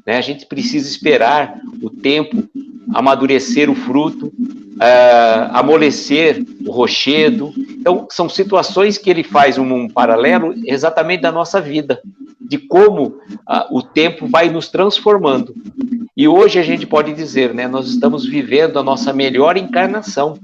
né? 0.06 0.16
A 0.16 0.20
gente 0.20 0.46
precisa 0.46 0.88
esperar 0.88 1.60
o 1.82 1.90
tempo 1.90 2.48
amadurecer 2.94 3.68
o 3.68 3.74
fruto, 3.74 4.32
uh, 4.78 5.50
amolecer 5.52 6.44
o 6.66 6.70
rochedo. 6.70 7.52
Então, 7.56 8.06
são 8.10 8.28
situações 8.28 8.96
que 8.96 9.10
ele 9.10 9.22
faz 9.22 9.58
um, 9.58 9.72
um 9.72 9.88
paralelo 9.88 10.54
exatamente 10.64 11.20
da 11.20 11.32
nossa 11.32 11.60
vida, 11.60 12.00
de 12.40 12.58
como 12.58 13.04
uh, 13.06 13.18
o 13.70 13.82
tempo 13.82 14.26
vai 14.26 14.48
nos 14.48 14.68
transformando. 14.68 15.54
E 16.16 16.26
hoje 16.26 16.58
a 16.58 16.62
gente 16.62 16.86
pode 16.86 17.12
dizer, 17.12 17.54
né, 17.54 17.68
nós 17.68 17.88
estamos 17.88 18.26
vivendo 18.26 18.78
a 18.78 18.82
nossa 18.82 19.12
melhor 19.12 19.56
encarnação. 19.56 20.38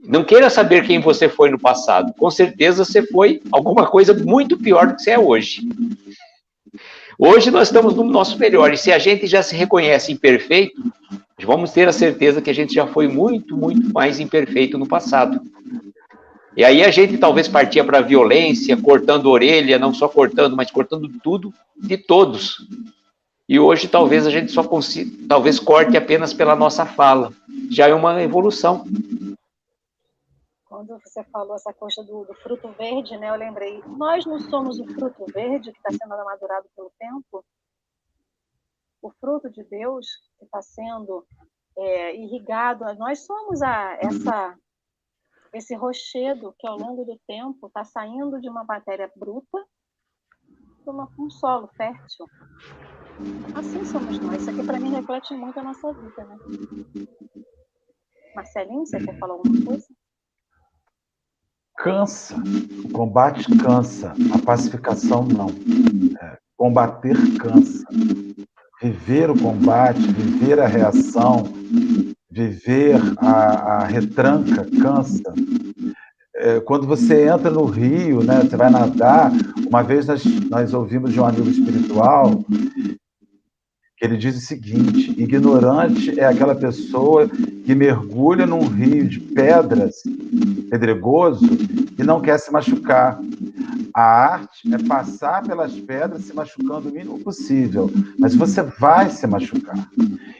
Não 0.00 0.22
queira 0.22 0.48
saber 0.48 0.86
quem 0.86 1.00
você 1.00 1.28
foi 1.28 1.50
no 1.50 1.58
passado. 1.58 2.14
Com 2.16 2.30
certeza 2.30 2.84
você 2.84 3.02
foi 3.02 3.40
alguma 3.50 3.86
coisa 3.86 4.14
muito 4.14 4.56
pior 4.56 4.86
do 4.86 4.94
que 4.94 5.02
você 5.02 5.10
é 5.10 5.18
hoje. 5.18 5.62
Hoje 7.18 7.50
nós 7.50 7.68
estamos 7.68 7.94
no 7.94 8.04
nosso 8.04 8.38
melhor. 8.38 8.72
E 8.72 8.76
se 8.76 8.92
a 8.92 8.98
gente 8.98 9.26
já 9.26 9.42
se 9.42 9.56
reconhece 9.56 10.12
imperfeito, 10.12 10.80
vamos 11.44 11.72
ter 11.72 11.88
a 11.88 11.92
certeza 11.92 12.40
que 12.40 12.48
a 12.48 12.54
gente 12.54 12.72
já 12.72 12.86
foi 12.86 13.08
muito, 13.08 13.56
muito 13.56 13.92
mais 13.92 14.20
imperfeito 14.20 14.78
no 14.78 14.86
passado. 14.86 15.40
E 16.56 16.64
aí 16.64 16.82
a 16.82 16.90
gente 16.90 17.18
talvez 17.18 17.46
partia 17.48 17.84
para 17.84 17.98
a 17.98 18.02
violência, 18.02 18.80
cortando 18.80 19.26
orelha, 19.26 19.78
não 19.78 19.92
só 19.92 20.08
cortando, 20.08 20.56
mas 20.56 20.70
cortando 20.70 21.10
tudo 21.22 21.52
de 21.76 21.98
todos. 21.98 22.66
E 23.48 23.60
hoje 23.60 23.88
talvez 23.88 24.26
a 24.26 24.30
gente 24.30 24.50
só 24.50 24.64
consiga, 24.64 25.26
talvez 25.28 25.58
corte 25.58 25.96
apenas 25.96 26.32
pela 26.32 26.56
nossa 26.56 26.86
fala. 26.86 27.32
Já 27.70 27.88
é 27.88 27.94
uma 27.94 28.22
evolução 28.22 28.86
quando 30.76 31.00
você 31.02 31.24
falou 31.24 31.56
essa 31.56 31.72
coisa 31.72 32.02
do, 32.02 32.24
do, 32.24 32.34
fruto 32.34 32.68
verde, 32.72 33.16
né, 33.16 33.30
eu 33.30 33.34
lembrei, 33.34 33.82
nós 33.96 34.26
não 34.26 34.38
somos 34.38 34.78
o 34.78 34.84
fruto 34.84 35.24
verde 35.32 35.72
que 35.72 35.78
está 35.78 35.90
sendo 35.90 36.12
amadurado 36.12 36.66
pelo 36.76 36.92
tempo? 36.98 37.42
O 39.06 39.10
fruto 39.20 39.48
de 39.48 39.62
Deus 39.62 40.04
que 40.36 40.44
está 40.44 40.60
sendo 40.60 41.24
é, 41.78 42.16
irrigado, 42.16 42.84
nós 42.98 43.24
somos 43.24 43.62
a, 43.62 43.96
essa, 44.00 44.58
esse 45.52 45.76
rochedo 45.76 46.52
que 46.58 46.66
ao 46.66 46.76
longo 46.76 47.04
do 47.04 47.16
tempo 47.24 47.68
está 47.68 47.84
saindo 47.84 48.40
de 48.40 48.48
uma 48.48 48.64
matéria 48.64 49.08
bruta 49.14 49.64
para 50.84 51.08
um 51.20 51.30
solo 51.30 51.68
fértil. 51.76 52.26
Assim 53.54 53.84
somos 53.84 54.18
nós. 54.18 54.42
Isso 54.42 54.50
aqui 54.50 54.66
para 54.66 54.80
mim 54.80 54.90
reflete 54.90 55.34
muito 55.34 55.60
a 55.60 55.62
nossa 55.62 55.92
vida, 55.92 56.24
né? 56.24 56.36
Marcelinho, 58.34 58.84
você 58.84 58.98
quer 58.98 59.16
falar 59.20 59.34
alguma 59.34 59.64
coisa? 59.64 59.86
cansa. 61.76 62.34
O 62.84 62.90
combate 62.90 63.46
cansa. 63.58 64.12
A 64.34 64.44
pacificação 64.44 65.24
não. 65.24 65.48
É, 66.20 66.38
combater 66.56 67.14
cansa. 67.38 67.86
Viver 68.82 69.30
o 69.30 69.38
combate, 69.38 70.00
viver 70.00 70.60
a 70.60 70.66
reação, 70.66 71.44
viver 72.30 72.96
a, 73.18 73.32
a 73.32 73.86
retranca 73.86 74.66
cansa. 74.82 75.34
É, 76.36 76.60
quando 76.60 76.86
você 76.86 77.26
entra 77.28 77.50
no 77.50 77.64
rio, 77.64 78.22
né, 78.22 78.40
você 78.40 78.56
vai 78.56 78.70
nadar. 78.70 79.32
Uma 79.66 79.82
vez 79.82 80.06
nós, 80.06 80.24
nós 80.50 80.74
ouvimos 80.74 81.12
de 81.12 81.20
um 81.20 81.24
amigo 81.24 81.48
espiritual 81.48 82.44
que 83.96 84.04
ele 84.04 84.16
diz 84.16 84.36
o 84.36 84.40
seguinte: 84.40 85.14
ignorante 85.20 86.18
é 86.20 86.26
aquela 86.26 86.54
pessoa 86.54 87.28
que 87.28 87.74
mergulha 87.74 88.46
num 88.46 88.66
rio 88.66 89.08
de 89.08 89.18
pedras 89.18 90.02
pedregoso 90.70 91.46
e 91.98 92.04
não 92.04 92.20
quer 92.20 92.38
se 92.38 92.52
machucar. 92.52 93.18
A 93.94 94.02
arte 94.02 94.74
é 94.74 94.78
passar 94.86 95.42
pelas 95.42 95.72
pedras 95.72 96.24
se 96.24 96.34
machucando 96.34 96.88
o 96.88 96.92
mínimo 96.92 97.18
possível, 97.20 97.90
mas 98.18 98.34
você 98.34 98.62
vai 98.62 99.08
se 99.08 99.26
machucar. 99.26 99.88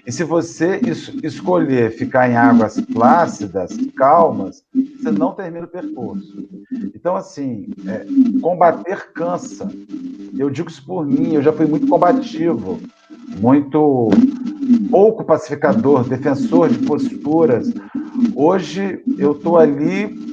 E 0.06 0.12
se 0.12 0.22
você 0.22 0.80
es 0.86 1.10
escolher 1.22 1.90
ficar 1.90 2.30
em 2.30 2.36
águas 2.36 2.80
plácidas, 2.80 3.76
calmas, 3.96 4.62
você 4.74 5.10
não 5.10 5.32
termina 5.32 5.64
o 5.64 5.68
percurso. 5.68 6.46
Então, 6.94 7.16
assim, 7.16 7.68
é, 7.86 8.06
combater 8.40 9.12
cansa. 9.12 9.68
Eu 10.38 10.50
digo 10.50 10.68
isso 10.68 10.84
por 10.84 11.06
mim, 11.06 11.34
eu 11.34 11.42
já 11.42 11.52
fui 11.52 11.66
muito 11.66 11.86
combativo, 11.86 12.78
muito 13.40 14.10
pouco 14.90 15.24
pacificador, 15.24 16.04
defensor 16.04 16.68
de 16.68 16.78
posturas. 16.80 17.72
Hoje 18.34 19.02
eu 19.18 19.32
estou 19.32 19.58
ali 19.58 20.25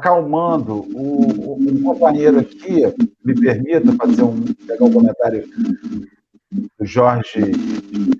acalmando 0.00 0.86
o, 0.94 1.56
um 1.60 1.82
companheiro 1.82 2.40
aqui, 2.40 2.82
me 3.22 3.34
permita 3.34 3.92
fazer 3.92 4.22
um 4.22 4.42
pegar 4.66 4.86
um 4.86 4.92
comentário 4.92 5.46
do 6.78 6.84
Jorge 6.84 7.52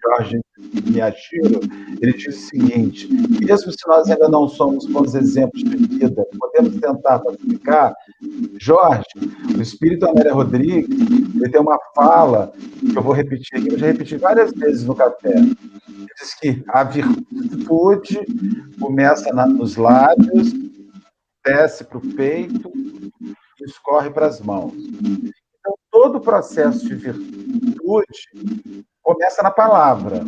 Jorge 0.03 0.41
Miyashiro, 0.87 1.61
ele 2.01 2.12
diz 2.12 2.37
o 2.37 2.49
seguinte: 2.49 3.09
mesmo 3.41 3.72
se 3.72 3.89
nós 3.89 4.09
ainda 4.09 4.28
não 4.28 4.47
somos 4.47 4.87
bons 4.87 5.14
exemplos 5.14 5.64
de 5.64 5.76
vida, 5.76 6.24
podemos 6.39 6.74
tentar 6.81 7.18
pacificar. 7.18 7.95
Jorge, 8.61 9.05
o 9.57 9.61
espírito 9.61 10.07
Amélia 10.07 10.33
Rodrigues, 10.33 10.97
ele 11.35 11.49
tem 11.49 11.61
uma 11.61 11.78
fala 11.95 12.53
que 12.78 12.97
eu 12.97 13.03
vou 13.03 13.12
repetir 13.12 13.59
aqui, 13.59 13.72
eu 13.72 13.78
já 13.78 13.87
repeti 13.87 14.16
várias 14.16 14.53
vezes 14.53 14.85
no 14.85 14.95
café. 14.95 15.37
Ele 15.37 15.57
diz 16.18 16.35
que 16.41 16.62
a 16.68 16.85
virtude 16.85 18.20
começa 18.81 19.33
na, 19.33 19.47
nos 19.47 19.76
lábios, 19.76 20.53
desce 21.45 21.84
para 21.84 21.99
o 21.99 22.14
peito 22.14 22.70
e 22.74 23.64
escorre 23.64 24.11
para 24.11 24.26
as 24.26 24.41
mãos. 24.41 24.74
Então, 24.74 25.74
todo 25.91 26.16
o 26.16 26.20
processo 26.20 26.86
de 26.86 26.95
virtude 26.95 28.84
começa 29.03 29.43
na 29.43 29.51
palavra. 29.51 30.22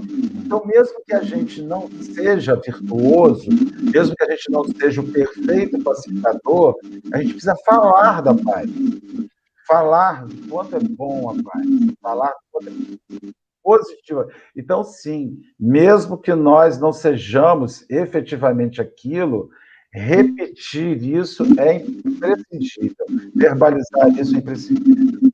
Então, 0.44 0.64
mesmo 0.66 1.02
que 1.06 1.14
a 1.14 1.22
gente 1.22 1.62
não 1.62 1.88
seja 2.14 2.56
virtuoso, 2.56 3.48
mesmo 3.92 4.14
que 4.16 4.24
a 4.24 4.30
gente 4.30 4.50
não 4.50 4.64
seja 4.64 5.00
o 5.00 5.12
perfeito 5.12 5.82
pacificador, 5.82 6.76
a 7.12 7.18
gente 7.18 7.32
precisa 7.32 7.56
falar 7.64 8.20
da 8.20 8.34
paz. 8.34 8.70
Falar 9.66 10.26
do 10.26 10.48
quanto 10.48 10.76
é 10.76 10.80
bom 10.80 11.30
a 11.30 11.42
paz. 11.42 11.66
Falar 12.02 12.28
do 12.28 12.40
quanto 12.50 12.68
é 12.68 13.32
positiva. 13.62 14.28
Então, 14.56 14.82
sim, 14.82 15.38
mesmo 15.58 16.18
que 16.18 16.34
nós 16.34 16.78
não 16.78 16.92
sejamos 16.92 17.88
efetivamente 17.88 18.80
aquilo, 18.80 19.50
repetir 19.92 21.02
isso 21.02 21.42
é 21.60 21.76
imprescindível. 21.76 23.06
Verbalizar 23.34 24.08
isso 24.18 24.34
é 24.34 24.38
imprescindível. 24.38 25.32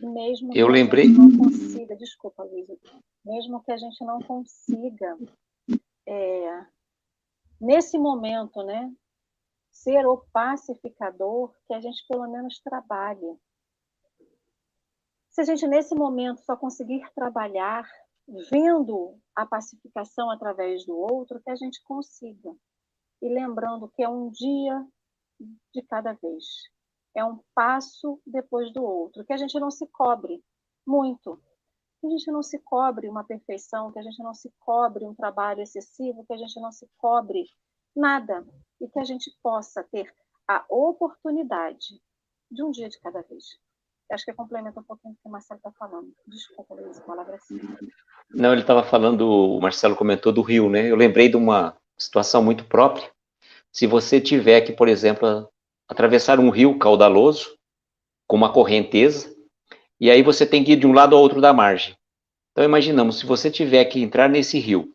Mesmo 0.00 0.56
eu 0.56 0.66
que 0.66 0.72
lembrei. 0.72 1.04
a 1.04 1.08
gente 1.08 1.18
não 1.18 1.36
consiga, 1.36 1.96
desculpa, 1.96 2.42
Luiz, 2.42 2.66
mesmo 3.24 3.62
que 3.62 3.70
a 3.70 3.76
gente 3.76 4.02
não 4.02 4.18
consiga, 4.20 5.18
é, 6.06 6.66
nesse 7.60 7.98
momento, 7.98 8.62
né, 8.62 8.90
ser 9.70 10.06
o 10.06 10.18
pacificador, 10.32 11.54
que 11.66 11.74
a 11.74 11.80
gente 11.80 12.02
pelo 12.08 12.26
menos 12.30 12.60
trabalhe. 12.60 13.38
Se 15.28 15.42
a 15.42 15.44
gente 15.44 15.66
nesse 15.66 15.94
momento 15.94 16.40
só 16.40 16.56
conseguir 16.56 17.02
trabalhar 17.14 17.86
vendo 18.50 19.18
a 19.34 19.44
pacificação 19.44 20.30
através 20.30 20.84
do 20.86 20.96
outro, 20.96 21.40
que 21.40 21.50
a 21.50 21.56
gente 21.56 21.82
consiga. 21.82 22.54
E 23.22 23.28
lembrando 23.28 23.88
que 23.88 24.02
é 24.02 24.08
um 24.08 24.30
dia 24.30 24.86
de 25.74 25.82
cada 25.82 26.12
vez. 26.14 26.44
É 27.14 27.24
um 27.24 27.40
passo 27.54 28.20
depois 28.24 28.72
do 28.72 28.82
outro, 28.84 29.24
que 29.24 29.32
a 29.32 29.36
gente 29.36 29.58
não 29.58 29.70
se 29.70 29.86
cobre 29.88 30.42
muito. 30.86 31.42
Que 32.00 32.06
a 32.06 32.10
gente 32.10 32.30
não 32.30 32.42
se 32.42 32.58
cobre 32.60 33.08
uma 33.08 33.24
perfeição, 33.24 33.92
que 33.92 33.98
a 33.98 34.02
gente 34.02 34.22
não 34.22 34.32
se 34.32 34.50
cobre 34.60 35.04
um 35.04 35.14
trabalho 35.14 35.60
excessivo, 35.60 36.24
que 36.24 36.32
a 36.32 36.38
gente 36.38 36.58
não 36.60 36.72
se 36.72 36.88
cobre 36.96 37.44
nada. 37.94 38.46
E 38.80 38.88
que 38.88 38.98
a 38.98 39.04
gente 39.04 39.30
possa 39.42 39.82
ter 39.84 40.14
a 40.48 40.64
oportunidade 40.68 42.00
de 42.50 42.62
um 42.62 42.70
dia 42.70 42.88
de 42.88 42.98
cada 43.00 43.22
vez. 43.22 43.44
Acho 44.10 44.24
que 44.24 44.32
complementa 44.32 44.80
um 44.80 44.82
pouquinho 44.82 45.14
o 45.14 45.16
que 45.16 45.28
o 45.28 45.30
Marcelo 45.30 45.58
está 45.58 45.70
falando. 45.78 46.12
Desculpa, 46.26 46.74
Luiz, 46.74 46.98
a 46.98 47.02
palavra 47.02 47.34
é 47.34 47.36
assim. 47.36 47.60
Não, 48.30 48.52
ele 48.52 48.62
estava 48.62 48.82
falando, 48.82 49.28
o 49.28 49.60
Marcelo 49.60 49.94
comentou 49.94 50.32
do 50.32 50.42
rio, 50.42 50.68
né? 50.68 50.90
Eu 50.90 50.96
lembrei 50.96 51.28
de 51.28 51.36
uma 51.36 51.76
situação 51.96 52.42
muito 52.42 52.64
própria. 52.64 53.10
Se 53.72 53.86
você 53.86 54.20
tiver 54.20 54.62
que, 54.62 54.72
por 54.72 54.88
exemplo, 54.88 55.48
atravessar 55.88 56.40
um 56.40 56.50
rio 56.50 56.76
caudaloso, 56.78 57.56
com 58.26 58.36
uma 58.36 58.52
correnteza, 58.52 59.34
e 60.00 60.10
aí 60.10 60.22
você 60.22 60.46
tem 60.46 60.62
que 60.64 60.72
ir 60.72 60.76
de 60.76 60.86
um 60.86 60.92
lado 60.92 61.14
ao 61.14 61.22
outro 61.22 61.40
da 61.40 61.52
margem. 61.52 61.96
Então, 62.52 62.64
imaginamos, 62.64 63.18
se 63.18 63.26
você 63.26 63.50
tiver 63.50 63.84
que 63.84 64.00
entrar 64.00 64.28
nesse 64.28 64.58
rio, 64.58 64.92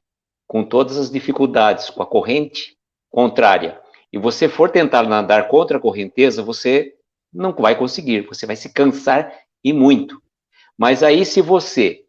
com 0.47 0.63
todas 0.63 0.97
as 0.97 1.09
dificuldades, 1.09 1.89
com 1.89 2.01
a 2.01 2.05
corrente 2.05 2.77
contrária, 3.09 3.81
e 4.11 4.17
você 4.17 4.47
for 4.47 4.69
tentar 4.69 5.03
nadar 5.03 5.47
contra 5.47 5.77
a 5.77 5.81
correnteza, 5.81 6.43
você 6.43 6.95
não 7.35 7.53
vai 7.53 7.77
conseguir, 7.77 8.21
você 8.21 8.45
vai 8.45 8.55
se 8.55 8.71
cansar 8.71 9.31
e 9.63 9.73
muito. 9.73 10.21
Mas 10.77 11.03
aí, 11.03 11.25
se 11.25 11.41
você 11.41 12.01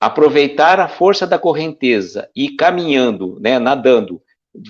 aproveitar 0.00 0.78
a 0.78 0.88
força 0.88 1.26
da 1.26 1.38
correnteza 1.38 2.28
e 2.34 2.50
caminhando, 2.50 3.38
né, 3.40 3.58
nadando 3.58 4.22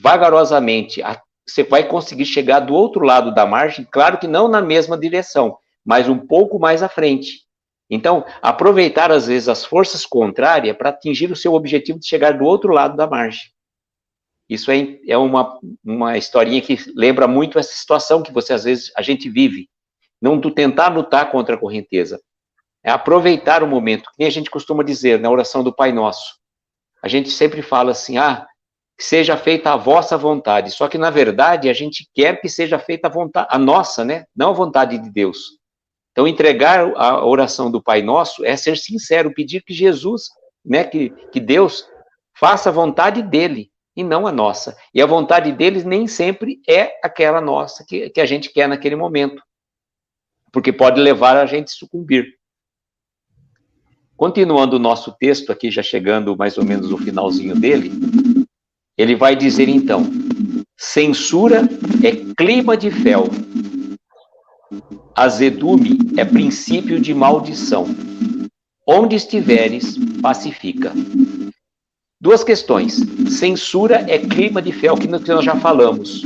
vagarosamente, 0.02 1.02
você 1.46 1.62
vai 1.62 1.86
conseguir 1.86 2.24
chegar 2.24 2.60
do 2.60 2.74
outro 2.74 3.04
lado 3.04 3.34
da 3.34 3.46
margem, 3.46 3.86
claro 3.90 4.18
que 4.18 4.26
não 4.26 4.48
na 4.48 4.60
mesma 4.60 4.96
direção, 4.96 5.58
mas 5.84 6.08
um 6.08 6.18
pouco 6.18 6.58
mais 6.58 6.82
à 6.82 6.88
frente. 6.88 7.46
Então, 7.90 8.24
aproveitar 8.42 9.10
às 9.10 9.26
vezes 9.26 9.48
as 9.48 9.64
forças 9.64 10.04
contrárias 10.04 10.76
para 10.76 10.90
atingir 10.90 11.30
o 11.30 11.36
seu 11.36 11.54
objetivo 11.54 11.98
de 11.98 12.06
chegar 12.06 12.36
do 12.36 12.44
outro 12.44 12.72
lado 12.72 12.96
da 12.96 13.06
margem. 13.06 13.50
Isso 14.48 14.70
é, 14.70 14.98
é 15.06 15.16
uma, 15.16 15.58
uma 15.84 16.16
historinha 16.16 16.60
que 16.60 16.78
lembra 16.94 17.26
muito 17.26 17.58
essa 17.58 17.72
situação 17.72 18.22
que 18.22 18.32
você 18.32 18.52
às 18.52 18.64
vezes 18.64 18.90
a 18.96 19.02
gente 19.02 19.28
vive 19.28 19.68
não 20.20 20.40
tentar 20.40 20.88
lutar 20.88 21.30
contra 21.30 21.54
a 21.54 21.58
correnteza. 21.58 22.20
É 22.82 22.90
aproveitar 22.90 23.62
o 23.62 23.66
momento, 23.66 24.10
que 24.16 24.24
a 24.24 24.30
gente 24.30 24.50
costuma 24.50 24.82
dizer 24.82 25.18
na 25.18 25.30
oração 25.30 25.62
do 25.62 25.74
Pai 25.74 25.92
Nosso. 25.92 26.36
A 27.02 27.08
gente 27.08 27.30
sempre 27.30 27.62
fala 27.62 27.92
assim, 27.92 28.18
ah, 28.18 28.46
seja 28.98 29.36
feita 29.36 29.72
a 29.72 29.76
vossa 29.76 30.16
vontade. 30.16 30.70
Só 30.70 30.88
que, 30.88 30.98
na 30.98 31.10
verdade, 31.10 31.68
a 31.68 31.72
gente 31.72 32.08
quer 32.12 32.40
que 32.40 32.48
seja 32.48 32.78
feita 32.78 33.06
a 33.06 33.10
vontade, 33.10 33.48
a 33.50 33.58
nossa, 33.58 34.04
né? 34.04 34.24
Não 34.34 34.50
a 34.50 34.54
vontade 34.54 34.98
de 34.98 35.10
Deus. 35.10 35.58
Então, 36.12 36.26
entregar 36.26 36.80
a 36.96 37.24
oração 37.24 37.70
do 37.70 37.82
Pai 37.82 38.02
Nosso 38.02 38.44
é 38.44 38.56
ser 38.56 38.76
sincero, 38.76 39.32
pedir 39.32 39.62
que 39.62 39.72
Jesus, 39.72 40.24
né, 40.64 40.82
que, 40.82 41.10
que 41.30 41.38
Deus 41.38 41.88
faça 42.36 42.70
a 42.70 42.72
vontade 42.72 43.22
dele 43.22 43.70
e 43.94 44.02
não 44.02 44.26
a 44.26 44.32
nossa. 44.32 44.76
E 44.92 45.00
a 45.00 45.06
vontade 45.06 45.52
dele 45.52 45.84
nem 45.84 46.08
sempre 46.08 46.60
é 46.68 46.98
aquela 47.04 47.40
nossa 47.40 47.84
que, 47.86 48.10
que 48.10 48.20
a 48.20 48.26
gente 48.26 48.52
quer 48.52 48.68
naquele 48.68 48.96
momento 48.96 49.42
porque 50.52 50.72
pode 50.72 51.00
levar 51.00 51.36
a 51.36 51.46
gente 51.46 51.68
a 51.68 51.74
sucumbir. 51.74 52.34
Continuando 54.16 54.76
o 54.76 54.80
nosso 54.80 55.12
texto 55.12 55.52
aqui, 55.52 55.70
já 55.70 55.82
chegando 55.82 56.36
mais 56.36 56.58
ou 56.58 56.64
menos 56.64 56.90
no 56.90 56.98
finalzinho 56.98 57.54
dele, 57.54 57.92
ele 58.96 59.14
vai 59.14 59.36
dizer 59.36 59.68
então: 59.68 60.02
censura 60.76 61.62
é 62.02 62.34
clima 62.36 62.76
de 62.76 62.90
fel, 62.90 63.24
azedume 65.14 65.98
é 66.16 66.24
princípio 66.24 67.00
de 67.00 67.14
maldição. 67.14 67.86
Onde 68.86 69.16
estiveres, 69.16 69.96
pacifica. 70.22 70.92
Duas 72.20 72.42
questões. 72.42 72.96
Censura 73.30 74.04
é 74.08 74.18
clima 74.18 74.60
de 74.60 74.72
fel, 74.72 74.96
que 74.96 75.06
nós 75.06 75.44
já 75.44 75.54
falamos. 75.56 76.22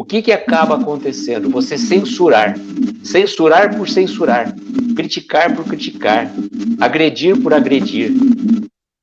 O 0.00 0.04
que, 0.04 0.22
que 0.22 0.32
acaba 0.32 0.76
acontecendo? 0.76 1.50
Você 1.50 1.76
censurar. 1.76 2.54
Censurar 3.04 3.76
por 3.76 3.86
censurar. 3.86 4.50
Criticar 4.96 5.54
por 5.54 5.66
criticar. 5.66 6.32
Agredir 6.80 7.38
por 7.38 7.52
agredir. 7.52 8.10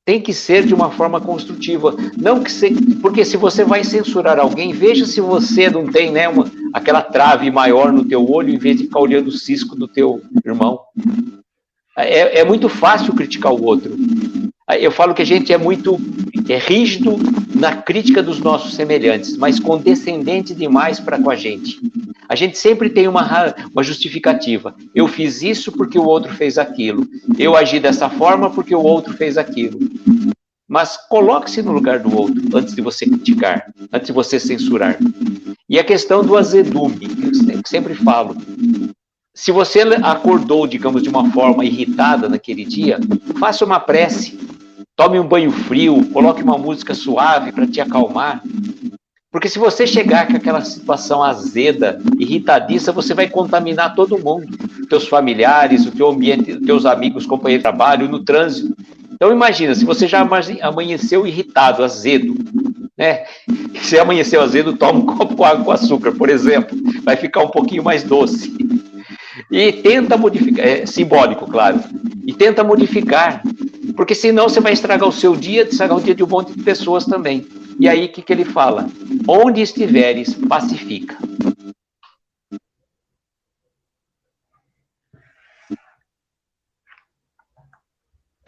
Tem 0.03 0.19
que 0.19 0.33
ser 0.33 0.65
de 0.65 0.73
uma 0.73 0.89
forma 0.89 1.21
construtiva. 1.21 1.95
Não 2.17 2.43
que 2.43 2.51
se, 2.51 2.71
porque 2.95 3.23
se 3.23 3.37
você 3.37 3.63
vai 3.63 3.83
censurar 3.83 4.39
alguém, 4.39 4.73
veja 4.73 5.05
se 5.05 5.21
você 5.21 5.69
não 5.69 5.85
tem 5.85 6.11
né, 6.11 6.27
uma, 6.27 6.51
aquela 6.73 7.03
trave 7.03 7.51
maior 7.51 7.93
no 7.93 8.03
teu 8.03 8.27
olho 8.27 8.49
em 8.49 8.57
vez 8.57 8.77
de 8.77 8.85
ficar 8.85 8.99
olhando 8.99 9.27
o 9.27 9.31
cisco 9.31 9.75
do 9.75 9.87
teu 9.87 10.23
irmão. 10.43 10.79
É, 11.95 12.39
é 12.39 12.43
muito 12.43 12.67
fácil 12.67 13.13
criticar 13.13 13.53
o 13.53 13.63
outro. 13.63 13.95
Eu 14.76 14.91
falo 14.91 15.13
que 15.13 15.22
a 15.22 15.26
gente 15.26 15.53
é 15.53 15.57
muito 15.57 15.97
é 16.49 16.57
rígido 16.57 17.18
na 17.55 17.76
crítica 17.76 18.22
dos 18.22 18.39
nossos 18.39 18.74
semelhantes, 18.74 19.38
mas 19.38 19.59
condescendente 19.59 20.53
demais 20.53 20.99
para 20.99 21.20
com 21.20 21.30
a 21.30 21.36
gente. 21.36 21.80
A 22.28 22.36
gente 22.36 22.57
sempre 22.57 22.89
tem 22.89 23.07
uma, 23.07 23.55
uma 23.74 23.84
justificativa. 23.84 24.76
Eu 24.93 25.07
fiz 25.07 25.41
isso 25.41 25.72
porque 25.72 25.97
o 25.97 26.05
outro 26.05 26.34
fez 26.34 26.57
aquilo. 26.57 27.07
Eu 27.39 27.55
agi 27.55 27.80
dessa 27.80 28.09
forma 28.09 28.49
porque 28.49 28.76
o 28.76 28.82
outro 28.82 29.13
fez 29.13 29.38
aquilo. 29.38 29.80
Mas 30.68 30.97
coloque-se 31.07 31.61
no 31.61 31.72
lugar 31.72 31.99
do 31.99 32.13
outro 32.13 32.41
antes 32.53 32.76
de 32.76 32.82
você 32.82 33.05
criticar, 33.05 33.72
antes 33.91 34.07
de 34.07 34.13
você 34.13 34.38
censurar. 34.38 34.97
E 35.70 35.80
a 35.80 35.84
questão 35.84 36.24
do 36.24 36.36
azedume, 36.36 37.07
que 37.07 37.51
eu 37.53 37.61
sempre 37.65 37.95
falo. 37.95 38.36
Se 39.38 39.51
você 39.51 39.81
acordou, 40.01 40.65
digamos, 40.65 41.03
de 41.03 41.09
uma 41.09 41.29
forma 41.29 41.63
irritada 41.63 42.27
naquele 42.27 42.65
dia, 42.65 42.99
faça 43.39 43.63
uma 43.63 43.79
prece, 43.79 44.35
tome 44.95 45.19
um 45.19 45.27
banho 45.27 45.51
frio, 45.51 46.09
coloque 46.09 46.41
uma 46.41 46.57
música 46.57 46.95
suave 46.95 47.51
para 47.51 47.67
te 47.67 47.79
acalmar. 47.79 48.41
Porque 49.31 49.47
se 49.47 49.59
você 49.59 49.85
chegar 49.85 50.27
com 50.27 50.35
aquela 50.35 50.61
situação 50.61 51.21
azeda, 51.21 52.01
irritadiça, 52.19 52.91
você 52.91 53.13
vai 53.13 53.29
contaminar 53.29 53.93
todo 53.93 54.17
mundo, 54.17 54.47
teus 54.89 55.07
familiares, 55.07 55.85
o 55.85 55.91
teu 55.91 56.09
ambiente, 56.09 56.59
teus 56.61 56.88
amigos, 56.88 57.27
companheiros 57.27 57.63
de 57.63 57.69
trabalho, 57.69 58.09
no 58.09 58.23
trânsito. 58.23 58.75
Então 59.13 59.31
imagina, 59.31 59.75
se 59.75 59.85
você 59.85 60.07
já 60.07 60.27
amanheceu 60.63 61.27
irritado, 61.27 61.83
azedo, 61.83 62.33
né? 62.97 63.23
Se 63.83 63.99
amanheceu 63.99 64.41
azedo, 64.41 64.75
toma 64.75 64.99
um 64.99 65.05
copo 65.05 65.35
com 65.35 65.45
água 65.45 65.63
com 65.63 65.71
açúcar, 65.71 66.11
por 66.13 66.29
exemplo, 66.29 66.75
vai 67.03 67.15
ficar 67.15 67.43
um 67.43 67.49
pouquinho 67.49 67.83
mais 67.83 68.03
doce. 68.03 68.51
E 69.49 69.71
tenta 69.71 70.17
modificar, 70.17 70.65
é 70.67 70.85
simbólico, 70.85 71.49
claro, 71.49 71.79
e 72.25 72.33
tenta 72.33 72.63
modificar, 72.63 73.41
porque 73.95 74.13
senão 74.13 74.49
você 74.49 74.59
vai 74.59 74.73
estragar 74.73 75.07
o 75.07 75.11
seu 75.11 75.35
dia, 75.35 75.63
estragar 75.63 75.97
o 75.97 76.01
dia 76.01 76.13
de 76.13 76.23
um 76.23 76.27
monte 76.27 76.53
de 76.53 76.63
pessoas 76.63 77.05
também. 77.05 77.47
E 77.79 77.87
aí 77.87 78.05
o 78.05 78.11
que, 78.11 78.21
que 78.21 78.33
ele 78.33 78.43
fala? 78.43 78.87
Onde 79.27 79.61
estiveres, 79.61 80.33
pacifica. 80.33 81.17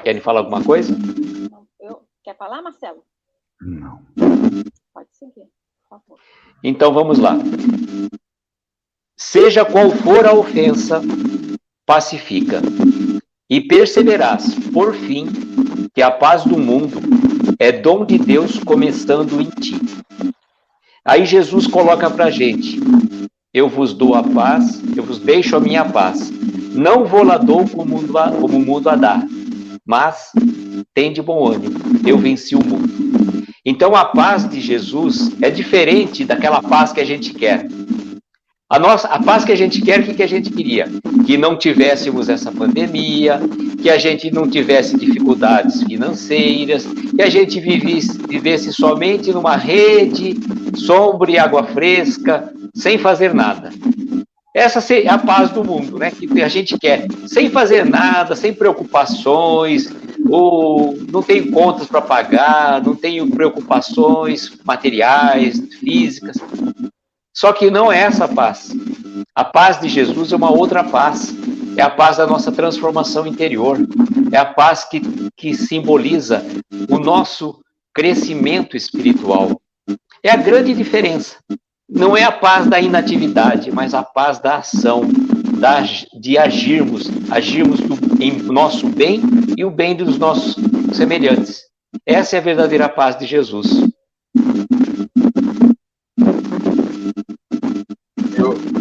Querem 0.04 0.22
falar 0.22 0.40
alguma 0.40 0.64
coisa? 0.64 0.94
Eu, 1.80 2.02
quer 2.24 2.36
falar, 2.36 2.62
Marcelo? 2.62 3.04
Não. 3.62 4.02
Pode 4.94 5.10
seguir, 5.12 5.48
por 5.84 6.02
favor. 6.02 6.20
Então 6.64 6.94
vamos 6.94 7.20
lá. 7.20 7.38
Seja 9.22 9.66
qual 9.66 9.92
for 9.92 10.26
a 10.26 10.34
ofensa, 10.34 11.02
pacifica. 11.86 12.62
E 13.50 13.60
perceberás, 13.60 14.56
por 14.72 14.96
fim, 14.96 15.28
que 15.94 16.02
a 16.02 16.10
paz 16.10 16.46
do 16.46 16.58
mundo 16.58 17.02
é 17.60 17.70
dom 17.70 18.06
de 18.06 18.18
Deus 18.18 18.58
começando 18.60 19.42
em 19.42 19.50
ti. 19.50 19.78
Aí 21.04 21.26
Jesus 21.26 21.68
coloca 21.68 22.10
para 22.10 22.26
a 22.26 22.32
gente: 22.32 22.80
Eu 23.54 23.68
vos 23.68 23.94
dou 23.94 24.16
a 24.16 24.24
paz, 24.24 24.82
eu 24.96 25.04
vos 25.04 25.20
deixo 25.20 25.58
a 25.58 25.60
minha 25.60 25.84
paz. 25.84 26.32
Não 26.74 27.06
vou 27.06 27.22
lá 27.22 27.38
dou 27.38 27.68
como 27.68 28.02
como 28.08 28.58
o 28.58 28.66
mundo 28.66 28.90
a 28.90 28.96
dar, 28.96 29.28
mas 29.86 30.32
tem 30.94 31.12
de 31.12 31.22
bom 31.22 31.46
ânimo, 31.46 31.78
eu 32.08 32.18
venci 32.18 32.56
o 32.56 32.66
mundo. 32.66 32.90
Então 33.66 33.98
a 33.98 34.06
paz 34.06 34.48
de 34.48 34.62
Jesus 34.62 35.32
é 35.42 35.52
diferente 35.52 36.24
daquela 36.24 36.62
paz 36.62 36.94
que 36.94 37.02
a 37.02 37.06
gente 37.06 37.34
quer. 37.34 37.68
A, 38.72 38.78
nossa, 38.78 39.08
a 39.08 39.20
paz 39.20 39.44
que 39.44 39.52
a 39.52 39.58
gente 39.58 39.82
quer, 39.82 40.00
o 40.00 40.04
que, 40.04 40.14
que 40.14 40.22
a 40.22 40.28
gente 40.28 40.52
queria? 40.52 40.88
Que 41.26 41.36
não 41.36 41.58
tivéssemos 41.58 42.30
essa 42.30 42.52
pandemia, 42.52 43.42
que 43.82 43.90
a 43.90 43.98
gente 43.98 44.30
não 44.30 44.48
tivesse 44.48 44.96
dificuldades 44.96 45.82
financeiras, 45.82 46.86
que 46.86 47.20
a 47.20 47.28
gente 47.32 47.60
vivesse, 47.60 48.16
vivesse 48.28 48.72
somente 48.72 49.32
numa 49.32 49.56
rede, 49.56 50.38
sombra 50.76 51.32
e 51.32 51.40
água 51.40 51.64
fresca, 51.64 52.54
sem 52.76 53.00
fazer 53.00 53.34
nada. 53.34 53.72
Essa 54.54 54.94
é 54.94 55.08
a 55.08 55.18
paz 55.18 55.50
do 55.50 55.64
mundo, 55.64 55.98
né? 55.98 56.12
Que 56.12 56.40
a 56.40 56.48
gente 56.48 56.78
quer, 56.78 57.08
sem 57.26 57.50
fazer 57.50 57.84
nada, 57.84 58.36
sem 58.36 58.54
preocupações, 58.54 59.92
ou 60.30 60.96
não 61.12 61.24
tenho 61.24 61.50
contas 61.50 61.88
para 61.88 62.02
pagar, 62.02 62.84
não 62.84 62.94
tenho 62.94 63.28
preocupações 63.32 64.52
materiais, 64.64 65.60
físicas. 65.80 66.38
Só 67.40 67.54
que 67.54 67.72
não 67.72 67.90
é 67.90 68.00
essa 68.02 68.28
paz. 68.28 68.70
A 69.34 69.46
paz 69.46 69.80
de 69.80 69.88
Jesus 69.88 70.34
é 70.34 70.36
uma 70.36 70.52
outra 70.52 70.84
paz. 70.84 71.34
É 71.78 71.82
a 71.82 71.90
paz 71.90 72.18
da 72.18 72.28
nossa 72.28 72.52
transformação 72.52 73.26
interior. 73.26 73.78
É 74.30 74.38
a 74.38 74.46
paz 74.46 74.84
que, 74.84 75.00
que 75.38 75.54
simboliza 75.54 76.44
o 76.90 77.00
nosso 77.00 77.62
crescimento 77.94 78.76
espiritual. 78.76 79.62
É 80.22 80.30
a 80.30 80.36
grande 80.36 80.74
diferença. 80.74 81.38
Não 81.90 82.18
é 82.18 82.26
a 82.26 82.32
paz 82.32 82.68
da 82.68 82.82
inatividade, 82.82 83.72
mas 83.72 83.94
a 83.94 84.04
paz 84.04 84.40
da 84.40 84.58
ação, 84.58 85.04
da, 85.58 85.80
de 86.20 86.38
agirmos, 86.38 87.10
agirmos 87.32 87.80
do, 87.80 88.22
em 88.22 88.34
nosso 88.34 88.86
bem 88.86 89.22
e 89.56 89.64
o 89.64 89.72
bem 89.72 89.96
dos 89.96 90.18
nossos 90.18 90.58
semelhantes. 90.92 91.62
Essa 92.06 92.36
é 92.36 92.40
a 92.40 92.44
verdadeira 92.44 92.90
paz 92.90 93.18
de 93.18 93.26
Jesus. 93.26 93.88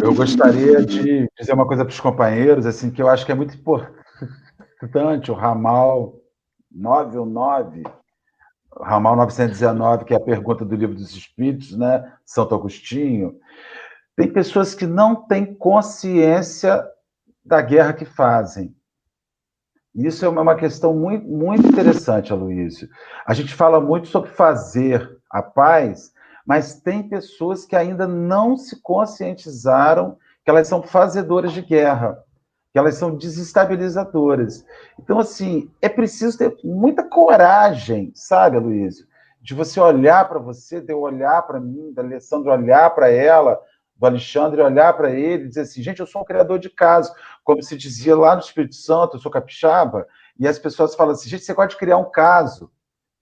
Eu 0.01 0.13
gostaria 0.15 0.85
de 0.85 1.27
dizer 1.37 1.53
uma 1.53 1.67
coisa 1.67 1.83
para 1.83 1.91
os 1.91 1.99
companheiros, 1.99 2.65
assim, 2.65 2.89
que 2.89 3.01
eu 3.01 3.09
acho 3.09 3.25
que 3.25 3.31
é 3.31 3.35
muito 3.35 3.53
importante, 3.55 5.29
o 5.29 5.33
ramal 5.33 6.15
919, 6.71 7.83
o 8.77 8.83
ramal 8.83 9.17
919, 9.17 10.05
que 10.05 10.13
é 10.13 10.17
a 10.17 10.21
pergunta 10.21 10.63
do 10.63 10.75
Livro 10.75 10.95
dos 10.95 11.11
Espíritos, 11.13 11.77
né? 11.77 12.13
Santo 12.25 12.55
Agostinho. 12.55 13.35
Tem 14.15 14.31
pessoas 14.31 14.73
que 14.73 14.85
não 14.85 15.27
têm 15.27 15.53
consciência 15.53 16.81
da 17.43 17.61
guerra 17.61 17.91
que 17.93 18.05
fazem. 18.05 18.73
Isso 19.93 20.23
é 20.23 20.29
uma 20.29 20.55
questão 20.55 20.93
muito, 20.93 21.27
muito 21.27 21.67
interessante, 21.67 22.31
Aloysio. 22.31 22.87
A 23.25 23.33
gente 23.33 23.53
fala 23.53 23.81
muito 23.81 24.07
sobre 24.07 24.29
fazer 24.29 25.19
a 25.29 25.41
paz, 25.41 26.13
mas 26.49 26.81
tem 26.81 27.07
pessoas 27.07 27.63
que 27.63 27.75
ainda 27.75 28.07
não 28.07 28.57
se 28.57 28.81
conscientizaram 28.81 30.17
que 30.43 30.49
elas 30.49 30.67
são 30.67 30.81
fazedoras 30.81 31.51
de 31.51 31.61
guerra, 31.61 32.23
que 32.73 32.79
elas 32.79 32.95
são 32.95 33.15
desestabilizadoras. 33.15 34.65
Então, 34.97 35.19
assim, 35.19 35.69
é 35.79 35.87
preciso 35.87 36.39
ter 36.39 36.57
muita 36.63 37.03
coragem, 37.03 38.11
sabe, 38.15 38.57
Luísio? 38.57 39.05
De 39.39 39.53
você 39.53 39.79
olhar 39.79 40.27
para 40.27 40.39
você, 40.39 40.81
de 40.81 40.91
eu 40.91 41.01
olhar 41.01 41.43
para 41.43 41.59
mim, 41.59 41.93
da 41.93 42.01
Alessandra 42.01 42.53
olhar 42.53 42.89
para 42.95 43.11
ela, 43.11 43.61
do 43.95 44.07
Alexandre 44.07 44.59
olhar 44.59 44.93
para 44.97 45.11
ele 45.11 45.43
e 45.43 45.47
dizer 45.49 45.61
assim: 45.61 45.83
gente, 45.83 45.99
eu 45.99 46.07
sou 46.07 46.23
um 46.23 46.25
criador 46.25 46.57
de 46.57 46.71
casos. 46.71 47.13
Como 47.43 47.61
se 47.61 47.77
dizia 47.77 48.17
lá 48.17 48.33
no 48.33 48.41
Espírito 48.41 48.73
Santo, 48.73 49.17
eu 49.17 49.21
sou 49.21 49.31
capixaba, 49.31 50.07
e 50.39 50.47
as 50.47 50.57
pessoas 50.57 50.95
falam 50.95 51.13
assim: 51.13 51.29
gente, 51.29 51.43
você 51.43 51.53
gosta 51.53 51.73
de 51.73 51.77
criar 51.77 51.97
um 51.97 52.09
caso, 52.09 52.71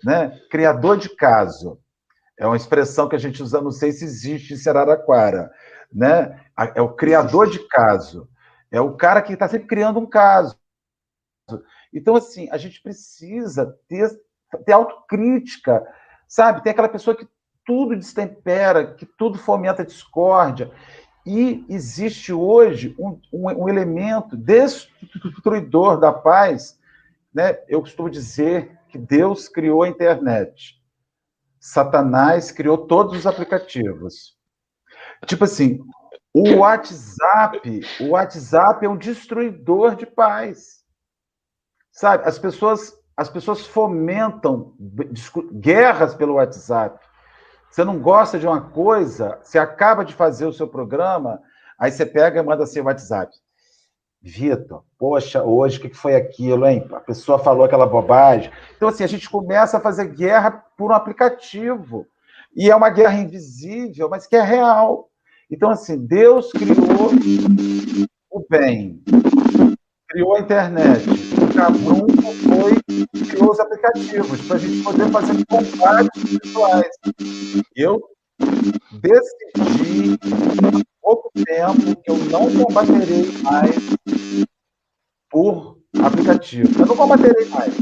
né? 0.01 0.39
Criador 0.49 0.97
de 0.97 1.09
caso. 1.13 1.77
É 2.37 2.45
uma 2.45 2.55
expressão 2.55 3.09
que 3.09 3.15
a 3.15 3.19
gente 3.19 3.41
usa, 3.41 3.59
não 3.59 3.71
sei 3.71 3.91
se 3.91 4.05
existe 4.05 4.53
em 4.53 4.57
Seraraquara, 4.57 5.51
né? 5.91 6.39
É 6.75 6.81
o 6.81 6.93
criador 6.93 7.49
de 7.49 7.59
caso. 7.67 8.29
É 8.71 8.79
o 8.79 8.93
cara 8.93 9.21
que 9.21 9.33
está 9.33 9.47
sempre 9.47 9.67
criando 9.67 9.99
um 9.99 10.05
caso. 10.05 10.55
Então, 11.93 12.15
assim, 12.15 12.47
a 12.51 12.57
gente 12.57 12.81
precisa 12.81 13.75
ter, 13.87 14.09
ter 14.65 14.73
autocrítica, 14.73 15.83
sabe? 16.27 16.61
Tem 16.61 16.71
aquela 16.71 16.89
pessoa 16.89 17.15
que 17.15 17.27
tudo 17.65 17.95
destempera, 17.95 18.93
que 18.93 19.05
tudo 19.05 19.37
fomenta 19.37 19.85
discórdia. 19.85 20.71
E 21.25 21.65
existe 21.67 22.31
hoje 22.31 22.95
um, 22.97 23.19
um, 23.33 23.63
um 23.63 23.69
elemento 23.69 24.37
destruidor 24.37 25.99
da 25.99 26.13
paz. 26.13 26.79
Né? 27.33 27.57
Eu 27.67 27.81
costumo 27.81 28.09
dizer 28.09 28.79
que 28.89 28.97
Deus 28.97 29.49
criou 29.49 29.83
a 29.83 29.89
internet. 29.89 30.76
Satanás 31.67 32.49
criou 32.49 32.77
todos 32.77 33.17
os 33.17 33.27
aplicativos. 33.27 34.37
Tipo 35.25 35.43
assim, 35.43 35.81
o 36.33 36.59
WhatsApp, 36.59 37.81
o 37.99 38.11
WhatsApp 38.11 38.85
é 38.85 38.89
um 38.89 38.95
destruidor 38.95 39.97
de 39.97 40.05
paz. 40.05 40.85
Sabe? 41.91 42.23
As 42.25 42.39
pessoas, 42.39 42.93
as 43.17 43.29
pessoas 43.29 43.67
fomentam 43.67 44.75
guerras 45.51 46.15
pelo 46.15 46.35
WhatsApp. 46.35 47.05
Você 47.69 47.83
não 47.83 47.99
gosta 47.99 48.39
de 48.39 48.47
uma 48.47 48.61
coisa, 48.61 49.37
você 49.43 49.59
acaba 49.59 50.05
de 50.05 50.13
fazer 50.13 50.45
o 50.45 50.53
seu 50.53 50.69
programa, 50.69 51.41
aí 51.77 51.91
você 51.91 52.05
pega 52.05 52.39
e 52.39 52.43
manda 52.43 52.63
assim 52.63 52.79
WhatsApp. 52.79 53.35
Vitor, 54.21 54.85
poxa, 54.97 55.43
hoje 55.43 55.79
o 55.79 55.81
que 55.81 55.93
foi 55.93 56.15
aquilo, 56.15 56.65
hein? 56.65 56.87
A 56.93 57.01
pessoa 57.01 57.37
falou 57.37 57.65
aquela 57.65 57.85
bobagem. 57.85 58.51
Então, 58.77 58.87
assim, 58.87 59.03
a 59.03 59.07
gente 59.07 59.29
começa 59.29 59.77
a 59.77 59.81
fazer 59.81 60.05
guerra 60.05 60.63
por 60.77 60.91
um 60.91 60.95
aplicativo. 60.95 62.07
E 62.55 62.69
é 62.69 62.75
uma 62.75 62.89
guerra 62.89 63.19
invisível, 63.19 64.07
mas 64.09 64.27
que 64.27 64.35
é 64.35 64.41
real. 64.41 65.09
Então, 65.49 65.69
assim, 65.69 65.97
Deus 65.97 66.51
criou 66.51 67.11
o 68.29 68.45
bem, 68.49 69.01
criou 70.09 70.35
a 70.35 70.39
internet. 70.39 71.03
O 71.09 71.53
Cabrum 71.53 72.07
foi 72.47 72.77
criou 73.27 73.51
os 73.51 73.59
aplicativos 73.59 74.41
para 74.47 74.55
a 74.57 74.59
gente 74.59 74.83
poder 74.83 75.09
fazer 75.11 75.45
combates 75.45 76.23
virtuais. 76.23 76.89
Eu 77.75 78.01
decidi 79.01 80.17
pouco 81.01 81.31
tempo 81.33 82.01
que 82.03 82.11
eu 82.11 82.17
não 82.29 82.51
combaterei 82.53 83.31
mais 83.41 83.75
por 85.29 85.77
aplicativo. 86.03 86.81
Eu 86.81 86.85
não 86.85 86.95
combaterei 86.97 87.45
mais. 87.49 87.73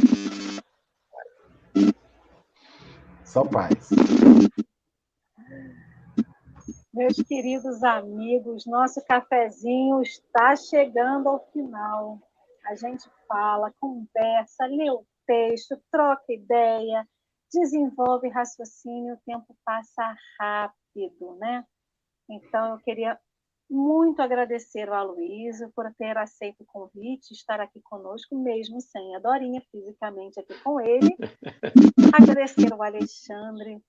Só 3.35 3.43
paz. 3.43 3.89
Meus 6.93 7.17
queridos 7.27 7.83
amigos, 7.83 8.65
nosso 8.65 9.03
cafezinho 9.03 10.01
está 10.01 10.55
chegando 10.55 11.27
ao 11.27 11.45
final. 11.51 12.17
A 12.65 12.75
gente 12.75 13.09
fala, 13.27 13.73
conversa, 13.77 14.65
lê 14.67 14.89
o 14.89 15.05
texto, 15.27 15.77
troca 15.91 16.31
ideia, 16.31 17.05
desenvolve 17.51 18.29
raciocínio, 18.29 19.15
o 19.15 19.21
tempo 19.25 19.53
passa 19.65 20.15
rápido, 20.39 21.35
né? 21.35 21.65
Então, 22.29 22.71
eu 22.71 22.77
queria 22.77 23.19
muito 23.69 24.21
agradecer 24.21 24.89
ao 24.89 25.09
Aloysio 25.09 25.71
por 25.75 25.91
ter 25.95 26.17
aceito 26.17 26.61
o 26.61 26.65
convite, 26.65 27.33
estar 27.33 27.59
aqui 27.59 27.81
conosco, 27.81 28.37
mesmo 28.37 28.79
sem 28.79 29.15
a 29.15 29.19
Dorinha 29.19 29.61
fisicamente 29.71 30.39
aqui 30.39 30.53
com 30.63 30.79
ele. 30.79 31.15
agradecer 32.13 32.71
ao 32.71 32.83
Alexandre 32.83 33.81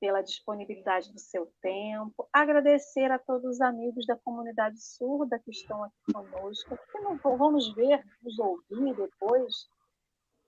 pela 0.00 0.22
disponibilidade 0.22 1.12
do 1.12 1.18
seu 1.18 1.52
tempo, 1.60 2.28
agradecer 2.32 3.10
a 3.10 3.18
todos 3.18 3.56
os 3.56 3.60
amigos 3.60 4.06
da 4.06 4.16
comunidade 4.16 4.80
surda 4.80 5.38
que 5.40 5.50
estão 5.50 5.82
aqui 5.82 6.12
conosco, 6.12 6.78
que 6.90 7.00
não 7.00 7.16
vamos 7.16 7.74
ver, 7.74 8.02
nos 8.22 8.38
ouvir 8.38 8.94
depois, 8.94 9.68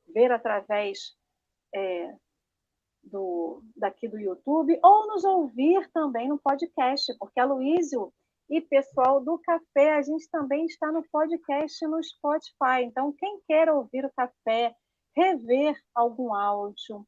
ver 0.07 0.31
através 0.31 1.17
é, 1.75 2.15
do, 3.03 3.63
daqui 3.77 4.09
do 4.09 4.19
YouTube, 4.19 4.79
ou 4.83 5.09
nos 5.09 5.25
ouvir 5.25 5.91
também 5.93 6.29
no 6.29 6.39
podcast, 6.39 7.13
porque 7.19 7.41
a 7.41 7.45
Luísio 7.45 8.13
e 8.51 8.61
pessoal 8.61 9.21
do 9.21 9.39
café, 9.39 9.95
a 9.95 10.03
gente 10.03 10.29
também 10.29 10.67
está 10.67 10.91
no 10.91 11.05
podcast 11.11 11.87
no 11.87 12.03
Spotify. 12.03 12.83
Então, 12.83 13.13
quem 13.13 13.41
quer 13.47 13.71
ouvir 13.71 14.05
o 14.05 14.13
café, 14.13 14.75
rever 15.17 15.81
algum 15.95 16.35
áudio, 16.35 17.07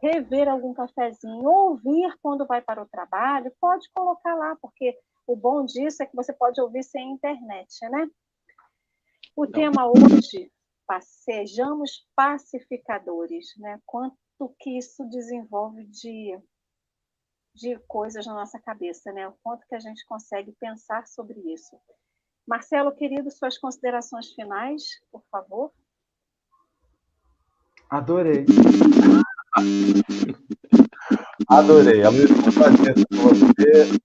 rever 0.00 0.48
algum 0.48 0.72
cafezinho, 0.72 1.44
ouvir 1.44 2.16
quando 2.22 2.46
vai 2.46 2.62
para 2.62 2.80
o 2.80 2.88
trabalho, 2.88 3.52
pode 3.60 3.90
colocar 3.92 4.36
lá, 4.36 4.56
porque 4.62 4.96
o 5.26 5.34
bom 5.34 5.64
disso 5.64 6.02
é 6.02 6.06
que 6.06 6.14
você 6.14 6.32
pode 6.32 6.60
ouvir 6.60 6.84
sem 6.84 7.10
internet, 7.10 7.80
né? 7.90 8.08
O 9.34 9.44
Não. 9.44 9.52
tema 9.52 9.88
hoje, 9.88 10.52
sejamos 11.00 12.06
pacificadores, 12.14 13.46
né? 13.56 13.80
Quanto 13.86 14.16
que 14.60 14.78
isso 14.78 15.04
desenvolve 15.08 15.86
de, 15.86 16.38
de 17.54 17.78
coisas 17.86 18.26
na 18.26 18.34
nossa 18.34 18.58
cabeça, 18.58 19.12
né? 19.12 19.28
O 19.28 19.34
quanto 19.42 19.66
que 19.66 19.74
a 19.74 19.80
gente 19.80 20.04
consegue 20.06 20.52
pensar 20.58 21.06
sobre 21.06 21.38
isso. 21.52 21.76
Marcelo, 22.46 22.92
querido, 22.92 23.30
suas 23.30 23.58
considerações 23.58 24.32
finais, 24.32 24.82
por 25.10 25.22
favor. 25.30 25.72
Adorei. 27.90 28.46
Adorei. 31.48 32.00
É 32.00 32.10
muito 32.10 32.52
prazer 32.54 32.94
com 33.06 33.16
você. 33.28 34.02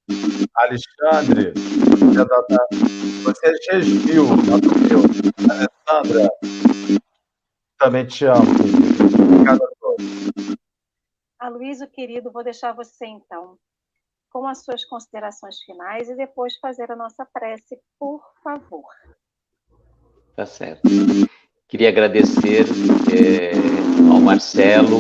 Alexandre, 0.56 1.54
você 3.24 3.48
é 3.48 3.74
Gesvil, 3.74 4.26
meu. 4.26 5.02
Alessandra, 5.50 6.30
também 7.78 8.06
te 8.06 8.26
amo. 8.26 8.52
Obrigado 9.24 9.64
a 9.64 9.70
todos. 9.80 10.58
Aloysio, 11.40 11.88
querido, 11.88 12.32
vou 12.32 12.44
deixar 12.44 12.74
você 12.74 13.06
então 13.06 13.58
com 14.30 14.48
as 14.48 14.64
suas 14.64 14.84
considerações 14.86 15.62
finais 15.62 16.10
e 16.10 16.16
depois 16.16 16.58
fazer 16.58 16.92
a 16.92 16.96
nossa 16.96 17.26
prece, 17.26 17.80
por 18.00 18.22
favor. 18.44 18.86
Tá 20.36 20.46
certo. 20.46 20.82
Queria 21.68 21.90
agradecer 21.90 22.66
é, 23.12 23.52
ao 24.12 24.22
Marcelo, 24.22 25.00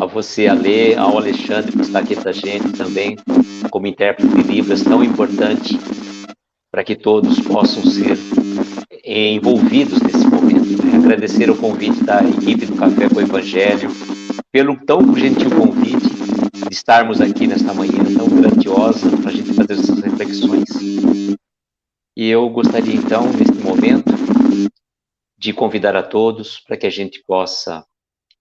a 0.00 0.06
você, 0.06 0.46
a 0.46 0.54
Lê, 0.54 0.94
ao 0.94 1.16
Alexandre, 1.18 1.72
por 1.72 1.82
estar 1.82 2.00
aqui 2.00 2.16
com 2.16 2.28
a 2.28 2.32
gente 2.32 2.72
também, 2.76 3.16
como 3.70 3.86
intérprete 3.86 4.34
de 4.34 4.42
Libras, 4.42 4.82
tão 4.82 5.04
importante 5.04 5.78
para 6.70 6.84
que 6.84 6.96
todos 6.96 7.40
possam 7.40 7.82
ser 7.84 8.16
envolvidos 9.04 10.00
nesse 10.00 10.26
momento. 10.26 10.84
Né? 10.84 10.96
Agradecer 10.96 11.50
o 11.50 11.56
convite 11.56 12.04
da 12.04 12.22
equipe 12.22 12.66
do 12.66 12.76
Café 12.76 13.08
com 13.08 13.16
o 13.16 13.20
Evangelho, 13.20 13.90
pelo 14.52 14.84
tão 14.84 15.14
gentil 15.16 15.50
convite 15.50 16.08
de 16.68 16.74
estarmos 16.74 17.20
aqui 17.20 17.46
nesta 17.46 17.72
manhã 17.72 18.02
tão 18.16 18.28
grandiosa 18.28 19.08
para 19.18 19.30
a 19.30 19.32
gente 19.32 19.54
fazer 19.54 19.74
essas 19.74 20.00
reflexões. 20.00 20.68
E 22.16 22.28
eu 22.28 22.48
gostaria 22.50 22.94
então, 22.94 23.32
neste 23.32 23.62
momento, 23.64 24.10
de 25.38 25.52
convidar 25.52 25.94
a 25.96 26.02
todos 26.02 26.58
para 26.60 26.76
que 26.76 26.86
a 26.86 26.90
gente 26.90 27.22
possa 27.26 27.86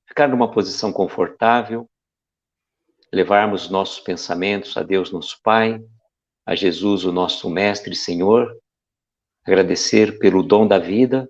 ficar 0.07 0.27
numa 0.27 0.51
posição 0.51 0.91
confortável, 0.91 1.87
levarmos 3.13 3.69
nossos 3.69 3.99
pensamentos 3.99 4.75
a 4.75 4.83
Deus, 4.83 5.11
nosso 5.11 5.39
Pai, 5.43 5.79
a 6.45 6.55
Jesus, 6.55 7.05
o 7.05 7.11
nosso 7.11 7.49
Mestre 7.49 7.93
e 7.93 7.95
Senhor, 7.95 8.51
agradecer 9.45 10.17
pelo 10.17 10.41
dom 10.41 10.67
da 10.67 10.79
vida, 10.79 11.29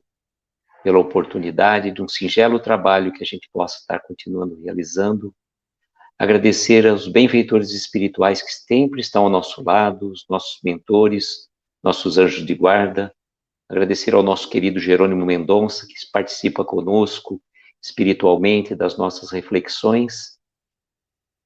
pela 0.83 0.99
oportunidade 0.99 1.91
de 1.91 2.01
um 2.01 2.07
singelo 2.07 2.59
trabalho 2.59 3.11
que 3.11 3.23
a 3.23 3.25
gente 3.25 3.49
possa 3.51 3.77
estar 3.79 3.99
continuando 3.99 4.59
realizando, 4.61 5.33
agradecer 6.17 6.87
aos 6.87 7.07
benfeitores 7.07 7.71
espirituais 7.71 8.41
que 8.41 8.51
sempre 8.51 9.01
estão 9.01 9.23
ao 9.23 9.29
nosso 9.29 9.63
lado, 9.63 10.11
os 10.11 10.25
nossos 10.29 10.59
mentores, 10.63 11.49
nossos 11.83 12.17
anjos 12.17 12.45
de 12.45 12.55
guarda, 12.55 13.13
agradecer 13.67 14.13
ao 14.13 14.23
nosso 14.23 14.49
querido 14.49 14.79
Jerônimo 14.79 15.25
Mendonça, 15.25 15.85
que 15.85 15.93
participa 16.11 16.65
conosco 16.65 17.41
espiritualmente 17.81 18.75
das 18.75 18.97
nossas 18.97 19.31
reflexões, 19.31 20.37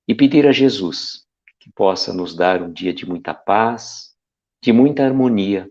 e 0.07 0.15
pedir 0.15 0.47
a 0.47 0.51
Jesus 0.51 1.23
que 1.59 1.71
possa 1.71 2.11
nos 2.11 2.35
dar 2.35 2.61
um 2.61 2.73
dia 2.73 2.93
de 2.93 3.07
muita 3.07 3.33
paz, 3.33 4.15
de 4.61 4.73
muita 4.73 5.05
harmonia, 5.05 5.69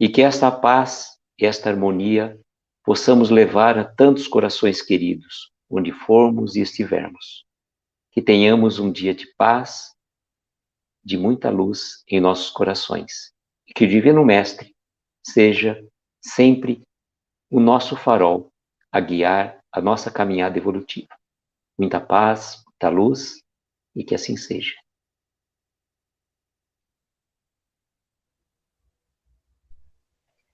e 0.00 0.08
que 0.08 0.22
esta 0.22 0.50
paz 0.50 1.12
esta 1.46 1.70
harmonia 1.70 2.38
possamos 2.84 3.30
levar 3.30 3.78
a 3.78 3.84
tantos 3.84 4.26
corações 4.26 4.82
queridos, 4.82 5.50
onde 5.70 5.92
formos 5.92 6.56
e 6.56 6.60
estivermos. 6.60 7.44
Que 8.10 8.20
tenhamos 8.20 8.78
um 8.78 8.90
dia 8.90 9.14
de 9.14 9.26
paz, 9.36 9.94
de 11.04 11.16
muita 11.16 11.50
luz 11.50 12.04
em 12.08 12.20
nossos 12.20 12.50
corações. 12.50 13.32
E 13.66 13.72
que 13.72 13.84
o 13.84 13.88
Divino 13.88 14.24
Mestre 14.24 14.74
seja 15.24 15.82
sempre 16.20 16.82
o 17.50 17.60
nosso 17.60 17.96
farol 17.96 18.52
a 18.90 19.00
guiar 19.00 19.58
a 19.72 19.80
nossa 19.80 20.10
caminhada 20.10 20.58
evolutiva. 20.58 21.08
Muita 21.78 22.00
paz, 22.00 22.62
muita 22.66 22.88
luz 22.88 23.42
e 23.94 24.04
que 24.04 24.14
assim 24.14 24.36
seja. 24.36 24.74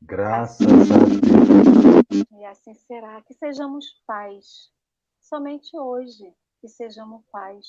Graças 0.01 0.91
a 0.91 0.99
Deus. 1.05 1.98
E 2.11 2.45
assim 2.45 2.75
será. 2.75 3.23
Que 3.23 3.35
sejamos 3.35 3.87
pais. 4.07 4.71
Somente 5.21 5.77
hoje 5.77 6.35
que 6.61 6.69
sejamos 6.69 7.25
pais. 7.31 7.67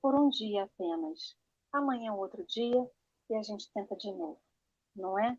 Por 0.00 0.14
um 0.14 0.28
dia 0.28 0.64
apenas. 0.64 1.36
Amanhã 1.72 2.10
é 2.10 2.12
outro 2.12 2.44
dia 2.46 2.88
e 3.30 3.34
a 3.34 3.42
gente 3.42 3.70
tenta 3.72 3.96
de 3.96 4.10
novo. 4.12 4.40
Não 4.94 5.18
é? 5.18 5.36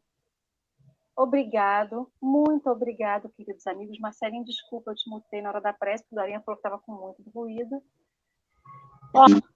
Obrigado, 1.15 2.11
muito 2.21 2.69
obrigado, 2.69 3.29
queridos 3.29 3.65
amigos. 3.65 3.97
Marcelinho, 3.97 4.45
desculpa, 4.45 4.91
eu 4.91 4.95
te 4.95 5.09
mutei 5.09 5.41
na 5.41 5.49
hora 5.49 5.59
da 5.59 5.73
prece, 5.73 6.03
porque 6.03 6.15
o 6.15 6.19
Dorinha 6.19 6.41
falou 6.41 6.61
que 6.61 6.67
estava 6.67 6.79
com 6.79 6.91
muito 6.91 7.27
ruído. 7.31 7.81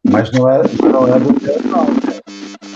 Mas 0.10 0.32
não 0.32 0.50
é, 0.50 0.58
não 0.92 1.08
é 1.08 1.20
do 1.20 1.32
não. 1.70 2.71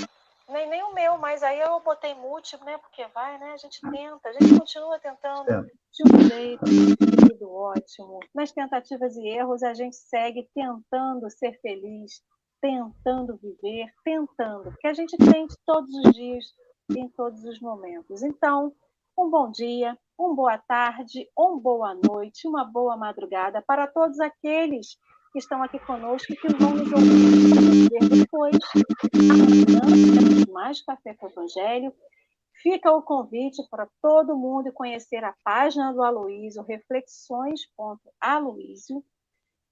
Nem, 0.47 0.69
nem 0.69 0.83
o 0.83 0.93
meu, 0.93 1.17
mas 1.17 1.41
aí 1.41 1.59
eu 1.59 1.79
botei 1.79 2.13
mute, 2.13 2.55
né? 2.63 2.77
Porque 2.77 3.05
vai, 3.07 3.37
né? 3.39 3.53
A 3.53 3.57
gente 3.57 3.79
tenta, 3.81 4.29
a 4.29 4.33
gente 4.33 4.59
continua 4.59 4.99
tentando 4.99 5.51
é. 5.51 5.61
de 5.61 6.03
um 6.03 6.29
jeito, 6.29 6.65
tudo 7.27 7.51
ótimo. 7.51 8.19
Nas 8.33 8.51
tentativas 8.51 9.15
e 9.15 9.27
erros, 9.27 9.63
a 9.63 9.73
gente 9.73 9.95
segue 9.95 10.47
tentando 10.53 11.29
ser 11.31 11.59
feliz, 11.61 12.21
tentando 12.61 13.37
viver, 13.37 13.91
tentando, 14.03 14.71
porque 14.71 14.87
a 14.87 14.93
gente 14.93 15.17
tente 15.17 15.55
todos 15.65 15.93
os 15.95 16.11
dias 16.13 16.45
em 16.95 17.09
todos 17.09 17.43
os 17.43 17.59
momentos. 17.59 18.21
Então, 18.21 18.71
um 19.17 19.29
bom 19.29 19.49
dia, 19.49 19.97
uma 20.17 20.35
boa 20.35 20.57
tarde, 20.57 21.29
uma 21.37 21.59
boa 21.59 21.95
noite, 21.95 22.47
uma 22.47 22.63
boa 22.63 22.95
madrugada 22.95 23.61
para 23.61 23.87
todos 23.87 24.19
aqueles 24.19 24.97
que 25.35 25.39
estão 25.39 25.61
aqui 25.61 25.77
conosco 25.79 26.31
e 26.31 26.37
que 26.37 26.47
vão 26.55 26.75
nos 26.75 26.89
ouvir 26.93 27.89
depois. 28.09 28.57
Mais 30.49 30.81
Café 30.81 31.13
com 31.13 31.25
o 31.25 31.29
Evangelho. 31.29 31.93
Fica 32.63 32.89
o 32.89 33.01
convite 33.01 33.61
para 33.69 33.85
todo 34.01 34.37
mundo 34.37 34.71
conhecer 34.71 35.25
a 35.25 35.35
página 35.43 35.91
do 35.91 36.01
Aloísio, 36.01 36.63
reflexões.aloísio, 36.63 39.03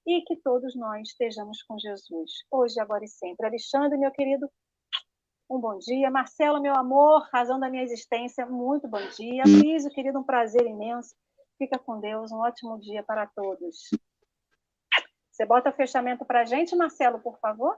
e 0.06 0.22
que 0.24 0.36
todos 0.36 0.76
nós 0.76 1.08
estejamos 1.08 1.64
com 1.64 1.80
Jesus, 1.80 2.30
hoje, 2.52 2.78
agora 2.82 3.06
e 3.06 3.08
sempre. 3.08 3.48
Alexandre, 3.48 3.98
meu 3.98 4.12
querido, 4.12 4.50
um 5.50 5.62
bom 5.62 5.78
dia. 5.78 6.12
Marcelo, 6.12 6.62
meu 6.62 6.76
amor, 6.76 7.26
razão 7.32 7.58
da 7.58 7.70
minha 7.70 7.84
existência, 7.84 8.46
muito 8.46 8.86
bom 8.86 9.00
dia. 9.18 9.44
Luísio, 9.48 9.90
querido, 9.92 10.20
um 10.20 10.24
prazer 10.24 10.66
imenso. 10.66 11.16
Fica 11.58 11.80
com 11.80 12.02
Deus, 12.02 12.34
um 12.34 12.40
ótimo 12.40 12.78
dia 12.82 13.02
para 13.02 13.26
todos. 13.28 13.78
Você 15.34 15.48
bota 15.48 15.72
o 15.72 15.74
fechamento 15.74 16.24
para 16.24 16.42
a 16.42 16.46
gente, 16.46 16.76
Marcelo, 16.76 17.20
por 17.20 17.40
favor? 17.40 17.76